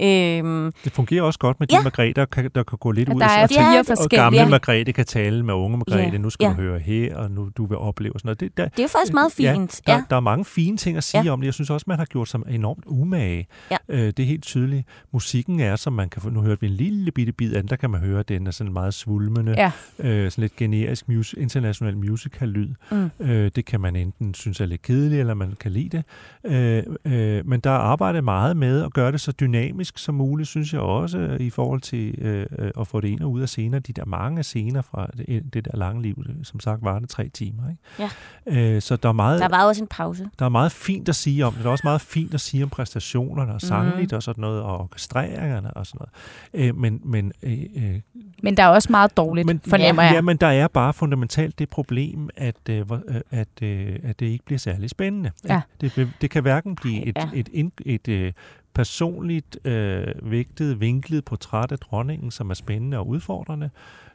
Øhm, 0.01 0.71
Det 0.84 0.91
fungerer 0.91 1.21
også 1.23 1.39
godt 1.39 1.60
med 1.60 1.67
de 1.67 1.75
Ja. 1.75 1.82
Margrethe, 1.84 2.13
der 2.13 2.25
kan, 2.25 2.49
der 2.56 2.63
kan 2.63 2.77
gå 2.77 2.91
lidt 2.91 3.10
ud 3.10 3.19
der 3.19 3.27
af 3.27 3.38
er. 3.38 3.47
Ja, 3.51 3.71
fire 3.73 3.79
og 3.79 3.97
Og 4.03 4.10
gamle 4.10 4.45
Margrethe 4.49 4.93
kan 4.93 5.06
tale 5.06 5.43
med 5.45 5.53
unge 5.53 5.77
Margrethe. 5.77 6.12
Ja, 6.12 6.17
Nu 6.17 6.29
skal 6.29 6.45
ja. 6.45 6.49
du 6.51 6.56
høre 6.56 6.79
her, 6.79 7.15
og 7.17 7.32
nu 7.32 7.49
du 7.58 7.65
vil 7.65 7.77
opleve 7.77 8.13
sådan 8.17 8.27
noget. 8.27 8.39
Det, 8.39 8.58
der, 8.58 8.67
det 8.67 8.79
er 8.79 8.84
jo 8.84 8.88
faktisk 8.88 9.13
meget 9.13 9.32
fint. 9.32 9.82
Ja, 9.88 9.91
Ja, 9.93 9.97
der, 9.97 10.03
der 10.10 10.15
er 10.15 10.19
mange 10.19 10.45
fine 10.45 10.77
ting 10.77 10.97
at 10.97 11.03
sige 11.03 11.21
Ja. 11.21 11.25
ja. 11.25 11.32
om 11.32 11.39
det. 11.41 11.45
Jeg 11.45 11.53
synes 11.53 11.69
også, 11.69 11.84
man 11.88 11.97
har 11.97 12.06
gjort 12.06 12.27
sig 12.29 12.39
enormt 12.49 12.84
umage. 12.88 13.47
Ja. 13.71 13.77
Øh, 13.89 13.99
det 13.99 14.19
er 14.19 14.23
helt 14.23 14.43
tydeligt. 14.43 14.88
Musikken 15.13 15.60
er, 15.60 15.75
som 15.75 15.93
man 15.93 16.10
kan 16.10 16.21
få... 16.21 16.29
Nu 16.29 16.41
hørte 16.41 16.62
vi 16.62 16.67
en 16.67 16.73
lille 16.73 17.12
bitte 17.12 17.32
bid 17.32 17.53
af 17.53 17.62
den, 17.62 17.69
der 17.69 17.75
kan 17.75 17.89
man 17.89 17.99
høre, 17.99 18.19
at 18.19 18.29
den 18.29 18.47
er 18.47 18.51
sådan 18.51 18.73
meget 18.73 18.93
svulmende. 18.93 19.56
Ja. 19.58 19.71
Øh, 19.99 20.32
sådan 20.32 20.41
lidt 20.41 20.56
generisk 20.56 21.10
mus- 21.10 21.34
international 21.38 21.97
musical-lyd. 21.97 22.69
Mm. 22.91 23.10
Øh, 23.19 23.51
det 23.56 23.65
kan 23.65 23.82
man 23.82 23.95
enten 23.95 24.34
synes 24.34 24.60
er 24.62 24.65
lidt 24.65 24.82
kedeligt, 24.82 25.19
eller 25.19 25.34
man 25.34 25.53
kan 25.60 25.71
lide 25.71 25.89
det. 25.97 26.03
Øh, 26.45 26.84
øh, 27.06 27.47
men 27.47 27.60
der 27.60 27.69
er 27.69 27.77
arbejdet 27.77 28.23
meget 28.23 28.58
med 28.58 28.84
at 28.84 28.93
gøre 28.93 29.12
det 29.12 29.21
så 29.21 29.32
dynamisk 29.32 29.83
som 29.96 30.15
muligt, 30.15 30.50
synes 30.50 30.74
jeg 30.74 30.82
også, 30.82 31.17
øh, 31.17 31.39
i 31.39 31.50
forhold 31.50 31.82
til 31.82 32.15
øh, 32.22 32.46
øh, 32.60 32.72
at 32.80 32.88
få 32.88 33.02
det 33.02 33.08
ind 33.08 33.22
og 33.22 33.32
ud 33.32 33.41
af 33.41 33.50
scener. 33.50 33.80
De 33.80 33.93
der 33.93 34.06
mange 34.06 34.43
scener 34.43 34.82
fra 34.82 35.08
det, 35.17 35.54
det 35.54 35.65
der 35.65 35.78
lange 35.78 36.02
liv, 36.02 36.24
det, 36.28 36.48
som 36.48 36.60
sagt 36.60 36.84
var 36.84 37.00
det 37.00 37.10
tre 37.10 37.30
timer. 37.30 37.63
Ikke? 37.69 38.10
Ja. 38.48 38.76
Øh, 38.76 38.82
så 38.82 38.96
der 38.96 39.10
er 39.10 39.13
meget... 39.13 39.39
der 39.39 39.50
var 39.50 39.63
også 39.65 39.84
en 39.84 39.88
pause. 39.88 40.30
Der 40.39 40.46
er 40.46 40.50
meget 40.50 40.72
fint 40.72 41.10
at 41.10 41.15
sige 41.15 41.46
om 41.46 41.54
det. 41.54 41.63
Der 41.63 41.67
er 41.67 41.72
også 41.72 41.88
meget 41.88 42.02
fint 42.02 42.34
at 42.34 42.41
sige 42.41 42.63
om 42.63 42.69
præstationerne 42.69 43.54
og 43.54 43.62
sangligt 43.62 44.12
mm. 44.12 44.15
og 44.15 44.24
sådan 44.24 44.41
noget, 44.41 44.62
og 44.62 44.78
orkestreringerne 44.80 45.74
og 45.74 45.86
sådan 45.88 46.00
noget. 46.54 46.69
Øh, 46.69 46.78
men, 46.78 47.02
men, 47.04 47.32
øh, 47.43 47.60
øh, 47.76 48.02
Men 48.43 48.58
der 48.58 48.63
er 48.63 48.67
også 48.69 48.88
meget 48.91 49.17
dårligt, 49.17 49.46
men, 49.46 49.62
fornemmer 49.67 50.04
ja, 50.04 50.08
jeg. 50.08 50.15
Ja, 50.15 50.22
men 50.22 50.38
der 50.38 50.48
er 50.48 50.67
bare 50.67 50.93
fundamentalt 50.93 51.60
det 51.60 51.69
problem, 51.69 52.30
at, 52.36 52.56
øh, 52.69 52.80
øh, 52.80 53.22
at, 53.32 53.48
øh, 53.62 54.00
at 54.04 54.19
det 54.19 54.26
ikke 54.26 54.46
bliver 54.46 54.60
særlig 54.60 54.89
spændende. 54.89 55.32
Ja. 55.50 55.62
Det, 55.82 56.10
det 56.22 56.30
kan 56.30 56.41
hverken 56.41 56.76
blive 56.76 57.06
et, 57.06 57.17
Ja. 57.17 57.30
et, 57.34 57.50
et, 57.54 57.72
et, 57.86 58.08
et 58.08 58.34
personligt 58.73 59.67
øh, 59.67 60.07
vægtet, 60.23 60.79
vinklet 60.79 61.25
portræt 61.25 61.71
af 61.71 61.79
dronningen, 61.79 62.31
som 62.31 62.49
er 62.49 62.53
spændende 62.53 62.97
og 62.97 63.07
udfordrende. 63.07 63.69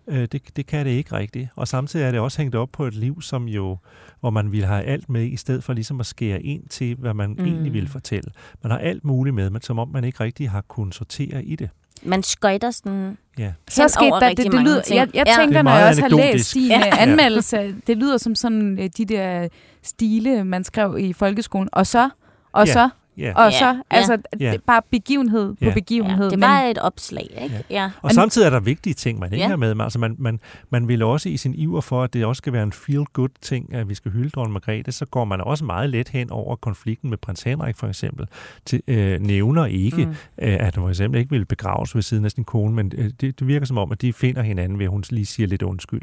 Øh, 0.06 0.28
det, 0.32 0.42
det 0.56 0.66
kan 0.66 0.86
det 0.86 0.92
ikke 0.92 1.12
rigtigt. 1.16 1.48
Og 1.56 1.68
samtidig 1.68 2.04
er 2.04 2.10
det 2.10 2.20
også 2.20 2.38
hængt 2.42 2.54
op 2.54 2.68
på 2.72 2.84
et 2.84 2.94
liv, 2.94 3.22
som 3.22 3.48
jo, 3.48 3.76
hvor 4.20 4.30
man 4.30 4.52
vil 4.52 4.64
have 4.64 4.82
alt 4.82 5.08
med, 5.08 5.24
i 5.26 5.36
stedet 5.36 5.64
for 5.64 5.72
ligesom 5.72 6.00
at 6.00 6.06
skære 6.06 6.42
ind 6.42 6.62
til, 6.68 6.96
hvad 6.96 7.14
man 7.14 7.30
mm. 7.38 7.44
egentlig 7.44 7.72
vil 7.72 7.88
fortælle. 7.88 8.30
Man 8.62 8.70
har 8.70 8.78
alt 8.78 9.04
muligt 9.04 9.34
med, 9.34 9.50
men 9.50 9.62
som 9.62 9.78
om 9.78 9.88
man 9.88 10.04
ikke 10.04 10.20
rigtig 10.24 10.50
har 10.50 10.60
kunnet 10.60 10.94
sortere 10.94 11.44
i 11.44 11.56
det. 11.56 11.70
Man 12.02 12.22
skøjter 12.22 12.70
sådan... 12.70 13.18
Ja. 13.38 13.52
Så 13.68 13.82
hen 13.82 13.88
skete 13.88 14.10
over 14.10 14.20
der, 14.20 14.28
det, 14.28 14.38
det 14.38 14.52
mange 14.52 14.70
lyder, 14.70 14.82
ting. 14.82 14.96
jeg, 14.98 15.08
jeg 15.14 15.24
Ja. 15.26 15.34
tænker, 15.42 15.58
er 15.58 15.62
når 15.62 15.70
jeg 15.70 15.88
også 15.88 16.02
har 16.02 16.08
læst 16.08 16.54
din 16.54 16.68
Ja. 16.68 16.78
ja. 16.78 16.96
anmeldelse, 17.02 17.74
det 17.86 17.96
lyder 17.96 18.16
som 18.16 18.34
sådan 18.34 18.78
øh, 18.78 18.90
de 18.96 19.04
der 19.04 19.48
stile, 19.82 20.44
man 20.44 20.64
skrev 20.64 20.96
i 20.98 21.12
folkeskolen, 21.12 21.68
og 21.72 21.86
så, 21.86 22.10
og 22.52 22.66
Ja. 22.66 22.72
så, 22.72 22.88
Ja. 23.18 23.32
Og 23.34 23.52
så, 23.52 23.64
ja. 23.66 23.80
altså, 23.90 24.18
er 24.40 24.56
bare 24.66 24.82
begivenhed 24.90 25.54
på 25.54 25.64
Ja. 25.64 25.74
begivenhed. 25.74 26.24
Ja, 26.24 26.30
det 26.30 26.40
var 26.40 26.60
et 26.60 26.78
opslag, 26.78 27.38
ikke? 27.42 27.64
Ja. 27.70 27.90
Og 28.02 28.10
samtidig 28.10 28.46
er 28.46 28.50
der 28.50 28.60
vigtige 28.60 28.94
ting, 28.94 29.18
man 29.18 29.32
ikke 29.32 29.42
Ja. 29.44 29.48
har 29.48 29.56
med. 29.56 29.80
Altså 29.80 29.98
man, 29.98 30.16
man, 30.18 30.40
man 30.70 30.88
vil 30.88 31.02
også 31.02 31.28
i 31.28 31.36
sin 31.36 31.54
iver 31.54 31.80
for, 31.80 32.02
at 32.02 32.12
det 32.12 32.24
også 32.24 32.38
skal 32.40 32.52
være 32.52 32.62
en 32.62 32.72
feel-good 32.72 33.28
ting, 33.42 33.74
at 33.74 33.88
vi 33.88 33.94
skal 33.94 34.10
hylde 34.12 34.30
dronning 34.30 34.52
Margrethe, 34.52 34.92
så 34.92 35.06
går 35.06 35.24
man 35.24 35.40
også 35.40 35.64
meget 35.64 35.90
let 35.90 36.08
hen 36.08 36.30
over 36.30 36.56
konflikten 36.56 37.10
med 37.10 37.18
prins 37.18 37.42
Henrik 37.42 37.76
for 37.76 37.86
eksempel. 37.86 38.26
Til, 38.64 38.82
øh, 38.88 39.20
nævner 39.20 39.66
ikke, 39.66 40.04
mm. 40.06 40.10
øh, 40.10 40.16
at 40.54 40.60
han 40.64 40.72
for 40.72 40.88
eksempel 40.88 41.18
ikke 41.18 41.30
ville 41.30 41.44
begraves 41.46 41.94
ved 41.94 42.02
siden 42.02 42.24
af 42.24 42.30
sin 42.30 42.44
kone, 42.44 42.74
men 42.74 42.92
øh, 42.98 43.10
det, 43.20 43.38
det 43.40 43.46
virker 43.46 43.66
som 43.66 43.78
om, 43.78 43.92
at 43.92 44.02
de 44.02 44.12
finder 44.12 44.42
hinanden 44.42 44.78
ved, 44.78 44.86
at 44.86 44.90
hun 44.90 45.04
lige 45.10 45.26
siger 45.26 45.46
lidt 45.46 45.62
undskyld. 45.62 46.02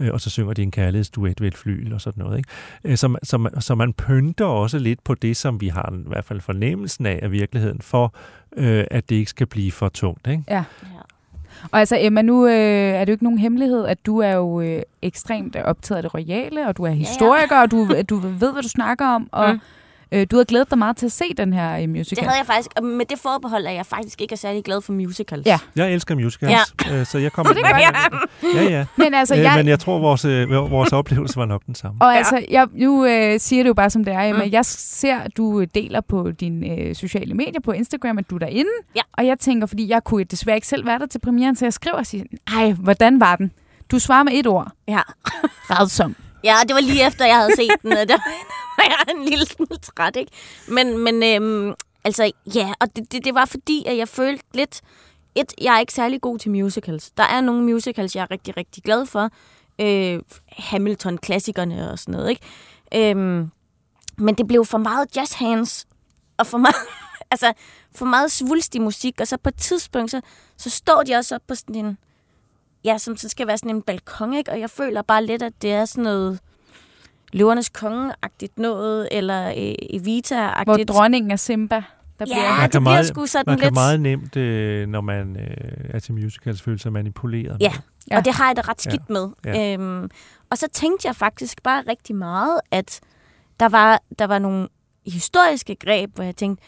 Øh, 0.00 0.08
og 0.12 0.20
så 0.20 0.30
synger 0.30 0.52
de 0.52 0.62
en 0.62 0.70
kærlighedsduet 0.70 1.40
ved 1.40 1.48
et 1.48 1.56
flyl 1.56 1.92
og 1.92 2.00
sådan 2.00 2.22
noget. 2.24 2.38
Ikke? 2.38 2.48
Øh, 2.84 2.96
så, 2.96 3.16
så, 3.22 3.38
man- 3.38 3.60
så 3.60 3.74
man 3.74 3.92
pynter 3.92 4.44
også 4.44 4.78
lidt 4.78 5.04
på 5.04 5.14
det, 5.14 5.36
som 5.36 5.60
vi 5.60 5.68
har 5.68 5.92
i 6.06 6.08
hvert 6.08 6.24
fald 6.24 6.40
fornemmelsen 6.52 7.06
af 7.06 7.18
af 7.22 7.32
virkeligheden, 7.32 7.80
for 7.80 8.14
øh, 8.56 8.84
at 8.90 9.08
det 9.08 9.16
ikke 9.16 9.30
skal 9.30 9.46
blive 9.46 9.72
for 9.72 9.88
tungt. 9.88 10.26
Ikke? 10.26 10.42
Ja. 10.48 10.54
Ja. 10.54 11.00
Og 11.72 11.78
altså, 11.80 11.96
Emma, 12.00 12.22
nu 12.22 12.46
øh, 12.46 12.52
er 12.52 12.98
det 13.00 13.08
jo 13.08 13.12
ikke 13.12 13.24
nogen 13.24 13.38
hemmelighed, 13.38 13.86
at 13.86 14.06
du 14.06 14.18
er 14.18 14.32
jo 14.32 14.60
øh, 14.60 14.82
ekstremt 15.02 15.56
optaget 15.56 15.96
af 15.96 16.02
det 16.02 16.14
royale, 16.14 16.66
og 16.66 16.76
du 16.76 16.82
er 16.84 16.90
historiker, 16.90 17.60
og 17.60 17.70
du, 17.70 17.88
du 18.10 18.16
ved, 18.16 18.52
hvad 18.52 18.62
du 18.62 18.68
snakker 18.68 19.06
om, 19.06 19.28
og 19.32 19.52
Mm. 19.52 19.60
Øh, 20.12 20.26
du 20.30 20.36
har 20.36 20.44
glædet 20.44 20.70
dig 20.70 20.78
meget 20.78 20.96
til 20.96 21.06
at 21.06 21.12
se 21.12 21.24
den 21.36 21.52
her 21.52 21.78
øh, 21.78 21.88
musical. 21.88 22.16
Det 22.16 22.24
havde 22.24 22.38
jeg 22.38 22.46
faktisk, 22.46 22.70
og 22.76 22.84
med 22.84 23.06
det 23.06 23.18
forbehold, 23.18 23.66
at 23.66 23.74
jeg 23.74 23.86
faktisk 23.86 24.20
ikke 24.20 24.32
er 24.32 24.36
særlig 24.36 24.64
glad 24.64 24.80
for 24.80 24.92
musicals. 24.92 25.46
Ja. 25.46 25.58
Jeg 25.76 25.92
elsker 25.92 26.14
musicals, 26.14 26.74
ja. 26.86 27.00
øh, 27.00 27.06
så 27.06 27.18
jeg 27.18 27.32
kommer... 27.32 27.52
det 27.58 27.62
gør 27.62 27.76
jeg. 27.76 28.10
Ja, 28.54 28.62
ja. 28.62 28.84
Men 28.96 29.14
altså, 29.14 29.34
Øh, 29.34 29.40
jeg, 29.40 29.52
Men 29.56 29.68
jeg 29.68 29.78
tror, 29.80 29.98
vores, 29.98 30.24
øh, 30.24 30.50
vores 30.50 30.92
oplevelse 30.92 31.36
var 31.36 31.44
nok 31.46 31.66
den 31.66 31.74
samme. 31.74 32.02
Og 32.02 32.16
altså, 32.16 32.44
jeg, 32.50 32.66
nu 32.74 33.06
øh, 33.06 33.40
siger 33.40 33.62
det 33.62 33.68
jo 33.68 33.74
bare 33.74 33.90
som 33.90 34.04
det 34.04 34.14
er. 34.14 34.32
Mm. 34.32 34.52
Jeg 34.52 34.64
ser, 34.64 35.18
at 35.18 35.36
du 35.36 35.64
deler 35.64 36.00
på 36.00 36.30
dine 36.30 36.66
øh, 36.78 36.94
sociale 36.94 37.34
medier 37.34 37.60
på 37.60 37.72
Instagram, 37.72 38.18
at 38.18 38.30
du 38.30 38.34
er 38.34 38.38
derinde. 38.38 38.70
Ja. 38.96 39.00
Og 39.12 39.26
jeg 39.26 39.38
tænker, 39.38 39.66
fordi 39.66 39.88
jeg 39.88 40.04
kunne 40.04 40.24
desværre 40.24 40.56
ikke 40.56 40.66
selv 40.66 40.86
være 40.86 40.98
der 40.98 41.06
til 41.06 41.18
premieren, 41.18 41.56
så 41.56 41.64
jeg 41.64 41.72
skriver 41.72 41.96
og 41.96 42.06
siger, 42.06 42.24
ej, 42.56 42.72
hvordan 42.72 43.20
var 43.20 43.36
den? 43.36 43.52
Du 43.90 43.98
svarer 43.98 44.22
med 44.22 44.32
et 44.32 44.46
ord. 44.46 44.72
Ja. 44.88 45.00
Redsom. 45.70 46.16
Ja, 46.44 46.56
det 46.68 46.74
var 46.74 46.80
lige 46.80 47.06
efter, 47.06 47.26
jeg 47.26 47.36
havde 47.36 47.56
set 47.56 47.82
den, 47.82 47.92
og 47.92 48.08
der 48.08 48.16
var 48.76 48.84
jeg 48.84 49.14
en 49.16 49.24
lille 49.24 49.46
smule 49.46 49.76
træt, 49.76 50.16
ikke? 50.16 50.32
Men, 50.68 50.98
men 50.98 51.22
øhm, 51.22 51.74
altså, 52.04 52.32
ja, 52.54 52.72
og 52.80 52.96
det, 52.96 53.12
det, 53.12 53.24
det 53.24 53.34
var 53.34 53.44
fordi, 53.44 53.84
at 53.86 53.96
jeg 53.96 54.08
følte 54.08 54.44
lidt... 54.54 54.80
Et, 55.34 55.52
jeg 55.60 55.74
er 55.74 55.80
ikke 55.80 55.92
særlig 55.92 56.20
god 56.20 56.38
til 56.38 56.50
musicals. 56.50 57.10
Der 57.10 57.22
er 57.22 57.40
nogle 57.40 57.62
musicals, 57.62 58.16
jeg 58.16 58.22
er 58.22 58.30
rigtig, 58.30 58.56
rigtig 58.56 58.82
glad 58.82 59.06
for. 59.06 59.30
Øh, 59.80 60.20
Hamilton-klassikerne 60.48 61.90
og 61.90 61.98
sådan 61.98 62.14
noget, 62.14 62.30
ikke? 62.30 62.42
Øhm, 63.10 63.50
men 64.18 64.34
det 64.34 64.46
blev 64.46 64.64
for 64.64 64.78
meget 64.78 65.16
jazz 65.16 65.32
hands, 65.32 65.86
og 66.36 66.46
for 66.46 66.58
meget, 66.58 66.74
altså, 67.30 67.52
for 67.94 68.04
meget 68.04 68.32
svulstig 68.32 68.82
musik, 68.82 69.20
og 69.20 69.28
så 69.28 69.36
på 69.36 69.48
et 69.48 69.56
tidspunkt, 69.56 70.10
så, 70.10 70.20
så 70.56 70.70
står 70.70 71.02
de 71.02 71.14
også 71.14 71.34
op 71.34 71.40
på 71.48 71.54
sådan 71.54 71.74
en, 71.74 71.98
ja, 72.84 72.98
som 72.98 73.16
så 73.16 73.28
skal 73.28 73.46
være 73.46 73.58
sådan 73.58 73.76
en 73.76 73.82
balkon, 73.82 74.34
ikke? 74.34 74.50
Og 74.50 74.60
jeg 74.60 74.70
føler 74.70 75.02
bare 75.02 75.24
lidt, 75.26 75.42
at 75.42 75.52
det 75.62 75.72
er 75.72 75.84
sådan 75.84 76.04
noget 76.04 76.38
løvernes 77.32 77.68
konge-agtigt 77.68 78.58
noget, 78.58 79.08
eller 79.10 79.48
øh, 79.48 79.74
Evita-agtigt. 79.90 80.64
Hvor 80.64 80.76
dronningen 80.76 81.30
er 81.30 81.36
Simba. 81.36 81.74
Der 82.18 82.26
Ja, 82.28 82.34
bliver, 82.34 82.50
det 82.50 82.60
kan 82.60 82.70
bliver 82.70 82.80
meget- 82.80 83.06
sgu 83.06 83.26
sådan 83.26 83.44
Man 83.46 83.58
kan 83.58 83.66
lidt... 83.66 83.74
meget 83.74 84.00
nemt, 84.00 84.36
øh, 84.36 84.88
når 84.88 85.00
man 85.00 85.36
øh, 85.36 85.84
er 85.94 85.98
til 85.98 86.14
musicals, 86.14 86.62
føle 86.62 86.78
sig 86.78 86.92
manipuleret. 86.92 87.56
Ja. 87.60 87.72
Ja. 88.10 88.16
Og 88.16 88.24
det 88.24 88.34
har 88.34 88.46
jeg 88.46 88.56
det 88.56 88.68
ret 88.68 88.80
skidt 88.82 89.10
med. 89.10 89.28
Ja. 89.44 89.72
Øhm, 89.74 90.10
og 90.50 90.58
så 90.58 90.68
tænkte 90.72 91.08
jeg 91.08 91.16
faktisk 91.16 91.62
bare 91.62 91.82
rigtig 91.88 92.16
meget, 92.16 92.60
at 92.70 93.00
der 93.60 93.68
var, 93.68 94.00
der 94.18 94.24
var 94.26 94.38
nogle 94.38 94.68
historiske 95.06 95.74
greb, 95.74 96.10
hvor 96.14 96.24
jeg 96.24 96.36
tænkte, 96.36 96.64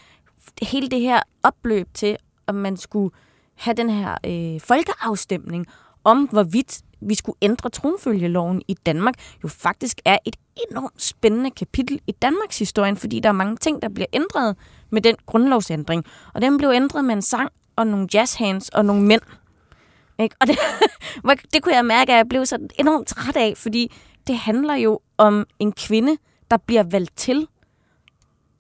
hele 0.63 0.89
det 0.89 1.01
her 1.01 1.21
opløb 1.43 1.89
til, 1.95 2.17
om 2.47 2.55
man 2.55 2.77
skulle 2.77 3.15
have 3.55 3.75
den 3.75 3.91
her 3.91 4.15
øh, 4.27 4.61
folkeafstemning 4.61 5.67
om, 6.05 6.29
hvorvidt 6.33 6.81
vi 7.01 7.15
skulle 7.15 7.39
ændre 7.43 7.71
tronfølgeloven 7.71 8.63
i 8.69 8.75
Danmark, 8.75 9.15
jo 9.45 9.49
faktisk 9.49 10.01
er 10.05 10.19
et 10.25 10.37
enormt 10.71 11.03
spændende 11.03 11.51
kapitel 11.51 12.01
i 12.07 12.13
Danmarks 12.13 12.59
historie, 12.59 12.97
fordi 12.97 13.21
der 13.21 13.29
er 13.29 13.33
mange 13.33 13.57
ting, 13.57 13.83
der 13.83 13.89
bliver 13.89 14.07
ændret 14.13 14.57
med 14.91 15.03
den 15.03 15.17
grundlovsændring. 15.27 16.05
Og 16.35 16.43
den 16.43 16.59
blev 16.59 16.71
ændret 16.71 17.05
med 17.05 17.15
en 17.15 17.23
sang 17.23 17.51
og 17.77 17.87
nogle 17.87 18.09
jazzhands 18.15 18.69
og 18.69 18.85
nogle 18.85 19.03
mænd. 19.03 19.23
Ikke? 20.19 20.37
Og 20.41 20.47
det, 20.47 20.59
det 21.53 21.63
kunne 21.63 21.75
jeg 21.75 21.85
mærke, 21.85 22.13
at 22.13 22.17
jeg 22.17 22.29
blev 22.29 22.47
sådan 22.47 22.71
enormt 22.79 23.09
træt 23.09 23.37
af, 23.37 23.55
fordi 23.57 23.93
det 24.27 24.37
handler 24.37 24.75
jo 24.75 25.01
om 25.19 25.47
en 25.59 25.73
kvinde, 25.73 26.17
der 26.51 26.57
bliver 26.57 26.83
valgt 26.83 27.17
til. 27.17 27.47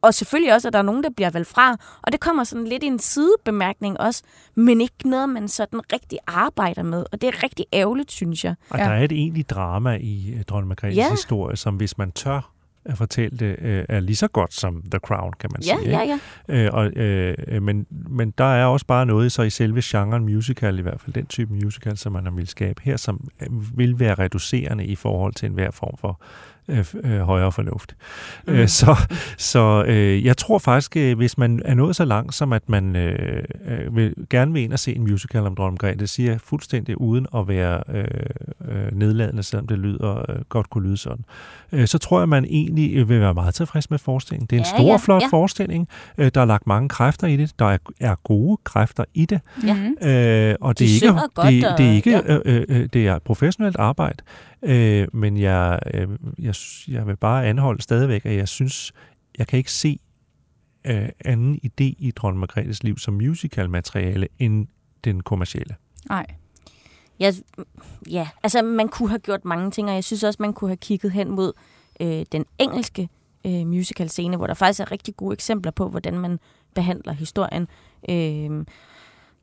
Og 0.04 0.14
selvfølgelig 0.14 0.54
også, 0.54 0.68
at 0.68 0.72
der 0.72 0.78
er 0.78 0.82
nogen, 0.82 1.02
der 1.02 1.10
bliver 1.16 1.30
valgt 1.30 1.48
fra. 1.48 1.76
Og 2.02 2.12
det 2.12 2.20
kommer 2.20 2.44
sådan 2.44 2.66
lidt 2.66 2.82
i 2.82 2.86
en 2.86 2.98
sidebemærkning 2.98 4.00
også, 4.00 4.22
men 4.54 4.80
ikke 4.80 4.94
noget, 5.10 5.28
man 5.28 5.48
sådan 5.48 5.80
rigtig 5.92 6.18
arbejder 6.26 6.82
med. 6.82 7.04
Og 7.12 7.20
det 7.20 7.26
er 7.28 7.42
rigtig 7.42 7.66
ærgerligt, 7.72 8.10
synes 8.12 8.44
jeg. 8.44 8.54
Og 8.70 8.78
Ja. 8.78 8.84
der 8.84 8.90
er 8.90 9.04
et 9.04 9.12
egentligt 9.12 9.50
drama 9.50 9.98
i 10.00 10.34
øh, 10.38 10.42
dronning 10.44 10.68
Margrethes 10.68 10.96
Ja. 10.96 11.10
historie, 11.10 11.56
som 11.56 11.74
hvis 11.76 11.98
man 11.98 12.12
tør 12.12 12.50
at 12.86 12.98
fortælle 12.98 13.38
det, 13.38 13.56
øh, 13.62 13.84
er 13.88 14.00
lige 14.00 14.16
så 14.16 14.28
godt 14.28 14.54
som 14.54 14.82
The 14.90 14.98
Crown, 14.98 15.32
kan 15.40 15.50
man 15.52 15.62
Ja, 15.62 15.76
sige. 15.76 15.90
ja, 15.90 16.00
ikke? 16.02 16.18
ja. 16.48 16.54
Øh, 16.66 16.70
og, 16.74 16.86
øh, 16.86 17.62
men, 17.62 17.86
men 17.90 18.30
der 18.38 18.44
er 18.44 18.64
også 18.66 18.86
bare 18.86 19.06
noget 19.06 19.32
så 19.32 19.42
i 19.42 19.50
selve 19.50 19.80
genren 19.84 20.24
musical, 20.24 20.78
i 20.78 20.82
hvert 20.82 21.00
fald 21.00 21.14
den 21.14 21.26
type 21.26 21.52
musical, 21.54 21.96
som 21.96 22.12
man 22.12 22.24
har 22.24 22.32
vil 22.32 22.48
skabe 22.48 22.82
her, 22.84 22.96
som 22.96 23.28
vil 23.74 23.98
være 24.00 24.14
reducerende 24.14 24.84
i 24.86 24.94
forhold 24.96 25.34
til 25.34 25.46
enhver 25.46 25.70
form 25.70 25.96
for 25.98 26.20
øh, 26.68 26.84
øh, 27.04 27.20
højere 27.20 27.52
fornuft. 27.52 27.96
Mm. 28.46 28.54
Øh, 28.54 28.68
så 28.68 28.96
så 29.38 29.84
øh, 29.86 30.24
jeg 30.24 30.36
tror 30.36 30.58
faktisk, 30.58 30.96
øh, 30.96 31.16
hvis 31.16 31.38
man 31.38 31.62
er 31.64 31.74
nået 31.74 31.96
så 31.96 32.04
langt, 32.04 32.34
som 32.34 32.52
at 32.52 32.68
man 32.68 32.96
øh, 32.96 33.44
øh, 33.66 33.96
vil, 33.96 34.14
gerne 34.30 34.52
vil 34.52 34.62
ind 34.62 34.72
og 34.72 34.78
se 34.78 34.96
en 34.96 35.02
musical 35.02 35.46
om 35.46 35.54
dronning 35.54 35.78
Margrethe, 35.82 36.00
det 36.00 36.08
siger 36.08 36.30
jeg 36.30 36.40
fuldstændig 36.40 37.00
uden 37.00 37.26
at 37.34 37.48
være 37.48 37.82
øh, 37.88 38.04
øh, 38.68 38.92
nedladende, 38.92 39.42
selvom 39.42 39.66
det 39.66 39.78
lyder 39.78 40.30
øh, 40.30 40.36
godt 40.48 40.70
kunne 40.70 40.86
lyde 40.88 40.96
sådan, 40.96 41.24
øh, 41.72 41.86
så 41.86 41.98
tror 41.98 42.18
jeg, 42.20 42.28
man 42.28 42.44
egentlig 42.44 42.94
øh, 42.94 43.08
vil 43.08 43.20
være 43.20 43.34
meget 43.34 43.54
tilfreds 43.54 43.90
med 43.90 43.98
forestillingen. 43.98 44.46
Det 44.46 44.56
er 44.56 44.60
en 44.60 44.66
Ja, 44.72 44.78
stor, 44.78 44.90
ja, 44.90 44.96
flot 44.96 45.22
ja. 45.22 45.28
forestilling. 45.30 45.88
Øh, 46.18 46.30
der 46.34 46.40
er 46.40 46.44
lagt 46.44 46.66
mange 46.66 46.88
kræfter 46.88 47.26
i 47.26 47.36
det. 47.36 47.58
Der 47.58 47.64
er, 47.64 47.78
er 48.00 48.14
gode 48.24 48.58
kræfter 48.64 49.04
i 49.14 49.26
det. 49.26 49.40
Ja. 49.66 50.50
Øh, 50.50 50.56
og 50.60 50.78
De 50.78 50.84
det 50.84 51.02
er 51.02 51.48
ikke, 51.48 51.66
det, 51.68 51.78
det 51.78 51.86
er 51.86 51.92
ikke 51.92 52.10
ja. 52.10 52.20
øh, 52.26 52.40
øh, 52.44 52.64
øh, 52.68 52.88
det 52.92 53.06
er 53.06 53.18
professionelt 53.18 53.76
arbejde, 53.76 54.18
øh, 54.64 55.08
men 55.12 55.36
jeg, 55.36 55.78
øh, 55.94 56.08
jeg, 56.38 56.54
jeg 56.88 57.06
vil 57.06 57.16
bare 57.16 57.46
anholde 57.46 57.82
stadigvæk, 57.82 58.26
at 58.26 58.36
jeg 58.36 58.48
synes, 58.48 58.92
jeg 59.38 59.46
kan 59.46 59.58
ikke 59.58 59.72
se 59.72 60.00
øh, 60.84 61.08
anden 61.24 61.60
idé 61.64 61.94
i 61.98 62.12
dronning 62.16 62.40
Margrethes 62.40 62.82
liv 62.82 62.98
som 62.98 63.14
musical-materiale 63.14 64.28
end 64.38 64.66
den 65.04 65.22
kommercielle. 65.22 65.74
Nej. 66.08 66.26
Jeg, 67.18 67.34
ja, 68.10 68.28
altså 68.42 68.62
man 68.62 68.88
kunne 68.88 69.08
have 69.08 69.18
gjort 69.18 69.44
mange 69.44 69.70
ting, 69.70 69.88
og 69.88 69.94
jeg 69.94 70.04
synes 70.04 70.24
også, 70.24 70.36
man 70.40 70.52
kunne 70.52 70.70
have 70.70 70.76
kigget 70.76 71.12
hen 71.12 71.30
mod 71.30 71.52
øh, 72.00 72.26
den 72.32 72.44
engelske 72.58 73.08
øh, 73.46 73.66
musical-scene, 73.66 74.36
hvor 74.36 74.46
der 74.46 74.54
faktisk 74.54 74.80
er 74.80 74.92
rigtig 74.92 75.16
gode 75.16 75.32
eksempler 75.32 75.72
på, 75.72 75.88
hvordan 75.88 76.18
man 76.18 76.38
behandler 76.74 77.12
historien. 77.12 77.68
Øh, 78.08 78.64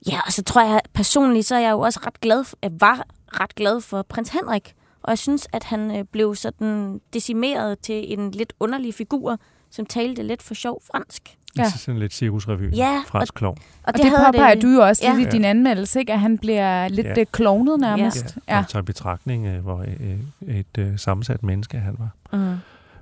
ja, 0.08 0.20
og 0.26 0.32
så 0.32 0.44
tror 0.44 0.62
jeg 0.62 0.82
personligt, 0.94 1.46
så 1.46 1.56
er 1.56 1.60
jeg 1.60 1.72
jo 1.72 1.80
også 1.80 2.00
ret 2.06 2.22
glad, 2.22 2.44
for, 2.44 2.58
jeg 2.62 2.72
var 2.80 3.06
ret 3.28 3.56
glad 3.56 3.82
for 3.82 4.02
prins 4.02 4.30
Henrik, 4.30 4.76
og 5.04 5.10
jeg 5.10 5.18
synes, 5.18 5.48
at 5.54 5.64
han 5.64 5.98
øh, 5.98 6.04
blev 6.12 6.36
sådan 6.36 7.02
decimeret 7.14 7.80
til 7.80 8.14
en 8.20 8.32
lidt 8.32 8.54
underlig 8.60 8.94
figur, 8.94 9.38
som 9.72 9.86
talte 9.86 10.24
lidt 10.24 10.42
for 10.42 10.54
sjov 10.54 10.82
fransk. 10.92 11.38
Ja. 11.58 11.64
Ja. 11.64 11.70
Sådan 11.70 12.00
lidt 12.00 12.14
cirkusrevy, 12.14 12.76
Ja, 12.76 13.04
fransk 13.08 13.34
klovn. 13.34 13.58
Og 13.84 13.94
det, 13.94 14.04
det 14.04 14.12
påpeger 14.26 14.56
du 14.60 14.68
jo 14.68 14.82
også 14.88 15.04
Ja. 15.06 15.16
lidt 15.16 15.28
i 15.28 15.32
din 15.32 15.46
anmeldelse, 15.46 16.00
ikke? 16.00 16.14
at 16.14 16.20
han 16.20 16.38
bliver 16.38 16.88
lidt 16.88 17.08
Ja. 17.08 17.14
ja. 17.18 17.24
klovnet 17.32 17.80
nærmest. 17.80 18.38
Ja. 18.48 18.60
Og 18.60 18.68
tager 18.68 18.84
i 18.84 18.86
betragtning, 18.86 19.48
øh, 19.48 19.60
hvor 19.64 19.80
øh, 19.80 20.56
et 20.56 20.78
øh, 20.78 21.00
sammensat 21.00 21.44
menneske 21.44 21.78
han 21.78 21.96
var. 22.00 22.38
Mm. 22.38 22.56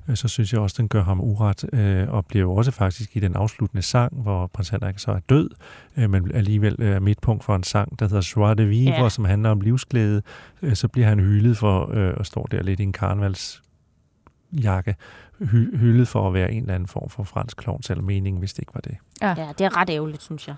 Øh, 0.09 0.15
så 0.15 0.27
synes 0.27 0.53
jeg 0.53 0.61
også, 0.61 0.75
den 0.79 0.87
gør 0.89 1.03
ham 1.03 1.21
uret, 1.21 1.65
øh, 1.73 2.09
og 2.09 2.25
bliver 2.25 2.43
jo 2.43 2.55
også 2.55 2.71
faktisk 2.71 3.17
i 3.17 3.19
den 3.19 3.35
afsluttende 3.35 3.81
sang, 3.81 4.21
hvor 4.21 4.47
prins 4.47 4.69
Henrik 4.69 4.99
så 4.99 5.11
er 5.11 5.19
død, 5.19 5.49
øh, 5.97 6.09
men 6.09 6.31
alligevel 6.33 6.75
øh, 6.79 6.95
er 6.95 6.99
midtpunkt 6.99 7.43
for 7.43 7.55
en 7.55 7.63
sang, 7.63 7.99
der 7.99 8.07
hedder 8.07 8.33
Joie 8.35 8.55
de 8.55 8.65
Vivre, 8.65 9.03
Ja. 9.03 9.09
som 9.09 9.25
handler 9.25 9.49
om 9.49 9.61
livsglæde, 9.61 10.21
øh, 10.61 10.75
så 10.75 10.87
bliver 10.87 11.07
han 11.07 11.19
hyldet 11.19 11.57
for, 11.57 11.91
øh, 11.93 12.13
og 12.17 12.25
står 12.25 12.45
der 12.51 12.63
lidt 12.63 12.79
i 12.79 12.83
en 12.83 12.93
karnevalsjakke, 12.93 14.95
hy- 15.41 15.77
hyldet 15.77 16.07
for 16.07 16.27
at 16.27 16.33
være 16.33 16.51
en 16.51 16.61
eller 16.61 16.75
anden 16.75 16.87
form 16.87 17.09
for 17.09 17.23
fransk 17.23 17.57
klovn, 17.57 17.83
selvom 17.83 18.05
meningen 18.05 18.39
hvis 18.39 18.53
det 18.53 18.61
ikke 18.61 18.73
var 18.73 18.81
det. 18.81 18.95
Ja. 19.21 19.27
Ja, 19.27 19.47
det 19.57 19.65
er 19.65 19.77
ret 19.77 19.89
ærgerligt, 19.89 20.21
synes 20.23 20.47
jeg. 20.47 20.55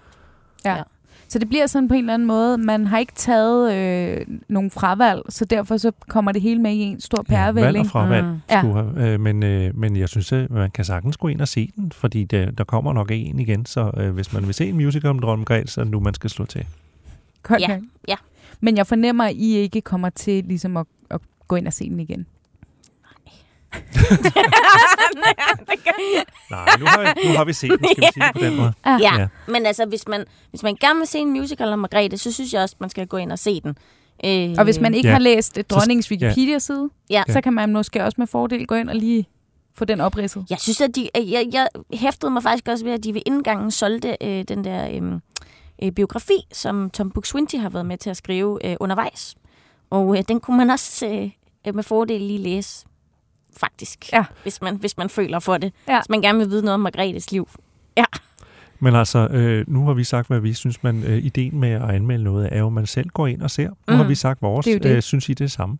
Ja. 0.66 0.76
Ja. 0.76 0.84
Så 1.32 1.40
det 1.40 1.50
bliver 1.50 1.68
sådan 1.68 1.88
på 1.88 1.94
en 1.94 2.00
eller 2.00 2.14
anden 2.14 2.28
måde, 2.28 2.58
man 2.58 2.88
har 2.88 2.98
ikke 2.98 3.14
taget 3.16 3.74
øh, 3.74 4.26
nogen 4.50 4.72
fravalg, 4.72 5.22
så 5.30 5.46
derfor 5.46 5.78
så 5.78 5.92
kommer 6.10 6.32
det 6.32 6.42
hele 6.42 6.62
med 6.62 6.72
i 6.72 6.80
en 6.80 7.02
stor 7.02 7.26
Ja, 7.30 7.36
valg 7.46 7.56
pærevælling. 7.56 7.86
og 7.86 7.92
fravalg 7.92 8.26
Mm. 8.28 8.40
Ja. 8.50 8.62
skulle 8.62 8.74
have, 8.96 9.14
øh, 9.14 9.20
men, 9.20 9.44
øh, 9.44 9.78
men 9.78 9.96
jeg 9.98 10.10
synes, 10.10 10.32
at 10.32 10.50
man 10.52 10.72
kan 10.72 10.86
sagtens 10.86 11.18
gå 11.18 11.28
ind 11.28 11.42
og 11.42 11.48
se 11.48 11.72
den, 11.76 11.92
fordi 11.92 12.24
det, 12.24 12.58
der 12.58 12.64
kommer 12.64 12.94
nok 12.94 13.12
en 13.12 13.40
igen, 13.40 13.66
så 13.66 13.92
øh, 13.98 14.10
hvis 14.12 14.34
man 14.34 14.46
vil 14.46 14.54
se 14.54 14.70
en 14.70 14.76
musical 14.76 15.10
om 15.10 15.16
Margrethe, 15.16 15.68
så 15.68 15.82
er 15.82 15.86
det 15.86 15.92
nu, 15.92 16.00
man 16.00 16.14
skal 16.14 16.30
slå 16.30 16.46
til. 16.46 16.66
Godt 17.44 17.62
Ja, 17.62 17.80
ja. 18.08 18.16
Men 18.60 18.78
jeg 18.78 18.88
fornemmer, 18.88 19.24
at 19.24 19.34
I 19.36 19.56
ikke 19.58 19.82
kommer 19.82 20.10
til 20.10 20.44
ligesom 20.44 20.78
at, 20.78 20.86
at 21.10 21.22
gå 21.48 21.56
ind 21.56 21.68
og 21.68 21.74
se 21.74 21.90
den 21.90 22.00
igen. 22.00 22.26
Nej, 26.52 26.66
nu 26.80 26.86
har, 26.86 27.28
nu 27.28 27.38
har 27.38 27.46
vi 27.46 27.54
set 27.54 27.70
den, 27.72 27.80
skal 27.92 28.02
vi 28.02 28.08
sige 28.14 28.24
det 28.26 28.34
på 28.34 28.40
den 28.46 28.56
måde. 28.58 28.74
Ja, 28.86 28.98
Ja. 29.02 29.20
ja. 29.20 29.28
men 29.48 29.66
altså, 29.66 29.86
hvis 29.86 30.08
man, 30.08 30.26
hvis 30.50 30.64
man 30.64 30.76
gerne 30.76 31.00
vil 31.00 31.08
se 31.08 31.20
en 31.20 31.32
musical 31.32 31.74
om 31.74 31.80
Margrethe, 31.80 32.18
så 32.18 32.32
synes 32.32 32.54
jeg 32.54 32.62
også, 32.62 32.76
man 32.80 32.90
skal 32.90 33.08
gå 33.08 33.18
ind 33.18 33.32
og 33.32 33.40
se 33.40 33.62
den. 33.62 33.76
Øh, 34.26 34.56
Og 34.58 34.64
hvis 34.64 34.80
man 34.80 34.94
ikke 34.94 35.08
Ja. 35.10 35.14
har 35.14 35.20
læst 35.20 35.60
dronningens. 35.70 36.12
Wikipedia-side, 36.12 36.90
Ja. 37.10 37.24
så 37.30 37.42
kan 37.42 37.54
man 37.54 37.74
måske 37.74 38.04
også 38.04 38.16
med 38.18 38.28
fordel 38.28 38.68
gå 38.68 38.76
ind 38.76 38.90
og 38.90 38.96
lige 38.96 39.26
få 39.76 39.86
den 39.86 40.02
opridset. 40.02 40.46
Jeg 40.50 40.60
synes, 40.60 40.82
at 40.82 40.96
de, 40.96 41.10
jeg, 41.16 41.48
jeg 41.54 41.68
hæftede 41.94 42.32
mig 42.32 42.44
faktisk 42.44 42.68
også 42.68 42.86
ved, 42.86 42.94
at 42.94 43.04
de 43.04 43.14
ved 43.14 43.22
indgangen 43.26 43.72
solgte 43.72 44.18
øh, 44.22 44.44
den 44.48 44.64
der 44.64 44.88
øh, 44.92 45.12
øh, 45.84 45.92
biografi, 45.92 46.34
som 46.54 46.90
Tom 46.90 47.12
Buk-Swienty 47.18 47.58
har 47.60 47.70
været 47.70 47.86
med 47.86 47.98
til 47.98 48.10
at 48.10 48.18
skrive 48.18 48.66
øh, 48.66 48.76
undervejs. 48.80 49.36
Og 49.90 50.18
øh, 50.18 50.24
den 50.28 50.40
kunne 50.40 50.58
man 50.58 50.70
også 50.70 51.06
øh, 51.68 51.76
med 51.76 51.84
fordel 51.84 52.22
lige 52.22 52.40
læse, 52.40 52.86
faktisk, 53.58 54.14
Ja. 54.14 54.24
hvis, 54.44 54.62
man, 54.62 54.76
hvis 54.76 54.98
man 54.98 55.10
føler 55.10 55.40
for 55.40 55.58
det. 55.58 55.74
Ja. 55.88 56.00
Hvis 56.00 56.10
man 56.10 56.22
gerne 56.22 56.40
vil 56.40 56.50
vide 56.50 56.62
noget 56.62 56.74
om 56.74 56.80
Margrethes 56.80 57.32
liv. 57.32 57.50
Ja. 57.98 58.06
Men 58.80 58.96
altså, 58.96 59.28
øh, 59.28 59.66
nu 59.68 59.86
har 59.86 59.94
vi 59.94 60.04
sagt, 60.04 60.28
hvad 60.28 60.40
vi 60.40 60.54
synes, 60.54 60.84
man 60.84 61.04
øh, 61.04 61.18
ideen 61.18 61.60
med 61.60 61.70
at 61.72 61.90
anmelde 61.90 62.24
noget 62.24 62.50
er 62.52 62.60
jo, 62.60 62.68
at 62.68 62.74
man 62.74 62.86
selv 62.86 63.10
går 63.10 63.28
ind 63.28 63.42
og 63.42 63.52
ser. 63.52 63.68
Nu 63.70 63.76
Mm. 63.88 63.96
har 63.96 64.04
vi 64.04 64.16
sagt 64.16 64.42
vores. 64.42 64.66
Det 64.66 64.84
det. 64.84 64.96
Øh, 64.96 65.02
synes 65.02 65.30
I 65.30 65.34
det 65.34 65.42
er 65.42 65.46
det 65.46 65.52
samme? 65.52 65.78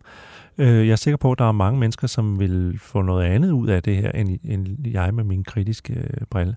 Øh, 0.58 0.86
jeg 0.86 0.92
er 0.92 0.96
sikker 0.96 1.16
på, 1.16 1.32
at 1.32 1.38
der 1.38 1.44
er 1.48 1.52
mange 1.52 1.80
mennesker, 1.80 2.06
som 2.06 2.38
vil 2.40 2.78
få 2.82 3.02
noget 3.02 3.24
andet 3.24 3.50
ud 3.50 3.68
af 3.68 3.82
det 3.82 3.96
her, 3.96 4.10
end, 4.10 4.38
end 4.44 4.88
jeg 4.88 5.14
med 5.14 5.24
min 5.24 5.44
kritiske 5.44 5.92
øh, 5.92 6.26
brille. 6.30 6.56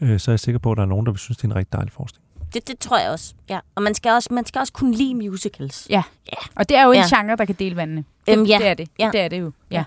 Øh, 0.00 0.20
så 0.20 0.30
er 0.30 0.32
jeg 0.32 0.40
sikker 0.40 0.58
på, 0.58 0.70
at 0.72 0.76
der 0.76 0.82
er 0.82 0.86
nogen, 0.86 1.06
der 1.06 1.12
vil 1.12 1.18
synes, 1.18 1.36
det 1.36 1.44
er 1.44 1.48
en 1.48 1.56
rigtig 1.56 1.72
dejlig 1.72 1.92
forskning. 1.92 2.24
Det, 2.54 2.68
det 2.68 2.78
tror 2.78 2.98
jeg 2.98 3.10
også. 3.10 3.34
Ja. 3.48 3.58
Og 3.74 3.82
man 3.82 3.94
skal 3.94 4.10
også, 4.12 4.28
man 4.32 4.46
skal 4.46 4.58
også 4.58 4.72
kunne 4.72 4.94
lide 4.96 5.14
musicals. 5.14 5.86
Ja. 5.90 6.02
Og 6.54 6.68
det 6.68 6.76
er 6.76 6.84
jo 6.84 6.92
en 6.92 6.98
Ja. 7.12 7.16
genre, 7.20 7.36
der 7.36 7.44
kan 7.44 7.54
dele 7.58 7.76
vandene. 7.76 8.04
Øhm, 8.30 8.44
ja. 8.44 8.58
Det 8.58 8.66
er 8.66 8.74
det. 8.74 8.88
Ja. 8.98 9.10
Det 9.12 9.20
er 9.20 9.28
det 9.28 9.40
jo. 9.40 9.52
Ja. 9.70 9.76
Ja. 9.76 9.84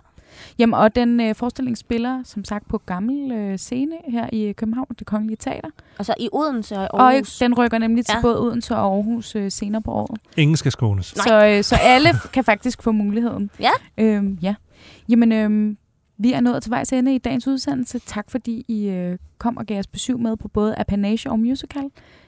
Jamen, 0.60 0.74
og 0.74 0.96
den 0.96 1.20
øh, 1.22 1.36
forestilling 1.36 1.78
spiller, 1.78 2.22
som 2.24 2.44
sagt, 2.44 2.68
på 2.68 2.78
gammel 2.78 3.32
øh, 3.32 3.58
scene 3.58 3.96
her 4.08 4.30
i 4.34 4.52
København, 4.52 4.88
det 5.00 5.08
Kongelige 5.08 5.38
Teater. 5.38 5.70
Og 6.00 6.06
så 6.06 6.14
i 6.20 6.30
Odense 6.32 6.76
og 6.80 6.88
Og 6.92 7.14
Aarhus. 7.14 7.38
den 7.40 7.54
rykker 7.54 7.78
nemlig 7.78 8.06
til 8.06 8.14
Ja. 8.16 8.22
både 8.22 8.40
Odense 8.42 8.76
og 8.76 8.82
Aarhus 8.96 9.36
øh, 9.36 9.52
senere 9.52 9.82
på 9.82 9.92
året. 9.92 10.20
Ingen 10.38 10.58
skal 10.58 10.72
skånes. 10.72 11.06
Så, 11.06 11.46
øh, 11.58 11.64
så 11.64 11.76
alle 11.82 12.10
kan 12.34 12.44
faktisk 12.44 12.84
få 12.84 12.92
muligheden. 12.92 13.50
Ja. 13.60 13.72
Øhm, 13.98 14.38
ja. 14.42 14.56
Jamen, 15.10 15.32
øhm, 15.32 15.78
vi 16.18 16.32
er 16.34 16.40
nået 16.42 16.64
til 16.64 16.70
vejs 16.70 16.94
ende 16.94 17.16
i 17.16 17.18
dagens 17.18 17.48
udsendelse. 17.48 18.00
Tak 18.00 18.32
fordi 18.32 18.66
I 18.68 18.88
øh, 18.90 19.18
kom 19.38 19.58
og 19.58 19.66
gav 19.66 19.80
os 19.80 19.88
besøg 19.88 20.20
med 20.20 20.38
på 20.38 20.48
både 20.48 20.76
Apanage 20.76 21.32
og 21.32 21.40
Musical. 21.40 21.84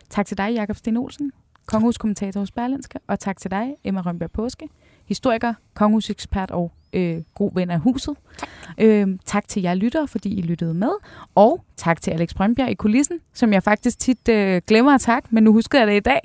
Tak 0.09 0.25
til 0.25 0.37
dig, 0.37 0.49
Jakob 0.53 0.75
Sten 0.75 0.97
Olsen, 0.97 1.31
kongehuskommentator 1.65 2.39
hos 2.39 2.51
Berlinske. 2.51 2.99
Og 3.07 3.19
tak 3.19 3.37
til 3.37 3.51
dig, 3.51 3.75
Emma 3.83 4.01
Rønberg 4.01 4.31
Påske, 4.31 4.69
historiker, 5.05 5.53
kongehusekspert 5.73 6.51
og 6.51 6.71
øh, 6.93 7.21
god 7.35 7.51
ven 7.53 7.69
af 7.69 7.79
huset. 7.79 8.15
Tak. 8.38 8.49
Øhm, 8.77 9.19
tak 9.25 9.47
til 9.47 9.61
jer 9.61 9.73
lyttere, 9.73 10.07
fordi 10.07 10.29
I 10.29 10.41
lyttede 10.41 10.73
med. 10.73 10.91
Og 11.35 11.63
tak 11.77 12.01
til 12.01 12.11
Alex 12.11 12.33
Brønbjerg 12.33 12.69
i 12.71 12.73
kulissen, 12.73 13.19
som 13.33 13.53
jeg 13.53 13.63
faktisk 13.63 13.99
tit 13.99 14.29
øh, 14.29 14.61
glemmer 14.67 14.95
at 14.95 15.01
takke, 15.01 15.27
men 15.31 15.43
nu 15.43 15.53
husker 15.53 15.79
jeg 15.79 15.88
det 15.88 15.95
i 15.95 15.99
dag. 15.99 16.19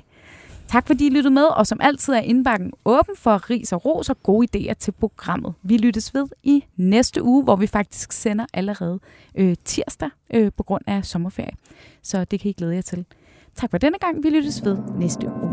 Tak 0.67 0.87
fordi 0.87 1.07
I 1.07 1.09
lyttede 1.09 1.33
med, 1.33 1.43
og 1.43 1.67
som 1.67 1.79
altid 1.81 2.13
er 2.13 2.19
indbakken 2.19 2.71
åben 2.85 3.15
for 3.17 3.49
ris 3.49 3.73
og 3.73 3.85
ros 3.85 4.09
og 4.09 4.23
gode 4.23 4.47
idéer 4.55 4.73
til 4.73 4.91
programmet. 4.91 5.53
Vi 5.63 5.77
lyttes 5.77 6.13
ved 6.13 6.27
i 6.43 6.63
næste 6.75 7.23
uge, 7.23 7.43
hvor 7.43 7.55
vi 7.55 7.67
faktisk 7.67 8.11
sender 8.11 8.45
allerede 8.53 8.99
øh, 9.35 9.55
tirsdag 9.65 10.09
øh, 10.33 10.51
på 10.57 10.63
grund 10.63 10.83
af 10.87 11.05
sommerferie. 11.05 11.53
Så 12.01 12.25
det 12.25 12.39
kan 12.39 12.49
I 12.49 12.53
glæde 12.53 12.75
jer 12.75 12.81
til. 12.81 13.05
Tak 13.55 13.69
for 13.69 13.77
denne 13.77 13.97
gang. 13.97 14.23
Vi 14.23 14.29
lyttes 14.29 14.65
ved 14.65 14.77
næste 14.97 15.27
uge. 15.27 15.52